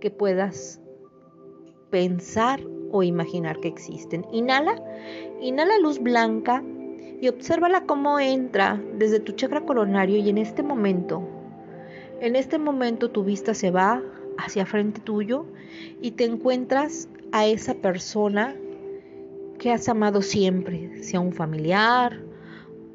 que 0.00 0.10
puedas 0.10 0.80
pensar 1.90 2.60
o 2.92 3.02
imaginar 3.02 3.58
que 3.60 3.68
existen. 3.68 4.24
Inhala, 4.30 4.80
inhala 5.40 5.78
luz 5.78 5.98
blanca 5.98 6.62
y 7.20 7.28
obsérvala 7.28 7.86
cómo 7.86 8.20
entra 8.20 8.80
desde 8.98 9.20
tu 9.20 9.32
chakra 9.32 9.64
coronario 9.64 10.18
y 10.18 10.28
en 10.28 10.38
este 10.38 10.62
momento 10.62 11.33
en 12.24 12.36
este 12.36 12.58
momento 12.58 13.10
tu 13.10 13.22
vista 13.22 13.52
se 13.52 13.70
va 13.70 14.02
hacia 14.38 14.64
frente 14.64 14.98
tuyo 14.98 15.44
y 16.00 16.12
te 16.12 16.24
encuentras 16.24 17.06
a 17.32 17.46
esa 17.46 17.74
persona 17.74 18.56
que 19.58 19.70
has 19.70 19.90
amado 19.90 20.22
siempre, 20.22 21.02
sea 21.02 21.20
un 21.20 21.34
familiar, 21.34 22.18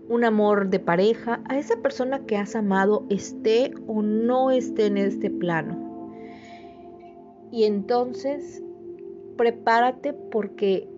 un 0.07 0.23
amor 0.23 0.71
de 0.71 0.79
pareja, 0.79 1.41
a 1.45 1.59
esa 1.59 1.77
persona 1.77 2.25
que 2.25 2.37
has 2.37 2.55
amado 2.55 3.05
esté 3.11 3.71
o 3.85 4.01
no 4.01 4.49
esté 4.49 4.87
en 4.87 4.97
este 4.97 5.29
plano. 5.29 5.77
Y 7.51 7.65
entonces 7.65 8.63
prepárate 9.37 10.11
porque 10.13 10.89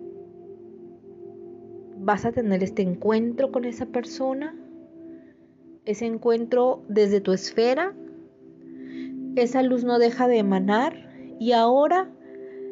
vas 1.98 2.24
a 2.24 2.32
tener 2.32 2.62
este 2.62 2.80
encuentro 2.80 3.52
con 3.52 3.66
esa 3.66 3.84
persona, 3.84 4.56
ese 5.84 6.06
encuentro 6.06 6.82
desde 6.88 7.20
tu 7.20 7.32
esfera 7.32 7.94
esa 9.36 9.62
luz 9.62 9.84
no 9.84 9.98
deja 9.98 10.28
de 10.28 10.38
emanar 10.38 11.10
y 11.38 11.52
ahora 11.52 12.10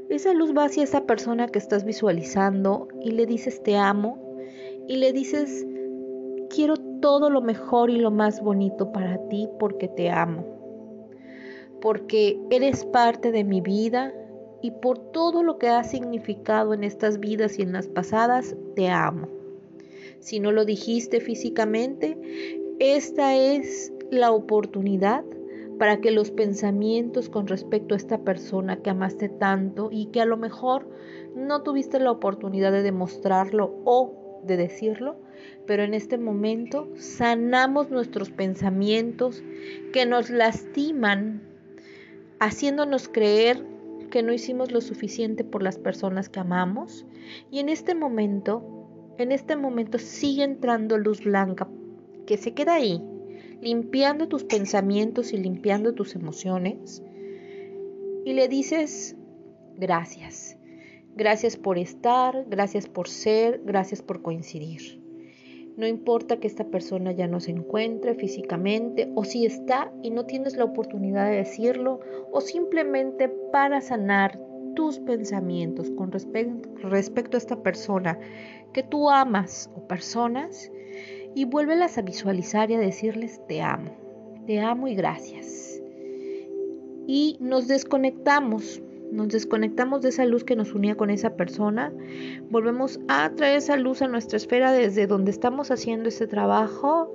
esa 0.09 0.35
luz 0.35 0.57
va 0.57 0.65
hacia 0.65 0.83
esa 0.83 1.07
persona 1.07 1.49
que 1.49 1.59
estás 1.59 1.85
visualizando 1.85 2.89
y 3.03 3.13
le 3.13 3.27
dices 3.27 3.63
te 3.63 3.77
amo 3.77 4.19
y 4.87 4.97
le 4.97 5.13
dices 5.13 5.67
quiero 6.51 6.77
todo 6.77 7.31
lo 7.31 7.41
mejor 7.41 7.91
y 7.91 7.97
lo 7.97 8.11
más 8.11 8.43
bonito 8.43 8.93
para 8.93 9.17
ti 9.29 9.49
porque 9.59 9.89
te 9.89 10.11
amo. 10.11 10.45
Porque 11.81 12.39
eres 12.51 12.85
parte 12.85 13.33
de 13.33 13.45
mi 13.45 13.61
vida 13.61 14.13
y 14.61 14.73
por 14.73 14.99
todo 14.99 15.43
lo 15.43 15.59
que 15.59 15.69
has 15.69 15.91
significado 15.91 16.75
en 16.75 16.85
estas 16.85 17.19
vidas 17.19 17.59
y 17.59 17.63
en 17.63 17.73
las 17.73 17.89
pasadas, 17.89 18.55
te 18.77 18.91
amo. 18.91 19.29
Si 20.19 20.39
no 20.41 20.53
lo 20.53 20.67
dijiste 20.67 21.21
físicamente, 21.21 22.19
esta 22.79 23.35
es 23.35 23.91
la 24.11 24.33
oportunidad 24.33 25.25
para 25.81 26.03
que 26.03 26.11
los 26.11 26.31
pensamientos 26.31 27.31
con 27.31 27.47
respecto 27.47 27.95
a 27.95 27.97
esta 27.97 28.19
persona 28.19 28.83
que 28.83 28.91
amaste 28.91 29.31
tanto 29.31 29.89
y 29.91 30.11
que 30.13 30.21
a 30.21 30.27
lo 30.27 30.37
mejor 30.37 30.87
no 31.35 31.63
tuviste 31.63 31.99
la 31.99 32.11
oportunidad 32.11 32.71
de 32.71 32.83
demostrarlo 32.83 33.81
o 33.87 34.43
de 34.45 34.59
decirlo, 34.59 35.17
pero 35.67 35.83
en 35.83 35.95
este 35.95 36.19
momento 36.19 36.91
sanamos 36.97 37.91
nuestros 37.91 38.29
pensamientos 38.29 39.43
que 39.95 40.05
nos 40.05 40.29
lastiman, 40.29 41.49
haciéndonos 42.41 43.09
creer 43.09 43.65
que 44.11 44.23
no 44.23 44.35
hicimos 44.35 44.73
lo 44.73 44.83
suficiente 44.83 45.45
por 45.45 45.63
las 45.63 45.79
personas 45.79 46.29
que 46.29 46.41
amamos. 46.41 47.07
Y 47.51 47.59
en 47.59 47.71
este 47.71 47.95
momento, 47.95 49.15
en 49.17 49.33
este 49.33 49.57
momento 49.57 49.99
sigue 49.99 50.45
entrando 50.45 50.99
luz 50.99 51.25
blanca 51.25 51.71
que 52.27 52.37
se 52.37 52.53
queda 52.53 52.75
ahí, 52.75 53.03
limpiando 53.61 54.29
tus 54.29 54.45
pensamientos 54.45 55.33
y 55.33 55.39
limpiando 55.39 55.95
tus 55.95 56.15
emociones. 56.15 57.03
Y 58.25 58.33
le 58.33 58.49
dices, 58.49 59.17
gracias. 59.77 60.57
Gracias 61.17 61.57
por 61.57 61.79
estar, 61.79 62.45
gracias 62.49 62.89
por 62.89 63.09
ser, 63.09 63.61
gracias 63.65 64.03
por 64.03 64.23
coincidir. 64.23 65.01
No 65.77 65.87
importa 65.87 66.39
que 66.39 66.47
esta 66.47 66.65
persona 66.65 67.13
ya 67.13 67.27
no 67.27 67.41
se 67.41 67.53
encuentre 67.53 68.15
físicamente 68.15 69.11
o 69.15 69.25
si 69.25 69.47
está 69.47 69.93
y 70.03 70.11
no 70.11 70.27
tienes 70.27 70.57
la 70.57 70.65
oportunidad 70.65 71.31
de 71.31 71.37
decirlo 71.37 72.01
o 72.33 72.41
simplemente 72.41 73.29
para 73.51 73.81
sanar 73.81 74.39
tus 74.75 74.99
pensamientos 74.99 75.91
con 75.91 76.13
respecto 76.13 77.37
a 77.37 77.39
esta 77.39 77.63
persona 77.63 78.19
que 78.73 78.83
tú 78.83 79.11
amas 79.11 79.71
o 79.75 79.87
personas, 79.87 80.71
y 81.35 81.45
vuélvelas 81.45 81.99
a 81.99 82.03
visualizar 82.03 82.71
y 82.71 82.75
a 82.75 82.81
decirles 82.81 83.41
te 83.47 83.63
amo, 83.63 83.91
te 84.47 84.61
amo 84.61 84.89
y 84.89 84.95
gracias. 84.95 85.81
Y 87.07 87.37
nos 87.41 87.67
desconectamos, 87.67 88.83
nos 89.11 89.29
desconectamos 89.29 90.03
de 90.03 90.11
esa 90.11 90.25
luz 90.25 90.45
que 90.45 90.57
nos 90.57 90.75
unía 90.75 90.97
con 90.97 91.11
esa 91.11 91.35
persona, 91.35 91.93
volvemos 92.51 93.01
a 93.09 93.31
traer 93.31 93.59
esa 93.59 93.77
luz 93.77 94.03
a 94.03 94.09
nuestra 94.09 94.37
esfera 94.37 94.73
desde 94.73 95.07
donde 95.07 95.31
estamos 95.31 95.71
haciendo 95.71 96.09
ese 96.09 96.27
trabajo 96.27 97.13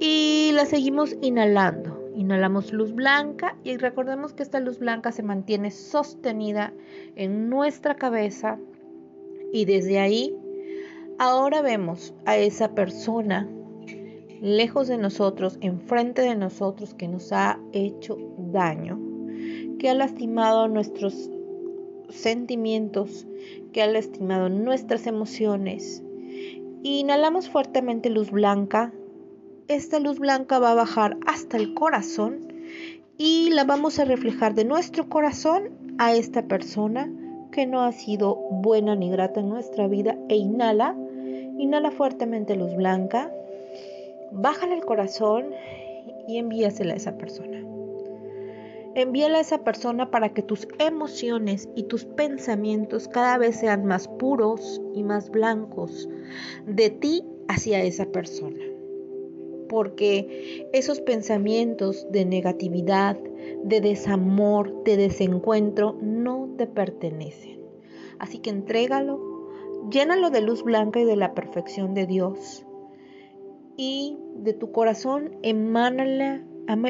y 0.00 0.50
la 0.54 0.66
seguimos 0.66 1.16
inhalando. 1.22 1.98
Inhalamos 2.16 2.72
luz 2.72 2.92
blanca 2.92 3.56
y 3.64 3.76
recordemos 3.76 4.34
que 4.34 4.42
esta 4.42 4.60
luz 4.60 4.78
blanca 4.78 5.12
se 5.12 5.22
mantiene 5.22 5.70
sostenida 5.70 6.74
en 7.14 7.48
nuestra 7.48 7.94
cabeza 7.94 8.58
y 9.52 9.64
desde 9.64 9.98
ahí 9.98 10.34
Ahora 11.22 11.60
vemos 11.60 12.14
a 12.24 12.38
esa 12.38 12.74
persona 12.74 13.46
lejos 14.40 14.88
de 14.88 14.96
nosotros, 14.96 15.58
enfrente 15.60 16.22
de 16.22 16.34
nosotros, 16.34 16.94
que 16.94 17.08
nos 17.08 17.30
ha 17.30 17.60
hecho 17.74 18.16
daño, 18.38 18.98
que 19.78 19.90
ha 19.90 19.94
lastimado 19.94 20.66
nuestros 20.66 21.28
sentimientos, 22.08 23.26
que 23.74 23.82
ha 23.82 23.86
lastimado 23.86 24.48
nuestras 24.48 25.06
emociones. 25.06 26.02
Inhalamos 26.84 27.50
fuertemente 27.50 28.08
luz 28.08 28.30
blanca. 28.30 28.90
Esta 29.68 29.98
luz 29.98 30.18
blanca 30.18 30.58
va 30.58 30.70
a 30.70 30.76
bajar 30.76 31.18
hasta 31.26 31.58
el 31.58 31.74
corazón 31.74 32.48
y 33.18 33.50
la 33.50 33.64
vamos 33.64 33.98
a 33.98 34.06
reflejar 34.06 34.54
de 34.54 34.64
nuestro 34.64 35.10
corazón 35.10 35.68
a 35.98 36.14
esta 36.14 36.48
persona 36.48 37.12
que 37.52 37.66
no 37.66 37.82
ha 37.82 37.92
sido 37.92 38.36
buena 38.36 38.96
ni 38.96 39.10
grata 39.10 39.40
en 39.40 39.50
nuestra 39.50 39.86
vida 39.86 40.16
e 40.30 40.36
inhala 40.36 40.96
Inhala 41.58 41.90
fuertemente 41.90 42.56
luz 42.56 42.74
blanca, 42.74 43.32
bájale 44.32 44.74
el 44.74 44.84
corazón 44.84 45.52
y 46.26 46.38
envíasela 46.38 46.94
a 46.94 46.96
esa 46.96 47.16
persona. 47.16 47.64
Envíala 48.94 49.38
a 49.38 49.40
esa 49.40 49.62
persona 49.62 50.10
para 50.10 50.34
que 50.34 50.42
tus 50.42 50.66
emociones 50.78 51.68
y 51.76 51.84
tus 51.84 52.04
pensamientos 52.04 53.06
cada 53.08 53.38
vez 53.38 53.56
sean 53.56 53.84
más 53.84 54.08
puros 54.08 54.82
y 54.94 55.04
más 55.04 55.30
blancos 55.30 56.08
de 56.66 56.90
ti 56.90 57.24
hacia 57.48 57.82
esa 57.82 58.06
persona. 58.06 58.64
Porque 59.68 60.68
esos 60.72 61.00
pensamientos 61.00 62.06
de 62.10 62.24
negatividad, 62.24 63.16
de 63.62 63.80
desamor, 63.80 64.82
de 64.82 64.96
desencuentro, 64.96 65.96
no 66.02 66.52
te 66.58 66.66
pertenecen. 66.66 67.60
Así 68.18 68.38
que 68.38 68.50
entrégalo 68.50 69.29
Llénalo 69.90 70.30
de 70.30 70.40
luz 70.42 70.62
blanca 70.62 71.00
y 71.00 71.04
de 71.04 71.16
la 71.16 71.34
perfección 71.34 71.94
de 71.94 72.06
Dios. 72.06 72.66
Y 73.76 74.18
de 74.36 74.52
tu 74.52 74.72
corazón 74.72 75.36
emánale, 75.42 76.44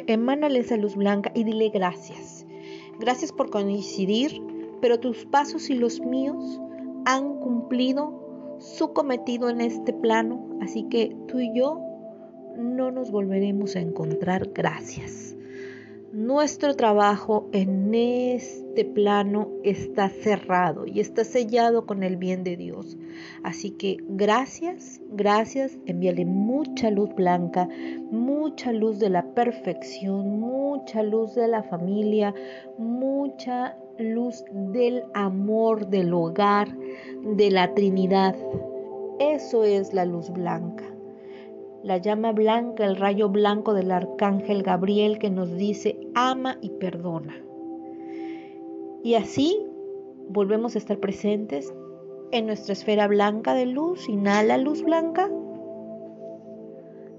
emánale 0.06 0.58
esa 0.58 0.76
luz 0.76 0.96
blanca 0.96 1.30
y 1.34 1.44
dile 1.44 1.68
gracias. 1.68 2.46
Gracias 2.98 3.32
por 3.32 3.50
coincidir, 3.50 4.42
pero 4.80 4.98
tus 4.98 5.24
pasos 5.26 5.70
y 5.70 5.74
los 5.74 6.00
míos 6.00 6.60
han 7.04 7.38
cumplido 7.38 8.56
su 8.58 8.92
cometido 8.92 9.48
en 9.48 9.60
este 9.60 9.92
plano, 9.92 10.58
así 10.60 10.84
que 10.90 11.16
tú 11.28 11.38
y 11.38 11.54
yo 11.54 11.80
no 12.58 12.90
nos 12.90 13.10
volveremos 13.10 13.76
a 13.76 13.80
encontrar. 13.80 14.50
Gracias. 14.52 15.36
Nuestro 16.12 16.74
trabajo 16.74 17.48
en 17.52 17.94
este 17.94 18.84
plano 18.84 19.48
está 19.62 20.08
cerrado 20.08 20.84
y 20.84 20.98
está 20.98 21.22
sellado 21.22 21.86
con 21.86 22.02
el 22.02 22.16
bien 22.16 22.42
de 22.42 22.56
Dios. 22.56 22.98
Así 23.44 23.70
que 23.70 23.98
gracias, 24.08 25.00
gracias, 25.12 25.78
envíale 25.86 26.24
mucha 26.24 26.90
luz 26.90 27.14
blanca, 27.14 27.68
mucha 28.10 28.72
luz 28.72 28.98
de 28.98 29.08
la 29.08 29.24
perfección, 29.34 30.40
mucha 30.40 31.04
luz 31.04 31.36
de 31.36 31.46
la 31.46 31.62
familia, 31.62 32.34
mucha 32.76 33.76
luz 34.00 34.42
del 34.50 35.04
amor, 35.14 35.90
del 35.90 36.12
hogar, 36.12 36.76
de 37.22 37.52
la 37.52 37.72
Trinidad. 37.72 38.34
Eso 39.20 39.62
es 39.62 39.94
la 39.94 40.06
luz 40.06 40.28
blanca. 40.30 40.90
La 41.82 41.96
llama 41.96 42.32
blanca, 42.32 42.84
el 42.84 42.96
rayo 42.96 43.28
blanco 43.28 43.74
del 43.74 43.90
arcángel 43.90 44.62
Gabriel 44.62 45.18
que 45.18 45.30
nos 45.30 45.56
dice 45.56 45.98
ama 46.14 46.58
y 46.60 46.70
perdona. 46.70 47.42
Y 49.02 49.14
así 49.14 49.58
volvemos 50.28 50.74
a 50.74 50.78
estar 50.78 50.98
presentes 50.98 51.72
en 52.32 52.46
nuestra 52.46 52.74
esfera 52.74 53.08
blanca 53.08 53.54
de 53.54 53.66
luz. 53.66 54.08
Inhala 54.08 54.58
luz 54.58 54.82
blanca. 54.82 55.30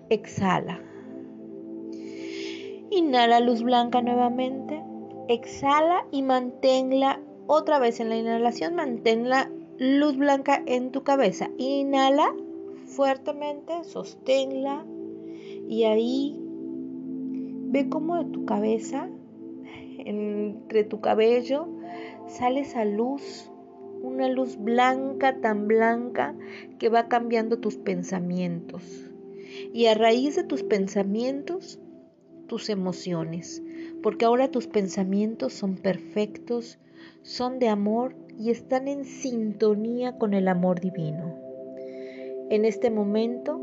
Exhala. 0.09 0.79
Inhala 2.91 3.39
luz 3.39 3.63
blanca 3.63 4.01
nuevamente. 4.01 4.83
Exhala 5.27 6.05
y 6.11 6.21
manténla 6.21 7.19
otra 7.47 7.79
vez 7.79 7.99
en 7.99 8.09
la 8.09 8.17
inhalación. 8.17 8.75
Manténla 8.75 9.49
luz 9.79 10.17
blanca 10.17 10.61
en 10.67 10.91
tu 10.91 11.03
cabeza. 11.03 11.49
Inhala 11.57 12.33
fuertemente, 12.91 13.83
sosténla 13.83 14.85
y 15.67 15.83
ahí 15.85 16.39
ve 17.71 17.87
cómo 17.89 18.17
de 18.17 18.25
tu 18.25 18.45
cabeza, 18.45 19.09
entre 19.99 20.83
tu 20.83 20.99
cabello, 20.99 21.67
sale 22.27 22.61
esa 22.61 22.83
luz, 22.85 23.49
una 24.01 24.27
luz 24.27 24.57
blanca, 24.57 25.39
tan 25.39 25.67
blanca, 25.67 26.35
que 26.79 26.89
va 26.89 27.07
cambiando 27.07 27.59
tus 27.59 27.77
pensamientos. 27.77 29.09
Y 29.73 29.85
a 29.85 29.93
raíz 29.93 30.35
de 30.35 30.43
tus 30.43 30.63
pensamientos, 30.63 31.79
tus 32.47 32.69
emociones, 32.69 33.63
porque 34.03 34.25
ahora 34.25 34.51
tus 34.51 34.67
pensamientos 34.67 35.53
son 35.53 35.75
perfectos, 35.75 36.79
son 37.21 37.59
de 37.59 37.69
amor 37.69 38.15
y 38.37 38.49
están 38.49 38.87
en 38.87 39.05
sintonía 39.05 40.17
con 40.17 40.33
el 40.33 40.47
amor 40.47 40.81
divino. 40.81 41.40
En 42.51 42.65
este 42.65 42.91
momento 42.91 43.61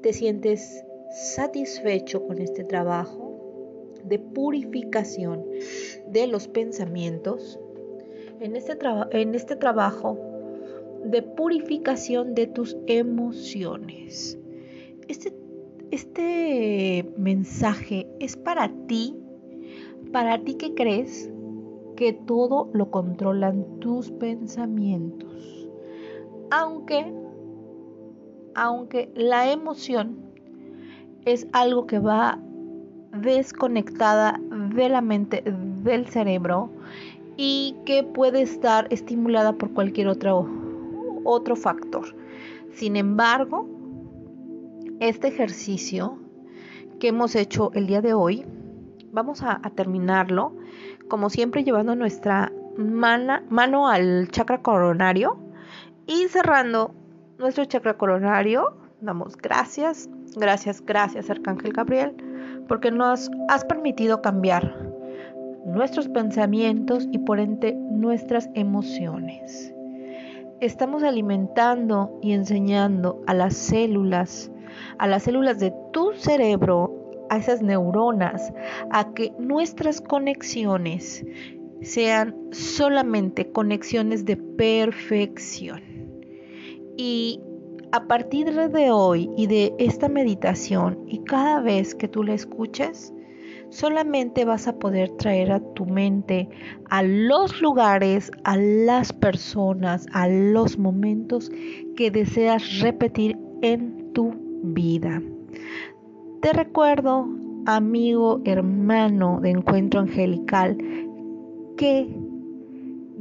te 0.00 0.14
sientes 0.14 0.82
satisfecho 1.10 2.26
con 2.26 2.38
este 2.38 2.64
trabajo 2.64 3.92
de 4.02 4.18
purificación 4.18 5.44
de 6.08 6.26
los 6.26 6.48
pensamientos, 6.48 7.60
en 8.40 8.56
este, 8.56 8.78
en 9.10 9.34
este 9.34 9.56
trabajo 9.56 10.18
de 11.04 11.20
purificación 11.20 12.34
de 12.34 12.46
tus 12.46 12.78
emociones. 12.86 14.38
Este, 15.08 15.34
este 15.90 17.12
mensaje 17.18 18.06
es 18.20 18.38
para 18.38 18.72
ti, 18.86 19.18
para 20.12 20.42
ti 20.42 20.54
que 20.54 20.72
crees 20.72 21.30
que 21.94 22.14
todo 22.14 22.70
lo 22.72 22.90
controlan 22.90 23.80
tus 23.80 24.10
pensamientos. 24.12 25.68
Aunque, 26.50 27.23
aunque 28.54 29.10
la 29.14 29.50
emoción 29.50 30.16
es 31.24 31.46
algo 31.52 31.86
que 31.86 31.98
va 31.98 32.38
desconectada 33.12 34.40
de 34.74 34.88
la 34.88 35.00
mente, 35.00 35.42
del 35.82 36.06
cerebro 36.06 36.70
y 37.36 37.76
que 37.84 38.02
puede 38.02 38.42
estar 38.42 38.86
estimulada 38.90 39.54
por 39.54 39.72
cualquier 39.72 40.08
otro, 40.08 40.48
otro 41.24 41.56
factor. 41.56 42.14
Sin 42.72 42.96
embargo, 42.96 43.68
este 45.00 45.28
ejercicio 45.28 46.18
que 46.98 47.08
hemos 47.08 47.34
hecho 47.34 47.70
el 47.74 47.86
día 47.86 48.00
de 48.00 48.14
hoy, 48.14 48.44
vamos 49.12 49.42
a, 49.42 49.60
terminarlo, 49.74 50.54
como 51.08 51.30
siempre 51.30 51.64
llevando 51.64 51.94
nuestra 51.94 52.52
mano 52.76 53.88
al 53.88 54.28
chakra 54.30 54.62
coronario 54.62 55.38
y 56.06 56.28
cerrando 56.28 56.94
nuestro 57.44 57.66
chakra 57.66 57.98
coronario, 57.98 58.74
damos 59.02 59.36
gracias, 59.36 60.08
gracias, 60.34 60.80
gracias 60.80 61.28
Arcángel 61.28 61.74
Gabriel 61.74 62.16
porque 62.66 62.90
nos 62.90 63.30
has 63.50 63.66
permitido 63.66 64.22
cambiar 64.22 64.90
nuestros 65.66 66.08
pensamientos 66.08 67.06
y 67.12 67.18
por 67.18 67.38
ende 67.38 67.74
nuestras 67.74 68.48
emociones. 68.54 69.74
Estamos 70.62 71.02
alimentando 71.02 72.18
y 72.22 72.32
enseñando 72.32 73.22
a 73.26 73.34
las 73.34 73.54
células, 73.54 74.50
a 74.96 75.06
las 75.06 75.24
células 75.24 75.58
de 75.58 75.70
tu 75.92 76.14
cerebro, 76.14 77.26
a 77.28 77.36
esas 77.36 77.60
neuronas, 77.60 78.54
a 78.90 79.12
que 79.12 79.34
nuestras 79.38 80.00
conexiones 80.00 81.26
sean 81.82 82.34
solamente 82.52 83.52
conexiones 83.52 84.24
de 84.24 84.38
perfección. 84.38 85.93
Y 86.96 87.40
a 87.92 88.06
partir 88.06 88.52
de 88.52 88.90
hoy 88.90 89.30
y 89.36 89.46
de 89.46 89.74
esta 89.78 90.08
meditación 90.08 90.98
y 91.06 91.18
cada 91.24 91.60
vez 91.60 91.94
que 91.94 92.08
tú 92.08 92.22
la 92.22 92.34
escuches, 92.34 93.12
solamente 93.70 94.44
vas 94.44 94.68
a 94.68 94.78
poder 94.78 95.10
traer 95.16 95.50
a 95.50 95.60
tu 95.74 95.86
mente 95.86 96.48
a 96.90 97.02
los 97.02 97.60
lugares, 97.60 98.30
a 98.44 98.56
las 98.56 99.12
personas, 99.12 100.06
a 100.12 100.28
los 100.28 100.78
momentos 100.78 101.50
que 101.96 102.10
deseas 102.10 102.80
repetir 102.80 103.36
en 103.62 104.12
tu 104.12 104.32
vida. 104.62 105.20
Te 106.40 106.52
recuerdo, 106.52 107.28
amigo, 107.66 108.40
hermano 108.44 109.40
de 109.40 109.50
encuentro 109.50 110.00
angelical, 110.00 110.76
que 111.76 112.08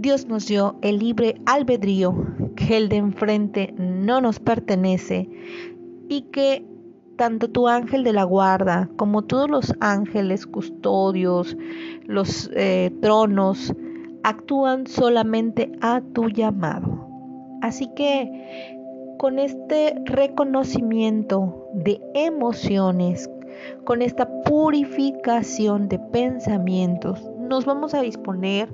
Dios 0.04 0.28
nos 0.28 0.48
dio 0.48 0.76
el 0.82 1.00
libre 1.00 1.40
albedrío, 1.46 2.14
que 2.58 2.76
el 2.76 2.90
de 2.90 2.98
enfrente 2.98 3.74
no 3.78 4.20
nos 4.20 4.38
pertenece 4.38 5.30
y 6.10 6.24
que 6.24 6.66
tanto 7.16 7.50
tu 7.50 7.70
ángel 7.70 8.04
de 8.04 8.12
la 8.12 8.26
guarda 8.26 8.90
como 8.98 9.22
todos 9.22 9.50
los 9.50 9.74
ángeles 9.80 10.46
custodios, 10.46 11.56
los 12.06 12.52
eh, 12.54 12.92
tronos, 13.02 13.74
actúan 14.24 14.88
solamente 14.88 15.72
a 15.80 16.02
tu 16.14 16.28
llamado. 16.28 17.08
Así 17.62 17.90
que 17.96 19.16
con 19.18 19.40
este 19.40 19.96
reconocimiento 20.04 21.70
de 21.76 22.02
emociones, 22.14 23.30
con 23.86 24.02
esta 24.02 24.28
purificación 24.44 25.88
de 25.88 25.98
pensamientos, 25.98 27.24
nos 27.40 27.66
vamos 27.66 27.94
a 27.94 28.02
disponer 28.02 28.68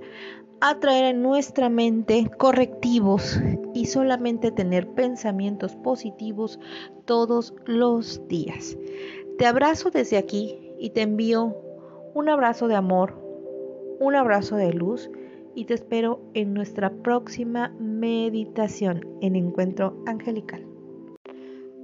atraer 0.61 1.15
en 1.15 1.21
nuestra 1.21 1.69
mente 1.69 2.29
correctivos 2.37 3.39
y 3.73 3.85
solamente 3.85 4.51
tener 4.51 4.87
pensamientos 4.89 5.75
positivos 5.75 6.59
todos 7.05 7.53
los 7.65 8.27
días. 8.27 8.77
Te 9.37 9.45
abrazo 9.45 9.89
desde 9.89 10.17
aquí 10.17 10.73
y 10.79 10.89
te 10.89 11.01
envío 11.01 11.55
un 12.13 12.29
abrazo 12.29 12.67
de 12.67 12.75
amor, 12.75 13.15
un 13.99 14.15
abrazo 14.15 14.55
de 14.55 14.73
luz 14.73 15.09
y 15.55 15.65
te 15.65 15.75
espero 15.75 16.19
en 16.33 16.53
nuestra 16.53 16.89
próxima 16.89 17.69
meditación 17.79 19.05
en 19.21 19.35
Encuentro 19.35 19.95
Angelical. 20.05 20.65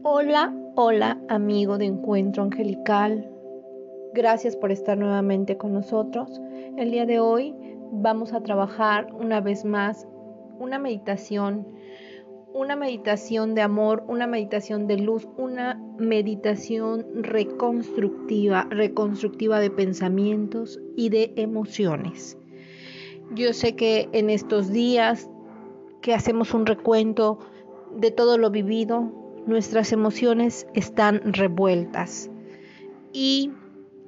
Hola, 0.04 0.54
hola 0.76 1.20
amigo 1.30 1.78
de 1.78 1.86
Encuentro 1.86 2.44
Angelical. 2.44 3.30
Gracias 4.14 4.56
por 4.56 4.72
estar 4.72 4.98
nuevamente 4.98 5.58
con 5.58 5.74
nosotros. 5.74 6.42
El 6.78 6.92
día 6.92 7.06
de 7.06 7.20
hoy 7.20 7.56
vamos 7.92 8.34
a 8.34 8.42
trabajar 8.42 9.08
una 9.14 9.42
vez 9.42 9.66
más 9.66 10.08
una 10.60 10.80
meditación, 10.80 11.68
una 12.54 12.76
meditación 12.76 13.56
de 13.56 13.62
amor, 13.62 14.04
una 14.08 14.28
meditación 14.28 14.88
de 14.88 14.98
luz, 14.98 15.28
una 15.38 15.82
meditación 15.98 17.06
reconstructiva, 17.16 18.68
reconstructiva 18.70 19.60
de 19.60 19.72
pensamientos 19.72 20.80
y 20.96 21.10
de 21.10 21.34
emociones. 21.36 22.38
Yo 23.34 23.54
sé 23.54 23.76
que 23.76 24.10
en 24.14 24.30
estos 24.30 24.72
días 24.72 25.30
que 26.02 26.14
hacemos 26.14 26.54
un 26.54 26.66
recuento 26.66 27.40
de 27.96 28.12
todo 28.12 28.38
lo 28.38 28.52
vivido, 28.52 29.12
nuestras 29.46 29.92
emociones 29.92 30.68
están 30.74 31.34
revueltas. 31.34 32.30
Y 33.12 33.52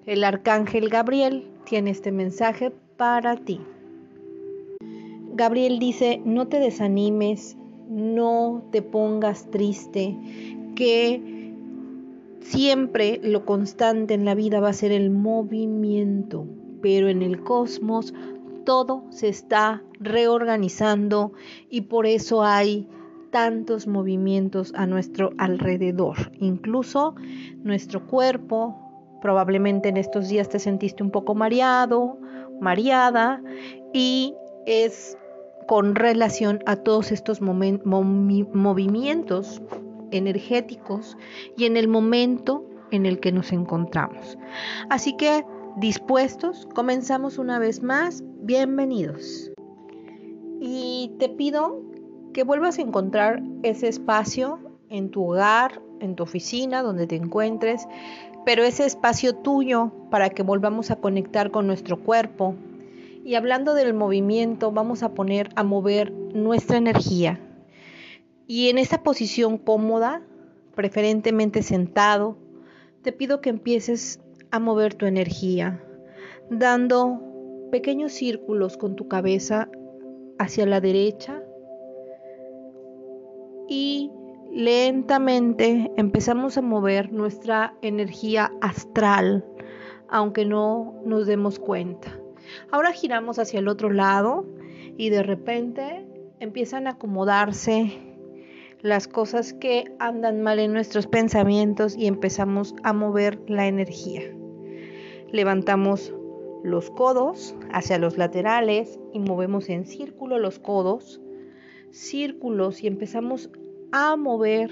el 0.06 0.24
arcángel 0.24 0.90
Gabriel 0.90 1.50
tiene 1.66 1.92
este 1.92 2.12
mensaje 2.12 2.72
para 2.98 3.36
ti. 3.36 3.62
Gabriel 5.34 5.80
dice, 5.80 6.22
no 6.26 6.48
te 6.48 6.60
desanimes, 6.60 7.56
no 7.90 8.64
te 8.72 8.82
pongas 8.82 9.50
triste, 9.52 10.18
que 10.76 11.54
siempre 12.42 13.20
lo 13.24 13.46
constante 13.46 14.14
en 14.14 14.26
la 14.26 14.36
vida 14.36 14.60
va 14.60 14.70
a 14.70 14.74
ser 14.74 14.92
el 14.92 15.12
movimiento, 15.12 16.46
pero 16.82 17.08
en 17.08 17.22
el 17.22 17.44
cosmos 17.44 18.14
todo 18.66 19.04
se 19.10 19.30
está 19.30 19.84
reorganizando 20.00 21.34
y 21.70 21.82
por 21.82 22.06
eso 22.06 22.44
hay 22.44 22.88
tantos 23.32 23.88
movimientos 23.88 24.74
a 24.76 24.88
nuestro 24.88 25.32
alrededor. 25.38 26.32
Incluso 26.40 27.16
nuestro 27.64 28.08
cuerpo, 28.08 28.76
probablemente 29.22 29.90
en 29.90 29.98
estos 29.98 30.30
días 30.30 30.50
te 30.50 30.60
sentiste 30.60 31.04
un 31.04 31.12
poco 31.12 31.36
mareado, 31.36 32.18
mareada 32.60 33.42
y 33.94 34.34
es 34.66 35.18
con 35.68 35.96
relación 35.96 36.60
a 36.66 36.78
todos 36.78 37.12
estos 37.12 37.42
movimientos 37.42 39.62
energéticos 40.12 41.18
y 41.58 41.66
en 41.66 41.78
el 41.78 41.88
momento 41.88 42.66
en 42.92 43.06
el 43.06 43.20
que 43.20 43.32
nos 43.32 43.52
encontramos. 43.52 44.38
Así 44.90 45.16
que, 45.18 45.46
dispuestos, 45.78 46.68
comenzamos 46.74 47.38
una 47.38 47.60
vez 47.60 47.84
más. 47.84 48.24
Bienvenidos. 48.42 49.52
Y 50.60 51.12
te 51.20 51.30
pido 51.30 51.82
que 52.34 52.44
vuelvas 52.44 52.80
a 52.80 52.82
encontrar 52.82 53.44
ese 53.64 53.90
espacio 53.90 54.60
en 54.90 55.12
tu 55.12 55.32
hogar, 55.32 55.82
en 56.00 56.16
tu 56.16 56.24
oficina, 56.24 56.82
donde 56.82 57.08
te 57.08 57.16
encuentres, 57.16 57.88
pero 58.48 58.64
ese 58.64 58.86
espacio 58.86 59.36
tuyo 59.36 59.92
para 60.10 60.30
que 60.30 60.42
volvamos 60.42 60.90
a 60.90 60.96
conectar 60.96 61.52
con 61.52 61.68
nuestro 61.68 62.02
cuerpo. 62.02 62.56
Y 63.26 63.36
hablando 63.36 63.74
del 63.74 63.94
movimiento, 63.94 64.72
vamos 64.72 65.04
a 65.04 65.14
poner 65.14 65.50
a 65.58 65.64
mover 65.64 66.14
nuestra 66.14 66.78
energía. 66.78 67.42
Y 68.48 68.70
en 68.70 68.78
esta 68.78 69.04
posición 69.04 69.58
cómoda, 69.58 70.22
preferentemente 70.76 71.62
sentado, 71.62 72.38
te 73.02 73.12
pido 73.12 73.42
que 73.42 73.50
empieces 73.50 74.22
a 74.50 74.60
mover 74.60 74.94
tu 74.94 75.08
energía, 75.08 75.84
dando 76.50 77.20
pequeños 77.70 78.14
círculos 78.14 78.78
con 78.78 78.96
tu 78.96 79.10
cabeza 79.10 79.68
hacia 80.40 80.66
la 80.66 80.80
derecha 80.80 81.44
y 83.68 84.10
lentamente 84.52 85.92
empezamos 85.98 86.58
a 86.58 86.62
mover 86.62 87.12
nuestra 87.12 87.76
energía 87.82 88.52
astral, 88.62 89.46
aunque 90.10 90.46
no 90.46 90.96
nos 91.06 91.28
demos 91.28 91.60
cuenta. 91.60 92.20
Ahora 92.72 92.92
giramos 92.92 93.40
hacia 93.40 93.60
el 93.60 93.68
otro 93.68 93.90
lado 93.90 94.46
y 94.98 95.10
de 95.10 95.24
repente 95.24 96.06
empiezan 96.40 96.88
a 96.88 96.92
acomodarse 96.92 98.00
las 98.82 99.08
cosas 99.08 99.54
que 99.54 99.86
andan 100.00 100.42
mal 100.42 100.60
en 100.60 100.74
nuestros 100.74 101.08
pensamientos 101.08 101.96
y 101.96 102.08
empezamos 102.08 102.76
a 102.84 102.94
mover 102.94 103.40
la 103.48 103.68
energía. 103.68 104.22
Levantamos 105.32 106.14
los 106.64 106.90
codos 106.92 107.56
hacia 107.72 107.98
los 107.98 108.18
laterales 108.18 109.00
y 109.14 109.20
movemos 109.20 109.70
en 109.70 109.86
círculo 109.86 110.40
los 110.40 110.60
codos, 110.60 111.22
círculos 111.92 112.84
y 112.84 112.88
empezamos 112.88 113.50
a 113.92 114.16
mover 114.16 114.72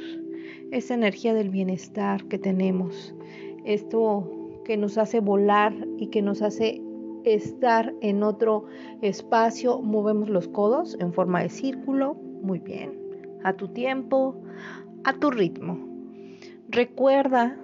esa 0.72 0.93
energía 0.93 1.34
del 1.34 1.49
bienestar 1.49 2.26
que 2.26 2.38
tenemos. 2.38 3.13
Esto 3.66 4.32
que 4.66 4.78
nos 4.78 4.97
hace 4.97 5.20
volar 5.20 5.74
y 5.97 6.07
que 6.07 6.22
nos 6.22 6.41
hace 6.41 6.82
estar 7.24 7.93
en 8.01 8.24
otro 8.24 8.66
espacio, 9.01 9.80
movemos 9.82 10.30
los 10.30 10.47
codos 10.47 10.97
en 10.99 11.13
forma 11.13 11.41
de 11.41 11.49
círculo. 11.49 12.16
Muy 12.41 12.59
bien. 12.59 12.93
A 13.43 13.53
tu 13.53 13.68
tiempo, 13.70 14.36
a 15.03 15.13
tu 15.13 15.32
ritmo. 15.32 15.78
Recuerda 16.70 17.57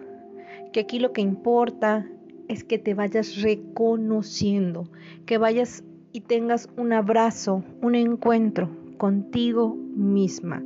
que 0.71 0.81
aquí 0.81 0.99
lo 0.99 1.11
que 1.11 1.21
importa 1.21 2.07
es 2.47 2.63
que 2.63 2.77
te 2.77 2.93
vayas 2.93 3.41
reconociendo, 3.41 4.89
que 5.25 5.37
vayas 5.37 5.83
y 6.13 6.21
tengas 6.21 6.69
un 6.77 6.93
abrazo, 6.93 7.63
un 7.81 7.95
encuentro 7.95 8.69
contigo 8.97 9.75
misma, 9.75 10.63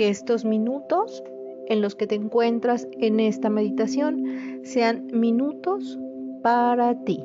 que 0.00 0.08
estos 0.08 0.46
minutos 0.46 1.22
en 1.66 1.82
los 1.82 1.94
que 1.94 2.06
te 2.06 2.14
encuentras 2.14 2.88
en 2.92 3.20
esta 3.20 3.50
meditación 3.50 4.24
sean 4.62 5.08
minutos 5.12 5.98
para 6.42 7.04
ti. 7.04 7.22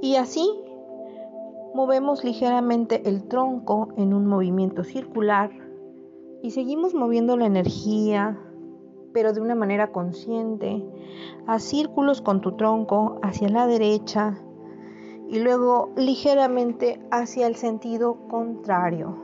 Y 0.00 0.16
así 0.16 0.48
movemos 1.74 2.24
ligeramente 2.24 3.06
el 3.06 3.28
tronco 3.28 3.88
en 3.98 4.14
un 4.14 4.24
movimiento 4.24 4.84
circular 4.84 5.50
y 6.42 6.52
seguimos 6.52 6.94
moviendo 6.94 7.36
la 7.36 7.44
energía, 7.44 8.40
pero 9.12 9.34
de 9.34 9.42
una 9.42 9.54
manera 9.54 9.92
consciente, 9.92 10.82
a 11.46 11.58
círculos 11.58 12.22
con 12.22 12.40
tu 12.40 12.52
tronco 12.52 13.20
hacia 13.22 13.50
la 13.50 13.66
derecha 13.66 14.42
y 15.28 15.40
luego 15.40 15.92
ligeramente 15.94 17.06
hacia 17.10 17.48
el 17.48 17.56
sentido 17.56 18.16
contrario. 18.28 19.14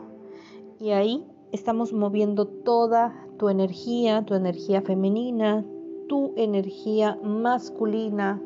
Y 0.79 0.91
ahí 0.91 1.27
estamos 1.53 1.93
moviendo 1.93 2.47
toda 2.47 3.15
tu 3.39 3.49
energía, 3.49 4.25
tu 4.25 4.35
energía 4.35 4.83
femenina, 4.83 5.65
tu 6.09 6.33
energía 6.37 7.19
masculina, 7.23 8.41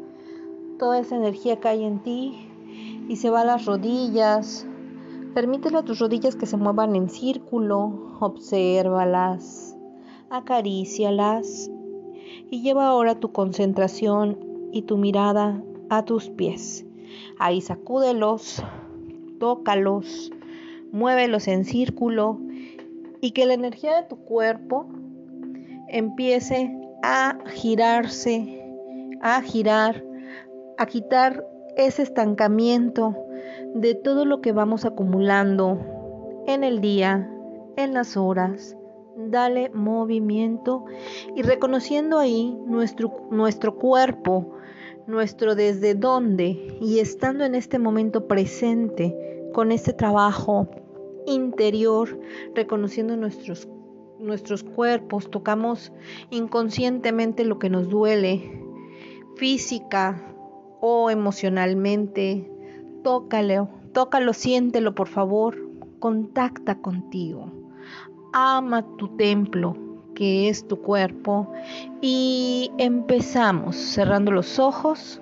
toda 0.79 0.99
esa 1.01 1.17
energía 1.17 1.61
que 1.61 1.69
hay 1.69 1.85
en 1.85 2.03
ti 2.03 2.49
y 3.09 3.17
se 3.17 3.31
va 3.31 3.41
a 3.43 3.45
las 3.45 3.65
rodillas. 3.67 4.67
Permítele 5.35 5.79
a 5.79 5.85
tus 5.85 5.99
rodillas 5.99 6.37
que 6.37 6.47
se 6.47 6.57
muevan 6.57 6.95
en 6.95 7.09
círculo, 7.09 8.17
obsérvalas, 8.21 9.77
acarícialas 10.31 11.71
y 12.51 12.63
lleva 12.63 12.89
ahora 12.89 13.19
tu 13.19 13.33
concentración 13.33 14.39
y 14.73 14.83
tu 14.83 14.99
mirada 14.99 15.63
a 15.89 16.05
tus 16.05 16.29
pies. 16.29 16.87
Ahí 17.39 17.61
sacúdelos, 17.61 18.63
tócalos, 19.39 20.31
muévelos 20.93 21.49
en 21.49 21.65
círculo 21.65 22.39
y 23.23 23.31
que 23.31 23.47
la 23.47 23.55
energía 23.55 23.97
de 23.97 24.09
tu 24.09 24.17
cuerpo 24.17 24.89
empiece 25.89 26.77
a 27.05 27.39
girarse, 27.55 28.61
a 29.23 29.41
girar, 29.43 30.05
a 30.77 30.87
quitar 30.87 31.47
ese 31.77 32.03
estancamiento 32.03 33.17
de 33.75 33.95
todo 33.95 34.25
lo 34.25 34.41
que 34.41 34.53
vamos 34.53 34.85
acumulando 34.85 35.79
en 36.49 36.65
el 36.65 36.81
día, 36.81 37.31
en 37.77 37.95
las 37.95 38.17
horas. 38.17 38.77
Dale 39.17 39.71
movimiento 39.71 40.85
y 41.37 41.43
reconociendo 41.43 42.19
ahí 42.19 42.59
nuestro, 42.67 43.29
nuestro 43.31 43.77
cuerpo, 43.77 44.57
nuestro 45.07 45.55
desde 45.55 45.95
dónde 45.95 46.77
y 46.81 46.99
estando 46.99 47.45
en 47.45 47.55
este 47.55 47.79
momento 47.79 48.27
presente 48.27 49.17
con 49.53 49.71
este 49.71 49.93
trabajo 49.93 50.69
interior, 51.27 52.19
reconociendo 52.55 53.17
nuestros, 53.17 53.69
nuestros 54.19 54.63
cuerpos, 54.65 55.31
tocamos 55.31 55.93
inconscientemente 56.31 57.45
lo 57.45 57.59
que 57.59 57.71
nos 57.71 57.89
duele, 57.89 58.63
física 59.37 60.23
o 60.81 61.11
emocionalmente. 61.11 62.51
Tócalo, 63.03 63.69
tócalo, 63.93 64.33
siéntelo 64.33 64.95
por 64.95 65.09
favor, 65.09 65.59
contacta 65.99 66.81
contigo. 66.81 67.51
Ama 68.33 68.85
tu 68.97 69.09
templo, 69.17 69.77
que 70.15 70.49
es 70.49 70.67
tu 70.67 70.81
cuerpo, 70.81 71.53
y 72.01 72.71
empezamos 72.79 73.77
cerrando 73.77 74.31
los 74.31 74.59
ojos 74.59 75.21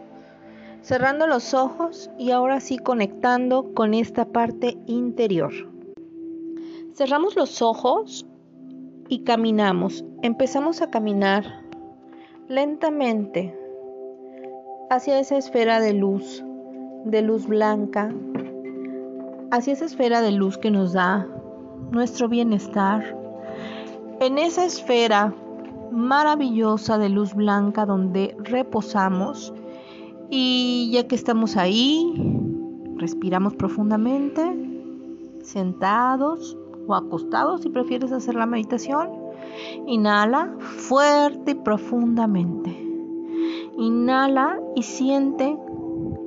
cerrando 0.82 1.26
los 1.26 1.54
ojos 1.54 2.10
y 2.18 2.30
ahora 2.30 2.60
sí 2.60 2.78
conectando 2.78 3.74
con 3.74 3.94
esta 3.94 4.26
parte 4.26 4.76
interior. 4.86 5.52
Cerramos 6.94 7.36
los 7.36 7.62
ojos 7.62 8.26
y 9.08 9.22
caminamos. 9.22 10.04
Empezamos 10.22 10.82
a 10.82 10.90
caminar 10.90 11.44
lentamente 12.48 13.56
hacia 14.90 15.20
esa 15.20 15.36
esfera 15.36 15.80
de 15.80 15.92
luz, 15.92 16.44
de 17.04 17.22
luz 17.22 17.46
blanca, 17.46 18.12
hacia 19.52 19.74
esa 19.74 19.84
esfera 19.84 20.20
de 20.20 20.32
luz 20.32 20.58
que 20.58 20.72
nos 20.72 20.92
da 20.92 21.28
nuestro 21.92 22.28
bienestar. 22.28 23.16
En 24.20 24.36
esa 24.38 24.64
esfera 24.64 25.32
maravillosa 25.92 26.98
de 26.98 27.08
luz 27.08 27.34
blanca 27.34 27.86
donde 27.86 28.36
reposamos 28.40 29.54
y 30.28 30.90
ya 30.92 31.06
que 31.06 31.14
estamos 31.14 31.56
ahí, 31.56 32.12
respiramos 32.96 33.54
profundamente, 33.54 34.42
sentados 35.42 36.56
o 36.90 36.94
acostados 36.94 37.62
si 37.62 37.68
prefieres 37.68 38.12
hacer 38.12 38.34
la 38.34 38.46
meditación. 38.46 39.08
Inhala 39.86 40.54
fuerte 40.60 41.52
y 41.52 41.54
profundamente. 41.54 42.70
Inhala 43.78 44.60
y 44.74 44.82
siente 44.82 45.56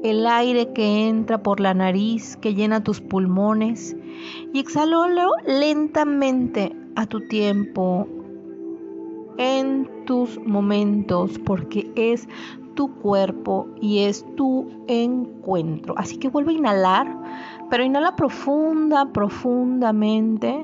el 0.03 0.25
aire 0.25 0.73
que 0.73 1.07
entra 1.07 1.41
por 1.41 1.59
la 1.59 1.73
nariz, 1.73 2.37
que 2.37 2.53
llena 2.53 2.83
tus 2.83 3.01
pulmones. 3.01 3.95
Y 4.53 4.59
exhalólo 4.59 5.29
lentamente 5.45 6.75
a 6.95 7.05
tu 7.05 7.27
tiempo, 7.27 8.07
en 9.37 9.89
tus 10.05 10.39
momentos, 10.45 11.39
porque 11.39 11.91
es 11.95 12.27
tu 12.75 12.93
cuerpo 12.95 13.67
y 13.81 13.99
es 13.99 14.25
tu 14.35 14.67
encuentro. 14.87 15.93
Así 15.97 16.17
que 16.17 16.29
vuelve 16.29 16.53
a 16.53 16.57
inhalar 16.57 17.22
pero 17.73 17.85
inhala 17.85 18.15
profunda, 18.15 19.11
profundamente 19.11 20.63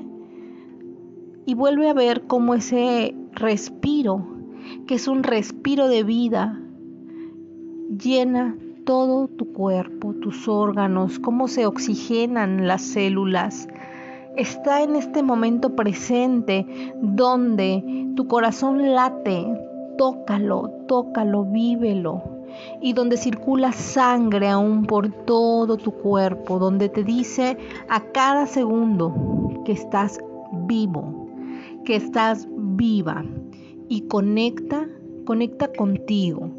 y 1.44 1.54
vuelve 1.54 1.88
a 1.88 1.92
ver 1.92 2.28
cómo 2.28 2.54
ese 2.54 3.16
respiro, 3.32 4.24
que 4.86 4.94
es 4.94 5.08
un 5.08 5.24
respiro 5.24 5.88
de 5.88 6.04
vida, 6.04 6.62
llena 7.88 8.56
todo 8.84 9.26
tu 9.26 9.52
cuerpo, 9.52 10.14
tus 10.22 10.46
órganos, 10.46 11.18
cómo 11.18 11.48
se 11.48 11.66
oxigenan 11.66 12.68
las 12.68 12.82
células 12.82 13.66
está 14.36 14.80
en 14.84 14.94
este 14.94 15.24
momento 15.24 15.74
presente 15.74 16.64
donde 17.02 18.06
tu 18.14 18.28
corazón 18.28 18.94
late, 18.94 19.44
tócalo, 19.98 20.70
tócalo, 20.86 21.42
vívelo. 21.42 22.39
Y 22.80 22.92
donde 22.92 23.16
circula 23.16 23.72
sangre 23.72 24.48
aún 24.48 24.86
por 24.86 25.08
todo 25.10 25.76
tu 25.76 25.92
cuerpo, 25.92 26.58
donde 26.58 26.88
te 26.88 27.04
dice 27.04 27.56
a 27.88 28.00
cada 28.12 28.46
segundo 28.46 29.62
que 29.64 29.72
estás 29.72 30.20
vivo, 30.66 31.28
que 31.84 31.96
estás 31.96 32.46
viva. 32.50 33.24
Y 33.88 34.02
conecta, 34.02 34.88
conecta 35.24 35.72
contigo, 35.72 36.50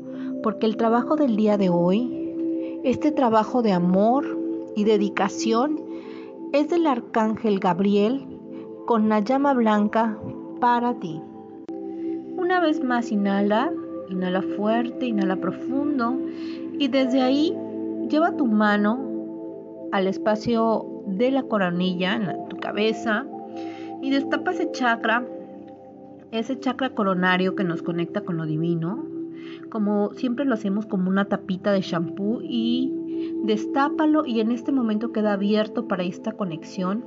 porque 0.43 0.65
el 0.65 0.77
trabajo 0.77 1.15
del 1.15 1.35
día 1.35 1.57
de 1.57 1.69
hoy, 1.69 2.79
este 2.83 3.11
trabajo 3.11 3.61
de 3.61 3.71
amor 3.71 4.25
y 4.75 4.83
dedicación, 4.83 5.79
es 6.51 6.69
del 6.69 6.85
arcángel 6.85 7.59
Gabriel 7.59 8.25
con 8.85 9.07
la 9.07 9.19
llama 9.19 9.53
blanca 9.53 10.17
para 10.59 10.93
ti. 10.99 11.21
Una 12.37 12.59
vez 12.59 12.83
más 12.83 13.11
inhala, 13.11 13.71
inhala 14.11 14.41
fuerte, 14.41 15.07
inhala 15.07 15.35
profundo 15.35 16.19
y 16.77 16.87
desde 16.87 17.21
ahí 17.21 17.55
lleva 18.09 18.35
tu 18.35 18.45
mano 18.45 19.11
al 19.91 20.07
espacio 20.07 21.03
de 21.05 21.31
la 21.31 21.43
coronilla 21.43 22.15
en 22.15 22.49
tu 22.49 22.57
cabeza 22.57 23.25
y 24.01 24.09
destapa 24.09 24.51
ese 24.51 24.71
chakra, 24.71 25.25
ese 26.31 26.59
chakra 26.59 26.89
coronario 26.89 27.55
que 27.55 27.63
nos 27.63 27.83
conecta 27.83 28.21
con 28.21 28.37
lo 28.37 28.45
divino. 28.45 29.05
Como 29.69 30.13
siempre 30.13 30.45
lo 30.45 30.53
hacemos 30.53 30.85
como 30.85 31.09
una 31.09 31.25
tapita 31.25 31.71
de 31.71 31.81
shampoo 31.81 32.41
y 32.41 32.93
destápalo 33.43 34.25
y 34.25 34.39
en 34.39 34.51
este 34.51 34.71
momento 34.71 35.11
queda 35.11 35.33
abierto 35.33 35.87
para 35.87 36.03
esta 36.03 36.33
conexión. 36.33 37.03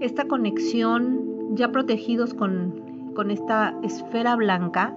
Esta 0.00 0.26
conexión 0.26 1.54
ya 1.54 1.70
protegidos 1.70 2.34
con, 2.34 3.12
con 3.14 3.30
esta 3.30 3.74
esfera 3.82 4.36
blanca, 4.36 4.96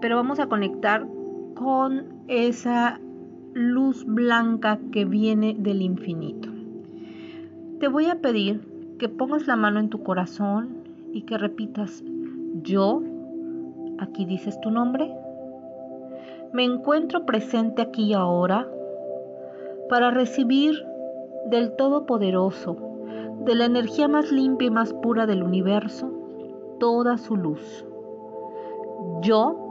pero 0.00 0.16
vamos 0.16 0.38
a 0.40 0.46
conectar 0.46 1.06
con 1.54 2.04
esa 2.28 3.00
luz 3.54 4.04
blanca 4.04 4.78
que 4.92 5.04
viene 5.04 5.54
del 5.58 5.82
infinito. 5.82 6.48
Te 7.80 7.88
voy 7.88 8.06
a 8.06 8.20
pedir 8.20 8.60
que 8.98 9.08
pongas 9.08 9.46
la 9.46 9.56
mano 9.56 9.80
en 9.80 9.88
tu 9.88 10.02
corazón 10.02 10.68
y 11.12 11.22
que 11.22 11.38
repitas, 11.38 12.02
yo, 12.62 13.02
aquí 13.98 14.24
dices 14.24 14.60
tu 14.60 14.70
nombre, 14.70 15.14
me 16.52 16.64
encuentro 16.64 17.26
presente 17.26 17.82
aquí 17.82 18.04
y 18.04 18.14
ahora 18.14 18.66
para 19.88 20.10
recibir 20.10 20.84
del 21.46 21.76
Todopoderoso, 21.76 22.76
de 23.44 23.54
la 23.54 23.66
energía 23.66 24.08
más 24.08 24.32
limpia 24.32 24.66
y 24.66 24.70
más 24.70 24.92
pura 24.92 25.26
del 25.26 25.42
universo, 25.42 26.10
toda 26.80 27.18
su 27.18 27.36
luz. 27.36 27.86
Yo, 29.22 29.65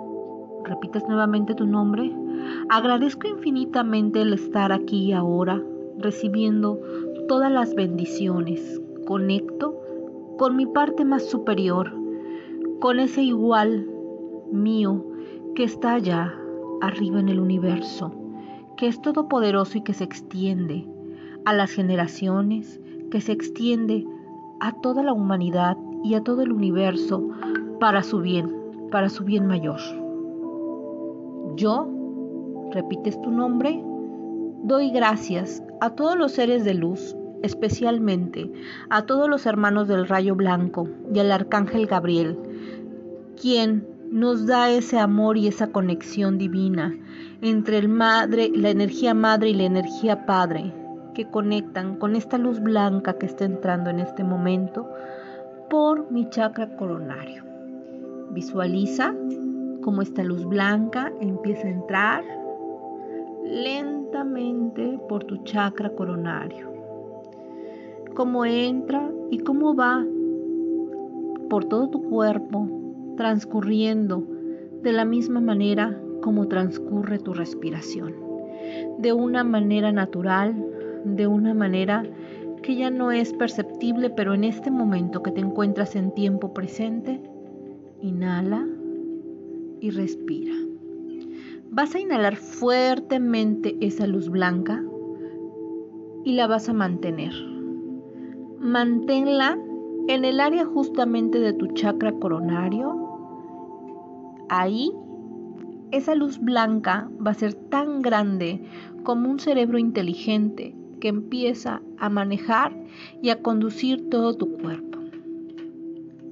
repites 0.66 1.08
nuevamente 1.08 1.56
tu 1.56 1.66
nombre, 1.66 2.12
agradezco 2.70 3.28
infinitamente 3.28 4.22
el 4.22 4.34
estar 4.34 4.72
aquí 4.72 5.14
ahora, 5.14 5.62
recibiendo 5.98 6.80
todas 7.28 7.52
las 7.52 7.74
bendiciones. 7.76 8.82
Conecto 9.06 9.80
con 10.38 10.56
mi 10.56 10.66
parte 10.66 11.06
más 11.06 11.30
superior, 11.30 11.94
con 12.80 13.00
ese 13.00 13.22
igual 13.22 13.88
mío 14.52 15.06
que 15.56 15.64
está 15.64 15.94
allá 15.94 16.34
arriba 16.82 17.20
en 17.20 17.30
el 17.30 17.40
universo 17.40 18.12
que 18.76 18.88
es 18.88 19.02
todopoderoso 19.02 19.78
y 19.78 19.82
que 19.82 19.94
se 19.94 20.04
extiende 20.04 20.86
a 21.46 21.54
las 21.54 21.72
generaciones, 21.72 22.80
que 23.12 23.22
se 23.22 23.32
extiende 23.32 24.06
a 24.60 24.74
toda 24.82 25.04
la 25.04 25.14
humanidad 25.14 25.78
y 26.04 26.16
a 26.16 26.22
todo 26.22 26.42
el 26.42 26.52
universo 26.52 27.30
para 27.80 28.04
su 28.04 28.20
bien, 28.20 28.54
para 28.92 29.10
su 29.10 29.24
bien 29.24 29.48
mayor. 29.48 29.80
Yo, 31.56 31.88
repites 32.72 33.22
tu 33.22 33.32
nombre, 33.32 33.82
doy 34.64 34.90
gracias 34.90 35.64
a 35.80 35.92
todos 35.92 36.18
los 36.18 36.34
seres 36.34 36.66
de 36.66 36.74
luz, 36.74 37.16
especialmente 37.44 38.52
a 38.90 39.06
todos 39.06 39.30
los 39.30 39.46
hermanos 39.46 39.88
del 39.88 40.08
rayo 40.08 40.36
blanco 40.36 40.90
y 41.14 41.20
al 41.20 41.32
arcángel 41.32 41.88
Gabriel, 41.88 42.38
quien 43.42 43.88
nos 44.12 44.46
da 44.48 44.70
ese 44.70 45.00
amor 45.00 45.38
y 45.38 45.48
esa 45.48 45.68
conexión 45.68 46.38
divina 46.38 46.94
entre 47.42 47.78
el 47.78 47.88
madre, 47.88 48.52
la 48.54 48.70
energía 48.70 49.14
madre 49.14 49.50
y 49.50 49.54
la 49.54 49.64
energía 49.64 50.26
padre 50.26 50.74
que 51.14 51.30
conectan 51.30 51.96
con 51.96 52.18
esta 52.18 52.38
luz 52.38 52.60
blanca 52.60 53.18
que 53.18 53.28
está 53.28 53.46
entrando 53.46 53.90
en 53.90 54.02
este 54.02 54.26
momento 54.26 54.90
por 55.70 56.12
mi 56.12 56.30
chakra 56.30 56.76
coronario. 56.76 57.46
Visualiza 58.32 59.14
cómo 59.86 60.02
esta 60.02 60.24
luz 60.24 60.44
blanca 60.46 61.14
empieza 61.22 61.68
a 61.68 61.70
entrar 61.70 62.24
lentamente 63.44 65.00
por 65.08 65.26
tu 65.26 65.38
chakra 65.44 65.92
coronario. 65.92 66.74
Cómo 68.16 68.46
entra 68.46 69.12
y 69.30 69.38
cómo 69.38 69.76
va 69.76 70.04
por 71.52 71.66
todo 71.66 71.88
tu 71.90 72.02
cuerpo 72.02 72.68
transcurriendo 73.16 74.24
de 74.82 74.92
la 74.92 75.06
misma 75.06 75.40
manera 75.40 76.02
como 76.24 76.48
transcurre 76.48 77.20
tu 77.20 77.36
respiración, 77.36 78.16
de 78.98 79.14
una 79.14 79.44
manera 79.44 79.92
natural, 79.92 80.66
de 81.04 81.28
una 81.28 81.54
manera 81.54 82.02
que 82.64 82.76
ya 82.76 82.90
no 82.90 83.12
es 83.12 83.34
perceptible, 83.34 84.10
pero 84.10 84.34
en 84.34 84.46
este 84.46 84.72
momento 84.72 85.22
que 85.22 85.30
te 85.30 85.42
encuentras 85.42 85.96
en 85.96 86.12
tiempo 86.12 86.56
presente, 86.56 87.22
inhala 88.02 88.66
y 89.86 89.92
respira. 89.92 90.54
Vas 91.72 91.96
a 91.96 92.00
inhalar 92.00 92.36
fuertemente 92.36 93.78
esa 93.82 94.08
luz 94.08 94.30
blanca 94.30 94.84
y 96.24 96.34
la 96.34 96.48
vas 96.48 96.70
a 96.70 96.74
mantener. 96.74 97.34
Manténla 98.60 99.58
en 100.08 100.26
el 100.26 100.40
área 100.40 100.66
justamente 100.66 101.40
de 101.40 101.54
tu 101.54 101.68
chakra 101.74 102.14
coronario 102.14 103.06
Ahí, 104.50 104.92
esa 105.92 106.14
luz 106.14 106.40
blanca 106.40 107.10
va 107.26 107.32
a 107.32 107.36
ser 107.36 107.56
tan 107.56 108.02
grande 108.02 108.62
como 109.04 109.30
un 109.30 109.40
cerebro 109.40 109.80
inteligente 109.80 110.76
que 111.00 111.08
empieza 111.08 111.82
a 111.98 112.10
manejar 112.10 112.76
y 113.22 113.30
a 113.30 113.42
conducir 113.42 114.10
todo 114.10 114.36
tu 114.36 114.54
cuerpo. 114.54 115.00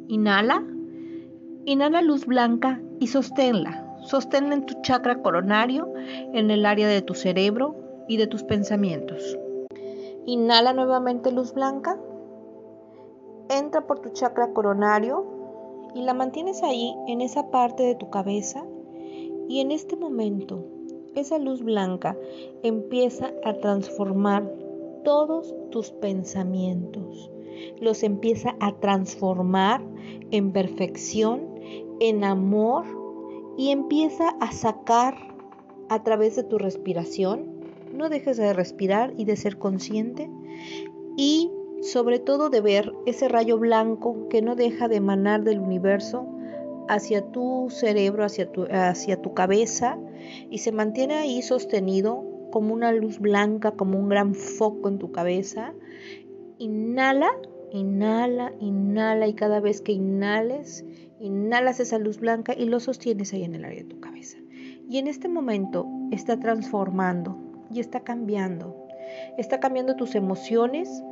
Inhala, 0.07 0.63
inhala 1.65 2.03
luz 2.03 2.25
blanca 2.27 2.79
y 3.03 3.07
sosténla. 3.07 3.97
Sosténla 4.03 4.53
en 4.55 4.65
tu 4.65 4.81
chakra 4.81 5.21
coronario, 5.21 5.93
en 5.97 6.49
el 6.51 6.65
área 6.65 6.87
de 6.87 7.01
tu 7.01 7.13
cerebro 7.13 7.75
y 8.07 8.15
de 8.15 8.27
tus 8.27 8.43
pensamientos. 8.43 9.37
Inhala 10.25 10.71
nuevamente 10.71 11.29
luz 11.33 11.53
blanca. 11.53 11.99
Entra 13.49 13.85
por 13.87 13.99
tu 13.99 14.09
chakra 14.11 14.53
coronario, 14.53 15.33
y 15.93 16.01
la 16.01 16.13
mantienes 16.13 16.63
ahí 16.63 16.95
en 17.07 17.19
esa 17.19 17.51
parte 17.51 17.83
de 17.83 17.95
tu 17.95 18.09
cabeza 18.09 18.65
y 19.47 19.59
en 19.59 19.71
este 19.71 19.95
momento 19.95 20.65
esa 21.13 21.37
luz 21.37 21.61
blanca 21.61 22.17
empieza 22.63 23.31
a 23.43 23.53
transformar 23.55 24.49
todos 25.03 25.53
tus 25.69 25.91
pensamientos. 25.91 27.29
Los 27.79 28.01
empieza 28.01 28.55
a 28.59 28.71
transformar 28.79 29.83
en 30.31 30.51
perfección, 30.51 31.52
en 32.03 32.25
amor 32.25 32.83
y 33.57 33.71
empieza 33.71 34.29
a 34.41 34.51
sacar 34.51 35.15
a 35.87 36.03
través 36.03 36.35
de 36.35 36.43
tu 36.43 36.57
respiración. 36.57 37.63
No 37.93 38.09
dejes 38.09 38.35
de 38.35 38.51
respirar 38.51 39.13
y 39.15 39.23
de 39.23 39.37
ser 39.37 39.57
consciente 39.57 40.29
y 41.15 41.49
sobre 41.81 42.19
todo 42.19 42.49
de 42.49 42.59
ver 42.59 42.91
ese 43.05 43.29
rayo 43.29 43.57
blanco 43.57 44.27
que 44.29 44.41
no 44.41 44.55
deja 44.55 44.89
de 44.89 44.97
emanar 44.97 45.43
del 45.43 45.59
universo 45.59 46.27
hacia 46.89 47.31
tu 47.31 47.67
cerebro, 47.69 48.25
hacia 48.25 48.51
tu, 48.51 48.65
hacia 48.69 49.21
tu 49.21 49.33
cabeza 49.33 49.97
y 50.49 50.57
se 50.57 50.73
mantiene 50.73 51.15
ahí 51.15 51.41
sostenido 51.41 52.25
como 52.51 52.73
una 52.73 52.91
luz 52.91 53.19
blanca, 53.19 53.71
como 53.71 53.97
un 53.97 54.09
gran 54.09 54.35
foco 54.35 54.89
en 54.89 54.99
tu 54.99 55.13
cabeza. 55.13 55.73
Inhala, 56.57 57.29
inhala, 57.71 58.53
inhala 58.59 59.27
y 59.27 59.33
cada 59.33 59.61
vez 59.61 59.81
que 59.81 59.93
inhales, 59.93 60.85
inhalas 61.24 61.80
esa 61.80 61.97
luz 61.97 62.19
blanca 62.19 62.53
y 62.53 62.65
lo 62.65 62.80
sostienes 62.80 63.34
ahí 63.34 63.43
en 63.43 63.55
el 63.55 63.65
área 63.65 63.82
de 63.82 63.89
tu 63.89 63.99
cabeza. 63.99 64.38
Y 64.89 64.97
en 64.97 65.07
este 65.07 65.30
momento 65.30 65.88
está 66.11 66.38
transformando 66.38 67.38
y 67.71 67.80
está 67.80 68.01
cambiando. 68.01 68.76
Está 69.38 69.59
cambiando 69.59 69.95
tus 69.95 70.15
emociones, 70.15 71.03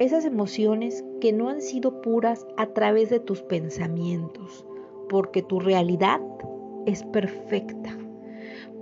esas 0.00 0.24
emociones 0.24 1.04
que 1.20 1.32
no 1.32 1.48
han 1.48 1.62
sido 1.62 2.02
puras 2.02 2.46
a 2.56 2.66
través 2.66 3.10
de 3.10 3.20
tus 3.20 3.42
pensamientos, 3.42 4.66
porque 5.08 5.42
tu 5.42 5.60
realidad 5.60 6.20
es 6.86 7.04
perfecta, 7.04 7.96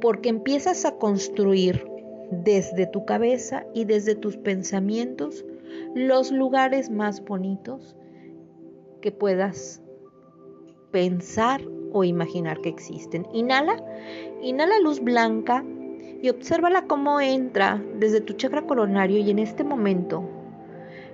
porque 0.00 0.30
empiezas 0.30 0.84
a 0.84 0.96
construir 0.96 1.86
desde 2.30 2.86
tu 2.86 3.04
cabeza 3.04 3.66
y 3.74 3.84
desde 3.84 4.14
tus 4.14 4.36
pensamientos 4.36 5.44
los 5.94 6.32
lugares 6.32 6.90
más 6.90 7.22
bonitos 7.24 7.96
que 9.00 9.12
puedas 9.12 9.82
pensar 10.96 11.60
o 11.92 12.04
imaginar 12.04 12.62
que 12.62 12.70
existen. 12.70 13.26
Inhala, 13.34 13.76
inhala 14.40 14.80
luz 14.80 14.98
blanca 14.98 15.62
y 16.22 16.30
obsérvala 16.30 16.86
cómo 16.86 17.20
entra 17.20 17.84
desde 17.98 18.22
tu 18.22 18.32
chakra 18.32 18.62
coronario 18.62 19.18
y 19.18 19.30
en 19.30 19.38
este 19.38 19.62
momento, 19.62 20.24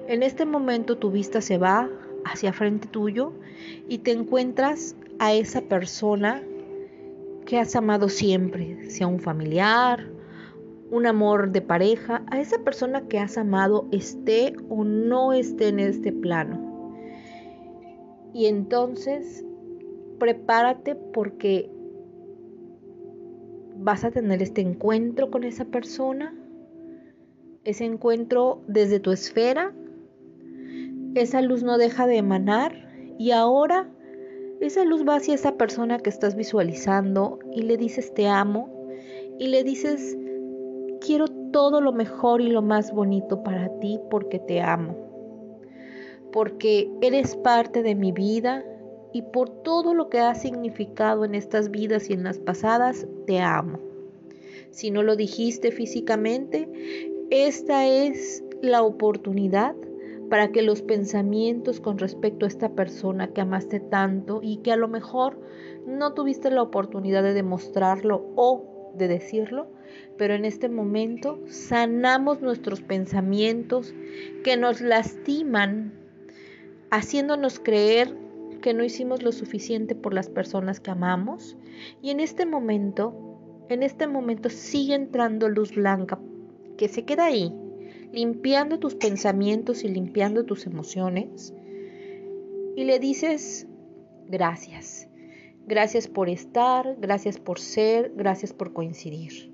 en 0.06 0.22
este 0.22 0.46
momento 0.46 0.98
tu 0.98 1.10
vista 1.10 1.40
se 1.40 1.58
va 1.58 1.90
hacia 2.24 2.52
frente 2.52 2.86
tuyo 2.86 3.32
y 3.88 3.98
te 3.98 4.12
encuentras 4.12 4.94
a 5.18 5.32
esa 5.32 5.62
persona 5.62 6.40
que 7.44 7.58
has 7.58 7.74
amado 7.74 8.08
siempre, 8.08 8.88
sea 8.88 9.08
un 9.08 9.18
familiar, 9.18 10.08
un 10.92 11.06
amor 11.06 11.50
de 11.50 11.60
pareja, 11.60 12.22
a 12.30 12.40
esa 12.40 12.58
persona 12.60 13.08
que 13.08 13.18
has 13.18 13.36
amado 13.36 13.88
esté 13.90 14.54
o 14.68 14.84
no 14.84 15.32
esté 15.32 15.66
en 15.66 15.80
este 15.80 16.12
plano. 16.12 16.70
Y 18.32 18.46
entonces 18.46 19.44
prepárate 20.22 20.94
porque 20.94 21.68
vas 23.76 24.04
a 24.04 24.12
tener 24.12 24.40
este 24.40 24.60
encuentro 24.60 25.32
con 25.32 25.42
esa 25.42 25.64
persona, 25.64 26.32
ese 27.64 27.86
encuentro 27.86 28.62
desde 28.68 29.00
tu 29.00 29.10
esfera, 29.10 29.72
esa 31.16 31.42
luz 31.42 31.64
no 31.64 31.76
deja 31.76 32.06
de 32.06 32.18
emanar 32.18 32.88
y 33.18 33.32
ahora 33.32 33.88
esa 34.60 34.84
luz 34.84 35.04
va 35.04 35.16
hacia 35.16 35.34
esa 35.34 35.56
persona 35.56 35.98
que 35.98 36.10
estás 36.10 36.36
visualizando 36.36 37.40
y 37.52 37.62
le 37.62 37.76
dices 37.76 38.14
te 38.14 38.28
amo 38.28 38.70
y 39.40 39.48
le 39.48 39.64
dices 39.64 40.16
quiero 41.00 41.26
todo 41.50 41.80
lo 41.80 41.92
mejor 41.92 42.42
y 42.42 42.46
lo 42.46 42.62
más 42.62 42.92
bonito 42.94 43.42
para 43.42 43.76
ti 43.80 43.98
porque 44.08 44.38
te 44.38 44.60
amo, 44.60 44.94
porque 46.30 46.88
eres 47.00 47.34
parte 47.34 47.82
de 47.82 47.96
mi 47.96 48.12
vida 48.12 48.64
y 49.12 49.22
por 49.22 49.50
todo 49.50 49.94
lo 49.94 50.08
que 50.08 50.20
has 50.20 50.42
significado 50.42 51.24
en 51.24 51.34
estas 51.34 51.70
vidas 51.70 52.10
y 52.10 52.14
en 52.14 52.24
las 52.24 52.38
pasadas, 52.38 53.06
te 53.26 53.40
amo. 53.40 53.78
Si 54.70 54.90
no 54.90 55.02
lo 55.02 55.16
dijiste 55.16 55.70
físicamente, 55.70 56.68
esta 57.30 57.86
es 57.86 58.42
la 58.62 58.82
oportunidad 58.82 59.74
para 60.30 60.50
que 60.50 60.62
los 60.62 60.80
pensamientos 60.80 61.78
con 61.78 61.98
respecto 61.98 62.46
a 62.46 62.48
esta 62.48 62.70
persona 62.70 63.34
que 63.34 63.42
amaste 63.42 63.80
tanto 63.80 64.40
y 64.42 64.58
que 64.58 64.72
a 64.72 64.76
lo 64.76 64.88
mejor 64.88 65.38
no 65.86 66.14
tuviste 66.14 66.50
la 66.50 66.62
oportunidad 66.62 67.22
de 67.22 67.34
demostrarlo 67.34 68.24
o 68.34 68.92
de 68.96 69.08
decirlo, 69.08 69.66
pero 70.16 70.34
en 70.34 70.46
este 70.46 70.70
momento 70.70 71.38
sanamos 71.46 72.40
nuestros 72.40 72.80
pensamientos 72.80 73.94
que 74.42 74.56
nos 74.56 74.80
lastiman, 74.80 75.92
haciéndonos 76.90 77.58
creer 77.58 78.16
que 78.62 78.72
no 78.72 78.82
hicimos 78.82 79.22
lo 79.22 79.32
suficiente 79.32 79.94
por 79.94 80.14
las 80.14 80.30
personas 80.30 80.80
que 80.80 80.90
amamos. 80.90 81.58
Y 82.00 82.08
en 82.08 82.20
este 82.20 82.46
momento, 82.46 83.66
en 83.68 83.82
este 83.82 84.06
momento 84.06 84.48
sigue 84.48 84.94
entrando 84.94 85.50
luz 85.50 85.74
blanca 85.74 86.18
que 86.78 86.88
se 86.88 87.04
queda 87.04 87.26
ahí, 87.26 87.54
limpiando 88.12 88.78
tus 88.78 88.94
pensamientos 88.94 89.84
y 89.84 89.88
limpiando 89.88 90.46
tus 90.46 90.66
emociones. 90.66 91.52
Y 92.74 92.84
le 92.84 92.98
dices, 92.98 93.66
gracias. 94.26 95.08
Gracias 95.66 96.08
por 96.08 96.28
estar, 96.28 96.96
gracias 96.98 97.38
por 97.38 97.60
ser, 97.60 98.12
gracias 98.16 98.52
por 98.52 98.72
coincidir. 98.72 99.51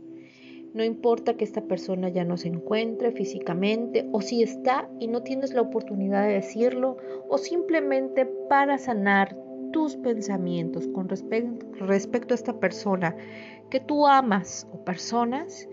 No 0.78 0.84
importa 0.84 1.34
que 1.34 1.42
esta 1.42 1.62
persona 1.62 2.08
ya 2.08 2.22
no 2.22 2.36
se 2.36 2.46
encuentre 2.46 3.10
físicamente 3.10 4.08
o 4.12 4.20
si 4.20 4.44
está 4.44 4.88
y 5.00 5.08
no 5.08 5.24
tienes 5.24 5.52
la 5.52 5.62
oportunidad 5.62 6.24
de 6.24 6.34
decirlo 6.34 6.98
o 7.28 7.36
simplemente 7.36 8.26
para 8.48 8.78
sanar 8.78 9.36
tus 9.72 9.96
pensamientos 9.96 10.86
con 10.86 11.08
respecto 11.08 12.32
a 12.32 12.36
esta 12.36 12.60
persona 12.60 13.16
que 13.70 13.80
tú 13.80 14.06
amas 14.06 14.68
o 14.72 14.84
personas 14.84 15.68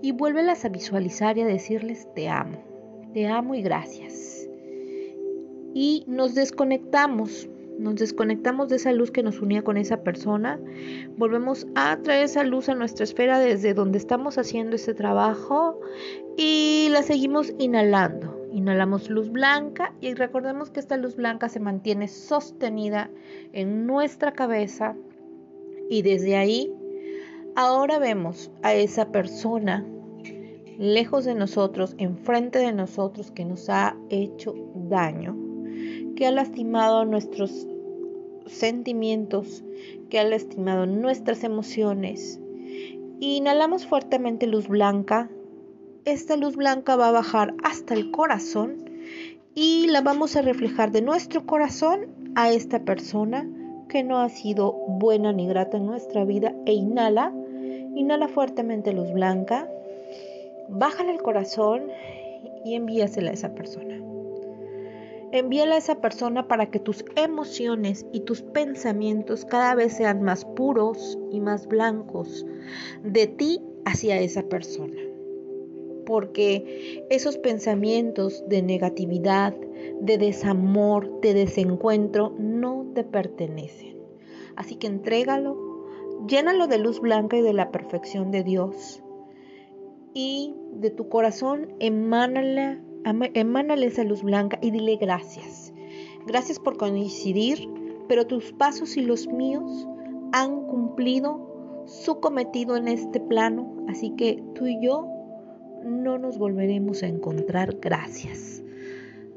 y 0.00 0.12
vuélvelas 0.12 0.64
a 0.64 0.70
visualizar 0.70 1.36
y 1.36 1.42
a 1.42 1.46
decirles 1.46 2.08
te 2.14 2.30
amo, 2.30 2.56
te 3.12 3.26
amo 3.26 3.54
y 3.54 3.60
gracias. 3.60 4.48
Y 5.74 6.04
nos 6.06 6.34
desconectamos 6.34 7.50
nos 7.78 7.94
desconectamos 7.96 8.68
de 8.68 8.76
esa 8.76 8.92
luz 8.92 9.10
que 9.10 9.22
nos 9.22 9.40
unía 9.40 9.62
con 9.62 9.76
esa 9.76 10.02
persona, 10.02 10.58
volvemos 11.16 11.66
a 11.74 11.96
traer 11.98 12.24
esa 12.24 12.42
luz 12.42 12.68
a 12.68 12.74
nuestra 12.74 13.04
esfera 13.04 13.38
desde 13.38 13.74
donde 13.74 13.98
estamos 13.98 14.36
haciendo 14.36 14.76
ese 14.76 14.94
trabajo 14.94 15.80
y 16.36 16.88
la 16.90 17.02
seguimos 17.02 17.52
inhalando. 17.58 18.36
Inhalamos 18.52 19.10
luz 19.10 19.30
blanca 19.30 19.94
y 20.00 20.14
recordemos 20.14 20.70
que 20.70 20.80
esta 20.80 20.96
luz 20.96 21.16
blanca 21.16 21.48
se 21.48 21.60
mantiene 21.60 22.08
sostenida 22.08 23.10
en 23.52 23.86
nuestra 23.86 24.32
cabeza 24.32 24.96
y 25.88 26.02
desde 26.02 26.36
ahí 26.36 26.72
ahora 27.54 27.98
vemos 27.98 28.50
a 28.62 28.74
esa 28.74 29.12
persona 29.12 29.86
lejos 30.78 31.24
de 31.24 31.34
nosotros, 31.34 31.94
enfrente 31.98 32.58
de 32.58 32.72
nosotros 32.72 33.30
que 33.30 33.44
nos 33.44 33.68
ha 33.68 33.96
hecho 34.10 34.54
daño 34.74 35.47
que 36.18 36.26
ha 36.26 36.32
lastimado 36.32 37.04
nuestros 37.04 37.68
sentimientos, 38.46 39.62
que 40.10 40.18
ha 40.18 40.24
lastimado 40.24 40.84
nuestras 40.84 41.44
emociones. 41.44 42.40
Inhalamos 43.20 43.86
fuertemente 43.86 44.48
luz 44.48 44.66
blanca. 44.66 45.30
Esta 46.04 46.36
luz 46.36 46.56
blanca 46.56 46.96
va 46.96 47.10
a 47.10 47.12
bajar 47.12 47.54
hasta 47.62 47.94
el 47.94 48.10
corazón 48.10 48.90
y 49.54 49.86
la 49.86 50.00
vamos 50.00 50.34
a 50.34 50.42
reflejar 50.42 50.90
de 50.90 51.02
nuestro 51.02 51.46
corazón 51.46 52.08
a 52.34 52.50
esta 52.50 52.80
persona 52.80 53.48
que 53.88 54.02
no 54.02 54.18
ha 54.18 54.28
sido 54.28 54.72
buena 54.72 55.32
ni 55.32 55.46
grata 55.46 55.76
en 55.76 55.86
nuestra 55.86 56.24
vida 56.24 56.52
e 56.66 56.72
inhala, 56.72 57.32
inhala 57.94 58.26
fuertemente 58.26 58.92
luz 58.92 59.12
blanca, 59.12 59.68
bájala 60.68 61.12
el 61.12 61.22
corazón 61.22 61.84
y 62.64 62.74
envíasela 62.74 63.30
a 63.30 63.34
esa 63.34 63.54
persona. 63.54 64.07
Envíala 65.30 65.74
a 65.74 65.78
esa 65.78 66.00
persona 66.00 66.48
para 66.48 66.70
que 66.70 66.80
tus 66.80 67.04
emociones 67.16 68.06
y 68.12 68.20
tus 68.20 68.40
pensamientos 68.40 69.44
cada 69.44 69.74
vez 69.74 69.92
sean 69.94 70.22
más 70.22 70.44
puros 70.44 71.18
y 71.30 71.40
más 71.40 71.66
blancos 71.66 72.46
de 73.02 73.26
ti 73.26 73.60
hacia 73.84 74.20
esa 74.20 74.42
persona. 74.42 75.00
Porque 76.06 77.04
esos 77.10 77.36
pensamientos 77.36 78.42
de 78.48 78.62
negatividad, 78.62 79.54
de 80.00 80.16
desamor, 80.16 81.20
de 81.20 81.34
desencuentro, 81.34 82.34
no 82.38 82.86
te 82.94 83.04
pertenecen. 83.04 83.98
Así 84.56 84.76
que 84.76 84.86
entrégalo, 84.86 85.56
llénalo 86.26 86.66
de 86.68 86.78
luz 86.78 87.00
blanca 87.00 87.36
y 87.36 87.42
de 87.42 87.52
la 87.52 87.70
perfección 87.70 88.30
de 88.30 88.44
Dios. 88.44 89.02
Y 90.14 90.54
de 90.72 90.90
tu 90.90 91.10
corazón 91.10 91.74
emánala 91.80 92.80
emánale 93.34 93.86
esa 93.86 94.04
luz 94.04 94.22
blanca 94.22 94.58
y 94.62 94.70
dile 94.70 94.96
gracias. 94.96 95.72
Gracias 96.26 96.58
por 96.58 96.76
coincidir, 96.76 97.68
pero 98.08 98.26
tus 98.26 98.52
pasos 98.52 98.96
y 98.96 99.02
los 99.02 99.26
míos 99.28 99.86
han 100.32 100.66
cumplido 100.66 101.84
su 101.86 102.20
cometido 102.20 102.76
en 102.76 102.88
este 102.88 103.18
plano, 103.18 103.84
así 103.88 104.10
que 104.10 104.42
tú 104.54 104.66
y 104.66 104.78
yo 104.82 105.06
no 105.84 106.18
nos 106.18 106.38
volveremos 106.38 107.02
a 107.02 107.06
encontrar. 107.06 107.76
Gracias. 107.80 108.62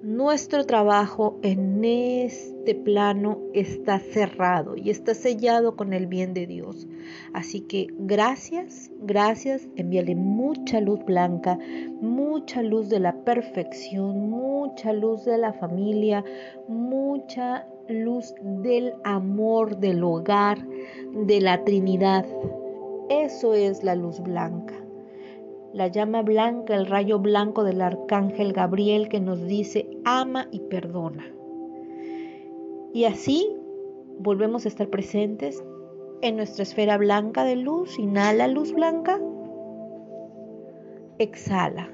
Nuestro 0.03 0.65
trabajo 0.65 1.37
en 1.43 1.85
este 1.85 2.73
plano 2.73 3.37
está 3.53 3.99
cerrado 3.99 4.75
y 4.75 4.89
está 4.89 5.13
sellado 5.13 5.75
con 5.75 5.93
el 5.93 6.07
bien 6.07 6.33
de 6.33 6.47
Dios. 6.47 6.87
Así 7.33 7.61
que 7.61 7.85
gracias, 7.99 8.89
gracias, 8.99 9.67
envíale 9.75 10.15
mucha 10.15 10.81
luz 10.81 11.05
blanca, 11.05 11.59
mucha 12.01 12.63
luz 12.63 12.89
de 12.89 12.99
la 12.99 13.13
perfección, 13.23 14.31
mucha 14.31 14.91
luz 14.91 15.23
de 15.23 15.37
la 15.37 15.53
familia, 15.53 16.25
mucha 16.67 17.67
luz 17.87 18.33
del 18.41 18.93
amor, 19.03 19.77
del 19.77 20.03
hogar, 20.03 20.67
de 21.13 21.41
la 21.41 21.63
Trinidad. 21.63 22.25
Eso 23.07 23.53
es 23.53 23.83
la 23.83 23.93
luz 23.93 24.19
blanca 24.19 24.80
la 25.73 25.87
llama 25.87 26.21
blanca, 26.21 26.75
el 26.75 26.85
rayo 26.85 27.19
blanco 27.19 27.63
del 27.63 27.81
arcángel 27.81 28.53
Gabriel 28.53 29.07
que 29.07 29.19
nos 29.19 29.45
dice 29.45 29.87
ama 30.03 30.47
y 30.51 30.59
perdona. 30.59 31.25
Y 32.93 33.05
así 33.05 33.55
volvemos 34.19 34.65
a 34.65 34.67
estar 34.67 34.89
presentes 34.89 35.63
en 36.21 36.35
nuestra 36.35 36.63
esfera 36.63 36.97
blanca 36.97 37.43
de 37.43 37.55
luz. 37.55 37.97
Inhala 37.97 38.47
luz 38.47 38.73
blanca. 38.73 39.19
Exhala. 41.17 41.89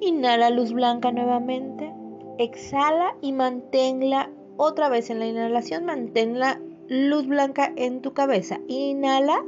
Inhala 0.00 0.50
luz 0.50 0.72
blanca 0.72 1.10
nuevamente. 1.10 1.92
Exhala 2.38 3.16
y 3.22 3.32
manténla 3.32 4.30
otra 4.58 4.88
vez 4.90 5.08
en 5.08 5.20
la 5.20 5.26
inhalación. 5.26 5.86
Manténla 5.86 6.60
luz 6.88 7.26
blanca 7.26 7.72
en 7.76 8.02
tu 8.02 8.12
cabeza. 8.12 8.60
Inhala 8.68 9.42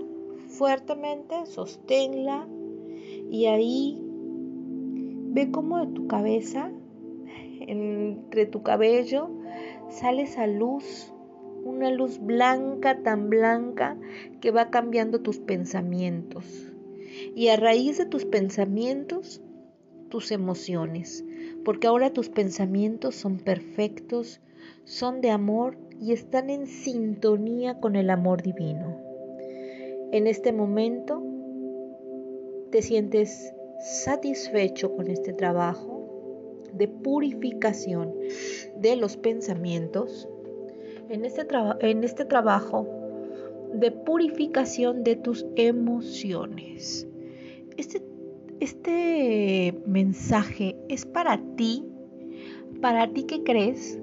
fuertemente, 0.54 1.46
sosténla 1.46 2.46
y 3.30 3.46
ahí 3.46 4.00
ve 5.34 5.50
cómo 5.50 5.84
de 5.84 5.92
tu 5.92 6.06
cabeza, 6.06 6.70
entre 7.60 8.46
tu 8.46 8.62
cabello, 8.62 9.30
sale 9.88 10.22
esa 10.22 10.46
luz, 10.46 11.12
una 11.64 11.90
luz 11.90 12.20
blanca, 12.20 13.02
tan 13.02 13.30
blanca, 13.30 13.96
que 14.40 14.50
va 14.50 14.70
cambiando 14.70 15.20
tus 15.20 15.38
pensamientos. 15.38 16.72
Y 17.34 17.48
a 17.48 17.56
raíz 17.56 17.98
de 17.98 18.06
tus 18.06 18.24
pensamientos, 18.24 19.40
tus 20.08 20.30
emociones, 20.30 21.24
porque 21.64 21.88
ahora 21.88 22.12
tus 22.12 22.28
pensamientos 22.28 23.16
son 23.16 23.38
perfectos, 23.38 24.40
son 24.84 25.20
de 25.20 25.30
amor 25.30 25.76
y 26.00 26.12
están 26.12 26.50
en 26.50 26.66
sintonía 26.66 27.80
con 27.80 27.96
el 27.96 28.10
amor 28.10 28.42
divino. 28.42 29.03
En 30.14 30.28
este 30.28 30.52
momento 30.52 31.24
te 32.70 32.82
sientes 32.82 33.52
satisfecho 33.80 34.94
con 34.94 35.08
este 35.10 35.32
trabajo 35.32 36.62
de 36.72 36.86
purificación 36.86 38.14
de 38.76 38.94
los 38.94 39.16
pensamientos, 39.16 40.28
en 41.08 41.24
este, 41.24 41.44
en 41.80 42.04
este 42.04 42.24
trabajo 42.26 42.86
de 43.72 43.90
purificación 43.90 45.02
de 45.02 45.16
tus 45.16 45.46
emociones. 45.56 47.08
Este, 47.76 48.00
este 48.60 49.74
mensaje 49.84 50.76
es 50.88 51.06
para 51.06 51.42
ti, 51.56 51.88
para 52.80 53.12
ti 53.12 53.24
que 53.24 53.42
crees 53.42 54.00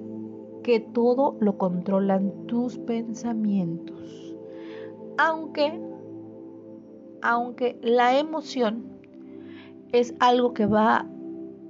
que 0.62 0.78
todo 0.78 1.38
lo 1.40 1.56
controlan 1.56 2.46
tus 2.48 2.76
pensamientos. 2.76 4.36
Aunque, 5.16 5.91
aunque 7.22 7.78
la 7.82 8.18
emoción 8.18 8.84
es 9.92 10.14
algo 10.20 10.52
que 10.52 10.66
va 10.66 11.06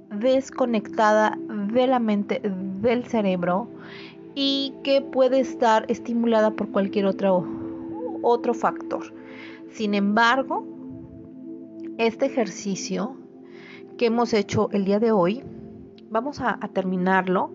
desconectada 0.09 1.37
de 1.73 1.87
la 1.87 1.99
mente, 1.99 2.41
del 2.81 3.05
cerebro 3.05 3.67
y 4.35 4.73
que 4.83 5.01
puede 5.01 5.39
estar 5.39 5.85
estimulada 5.87 6.51
por 6.51 6.69
cualquier 6.69 7.05
otro, 7.05 7.47
otro 8.21 8.53
factor. 8.53 9.13
Sin 9.69 9.93
embargo, 9.93 10.65
este 11.97 12.25
ejercicio 12.25 13.15
que 13.97 14.07
hemos 14.07 14.33
hecho 14.33 14.69
el 14.71 14.85
día 14.85 14.99
de 14.99 15.11
hoy, 15.11 15.43
vamos 16.09 16.41
a, 16.41 16.57
terminarlo, 16.73 17.51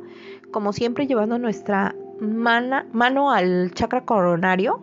como 0.52 0.72
siempre 0.72 1.06
llevando 1.06 1.38
nuestra 1.38 1.94
mano 2.20 3.30
al 3.30 3.72
chakra 3.72 4.04
coronario 4.04 4.80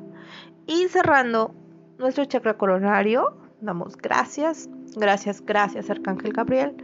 y 0.67 0.87
cerrando 0.87 1.53
nuestro 1.97 2.25
chakra 2.25 2.57
coronario, 2.57 3.35
damos 3.61 3.95
gracias, 3.97 4.69
gracias, 4.95 5.43
gracias 5.45 5.89
Arcángel 5.89 6.33
Gabriel, 6.33 6.75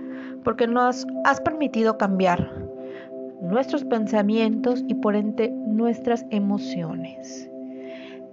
porque 0.44 0.68
nos 0.68 1.06
has 1.26 1.42
permitido 1.42 1.98
cambiar 1.98 2.70
nuestros 3.42 3.84
pensamientos 3.84 4.84
y 4.88 4.96
por 4.96 5.16
ende 5.16 5.50
nuestras 5.50 6.26
emociones. 6.30 7.50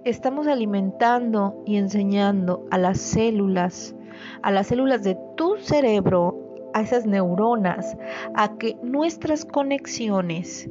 Estamos 0.05 0.47
alimentando 0.47 1.61
y 1.65 1.75
enseñando 1.75 2.65
a 2.71 2.77
las 2.77 2.99
células, 2.99 3.95
a 4.41 4.51
las 4.51 4.67
células 4.67 5.03
de 5.03 5.17
tu 5.35 5.57
cerebro, 5.57 6.37
a 6.73 6.81
esas 6.81 7.05
neuronas, 7.05 7.97
a 8.35 8.57
que 8.57 8.77
nuestras 8.81 9.43
conexiones 9.43 10.69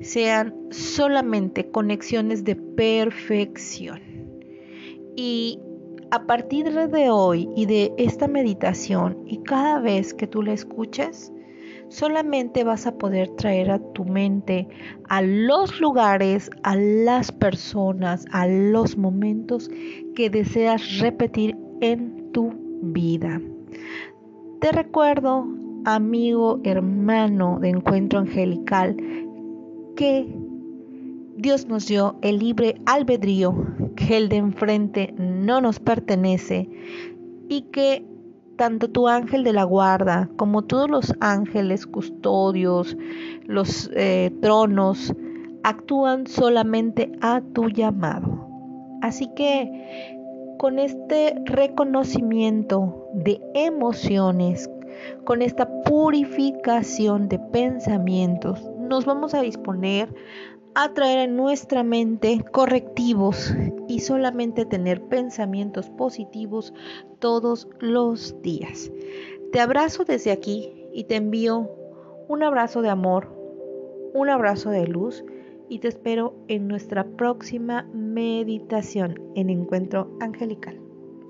sean 0.00 0.54
solamente 0.70 1.70
conexiones 1.70 2.42
de 2.42 2.56
perfección. 2.56 4.13
Y 5.16 5.58
a 6.10 6.26
partir 6.26 6.72
de 6.72 7.10
hoy 7.10 7.48
y 7.56 7.66
de 7.66 7.92
esta 7.98 8.28
meditación 8.28 9.18
y 9.26 9.38
cada 9.38 9.80
vez 9.80 10.14
que 10.14 10.26
tú 10.26 10.42
la 10.42 10.52
escuches, 10.52 11.32
solamente 11.88 12.64
vas 12.64 12.86
a 12.86 12.96
poder 12.96 13.28
traer 13.36 13.70
a 13.70 13.78
tu 13.92 14.04
mente 14.04 14.66
a 15.08 15.22
los 15.22 15.80
lugares, 15.80 16.50
a 16.62 16.76
las 16.76 17.30
personas, 17.32 18.24
a 18.32 18.46
los 18.46 18.96
momentos 18.96 19.70
que 20.14 20.30
deseas 20.30 20.98
repetir 20.98 21.56
en 21.80 22.32
tu 22.32 22.52
vida. 22.82 23.40
Te 24.60 24.72
recuerdo, 24.72 25.46
amigo, 25.84 26.60
hermano 26.64 27.58
de 27.60 27.70
encuentro 27.70 28.18
angelical, 28.18 28.96
que 29.96 30.26
Dios 31.36 31.66
nos 31.66 31.86
dio 31.86 32.16
el 32.22 32.38
libre 32.38 32.80
albedrío, 32.86 33.54
que 33.96 34.16
el 34.16 34.28
de 34.28 34.36
enfrente 34.36 35.14
no 35.18 35.60
nos 35.60 35.80
pertenece 35.80 36.68
y 37.48 37.62
que 37.62 38.04
tanto 38.56 38.88
tu 38.88 39.08
ángel 39.08 39.42
de 39.42 39.52
la 39.52 39.64
guarda 39.64 40.30
como 40.36 40.62
todos 40.62 40.88
los 40.88 41.14
ángeles 41.20 41.86
custodios, 41.86 42.96
los 43.46 43.90
eh, 43.94 44.30
tronos, 44.40 45.12
actúan 45.64 46.26
solamente 46.26 47.10
a 47.20 47.40
tu 47.52 47.68
llamado. 47.68 48.46
Así 49.02 49.28
que 49.34 50.14
con 50.58 50.78
este 50.78 51.34
reconocimiento 51.46 53.08
de 53.12 53.40
emociones, 53.54 54.70
con 55.24 55.42
esta 55.42 55.68
purificación 55.82 57.28
de 57.28 57.38
pensamientos, 57.38 58.70
nos 58.78 59.04
vamos 59.04 59.34
a 59.34 59.40
disponer 59.40 60.14
a 60.74 60.92
traer 60.92 61.20
en 61.20 61.36
nuestra 61.36 61.82
mente 61.82 62.44
correctivos 62.52 63.54
y 63.88 64.00
solamente 64.00 64.64
tener 64.64 65.02
pensamientos 65.02 65.88
positivos 65.90 66.74
todos 67.20 67.68
los 67.80 68.40
días. 68.42 68.90
Te 69.52 69.60
abrazo 69.60 70.04
desde 70.04 70.32
aquí 70.32 70.72
y 70.92 71.04
te 71.04 71.16
envío 71.16 71.70
un 72.28 72.42
abrazo 72.42 72.82
de 72.82 72.88
amor, 72.88 73.28
un 74.14 74.28
abrazo 74.28 74.70
de 74.70 74.86
luz 74.86 75.24
y 75.68 75.78
te 75.78 75.88
espero 75.88 76.34
en 76.48 76.68
nuestra 76.68 77.04
próxima 77.04 77.84
meditación 77.92 79.20
en 79.34 79.50
Encuentro 79.50 80.10
Angelical. 80.20 80.83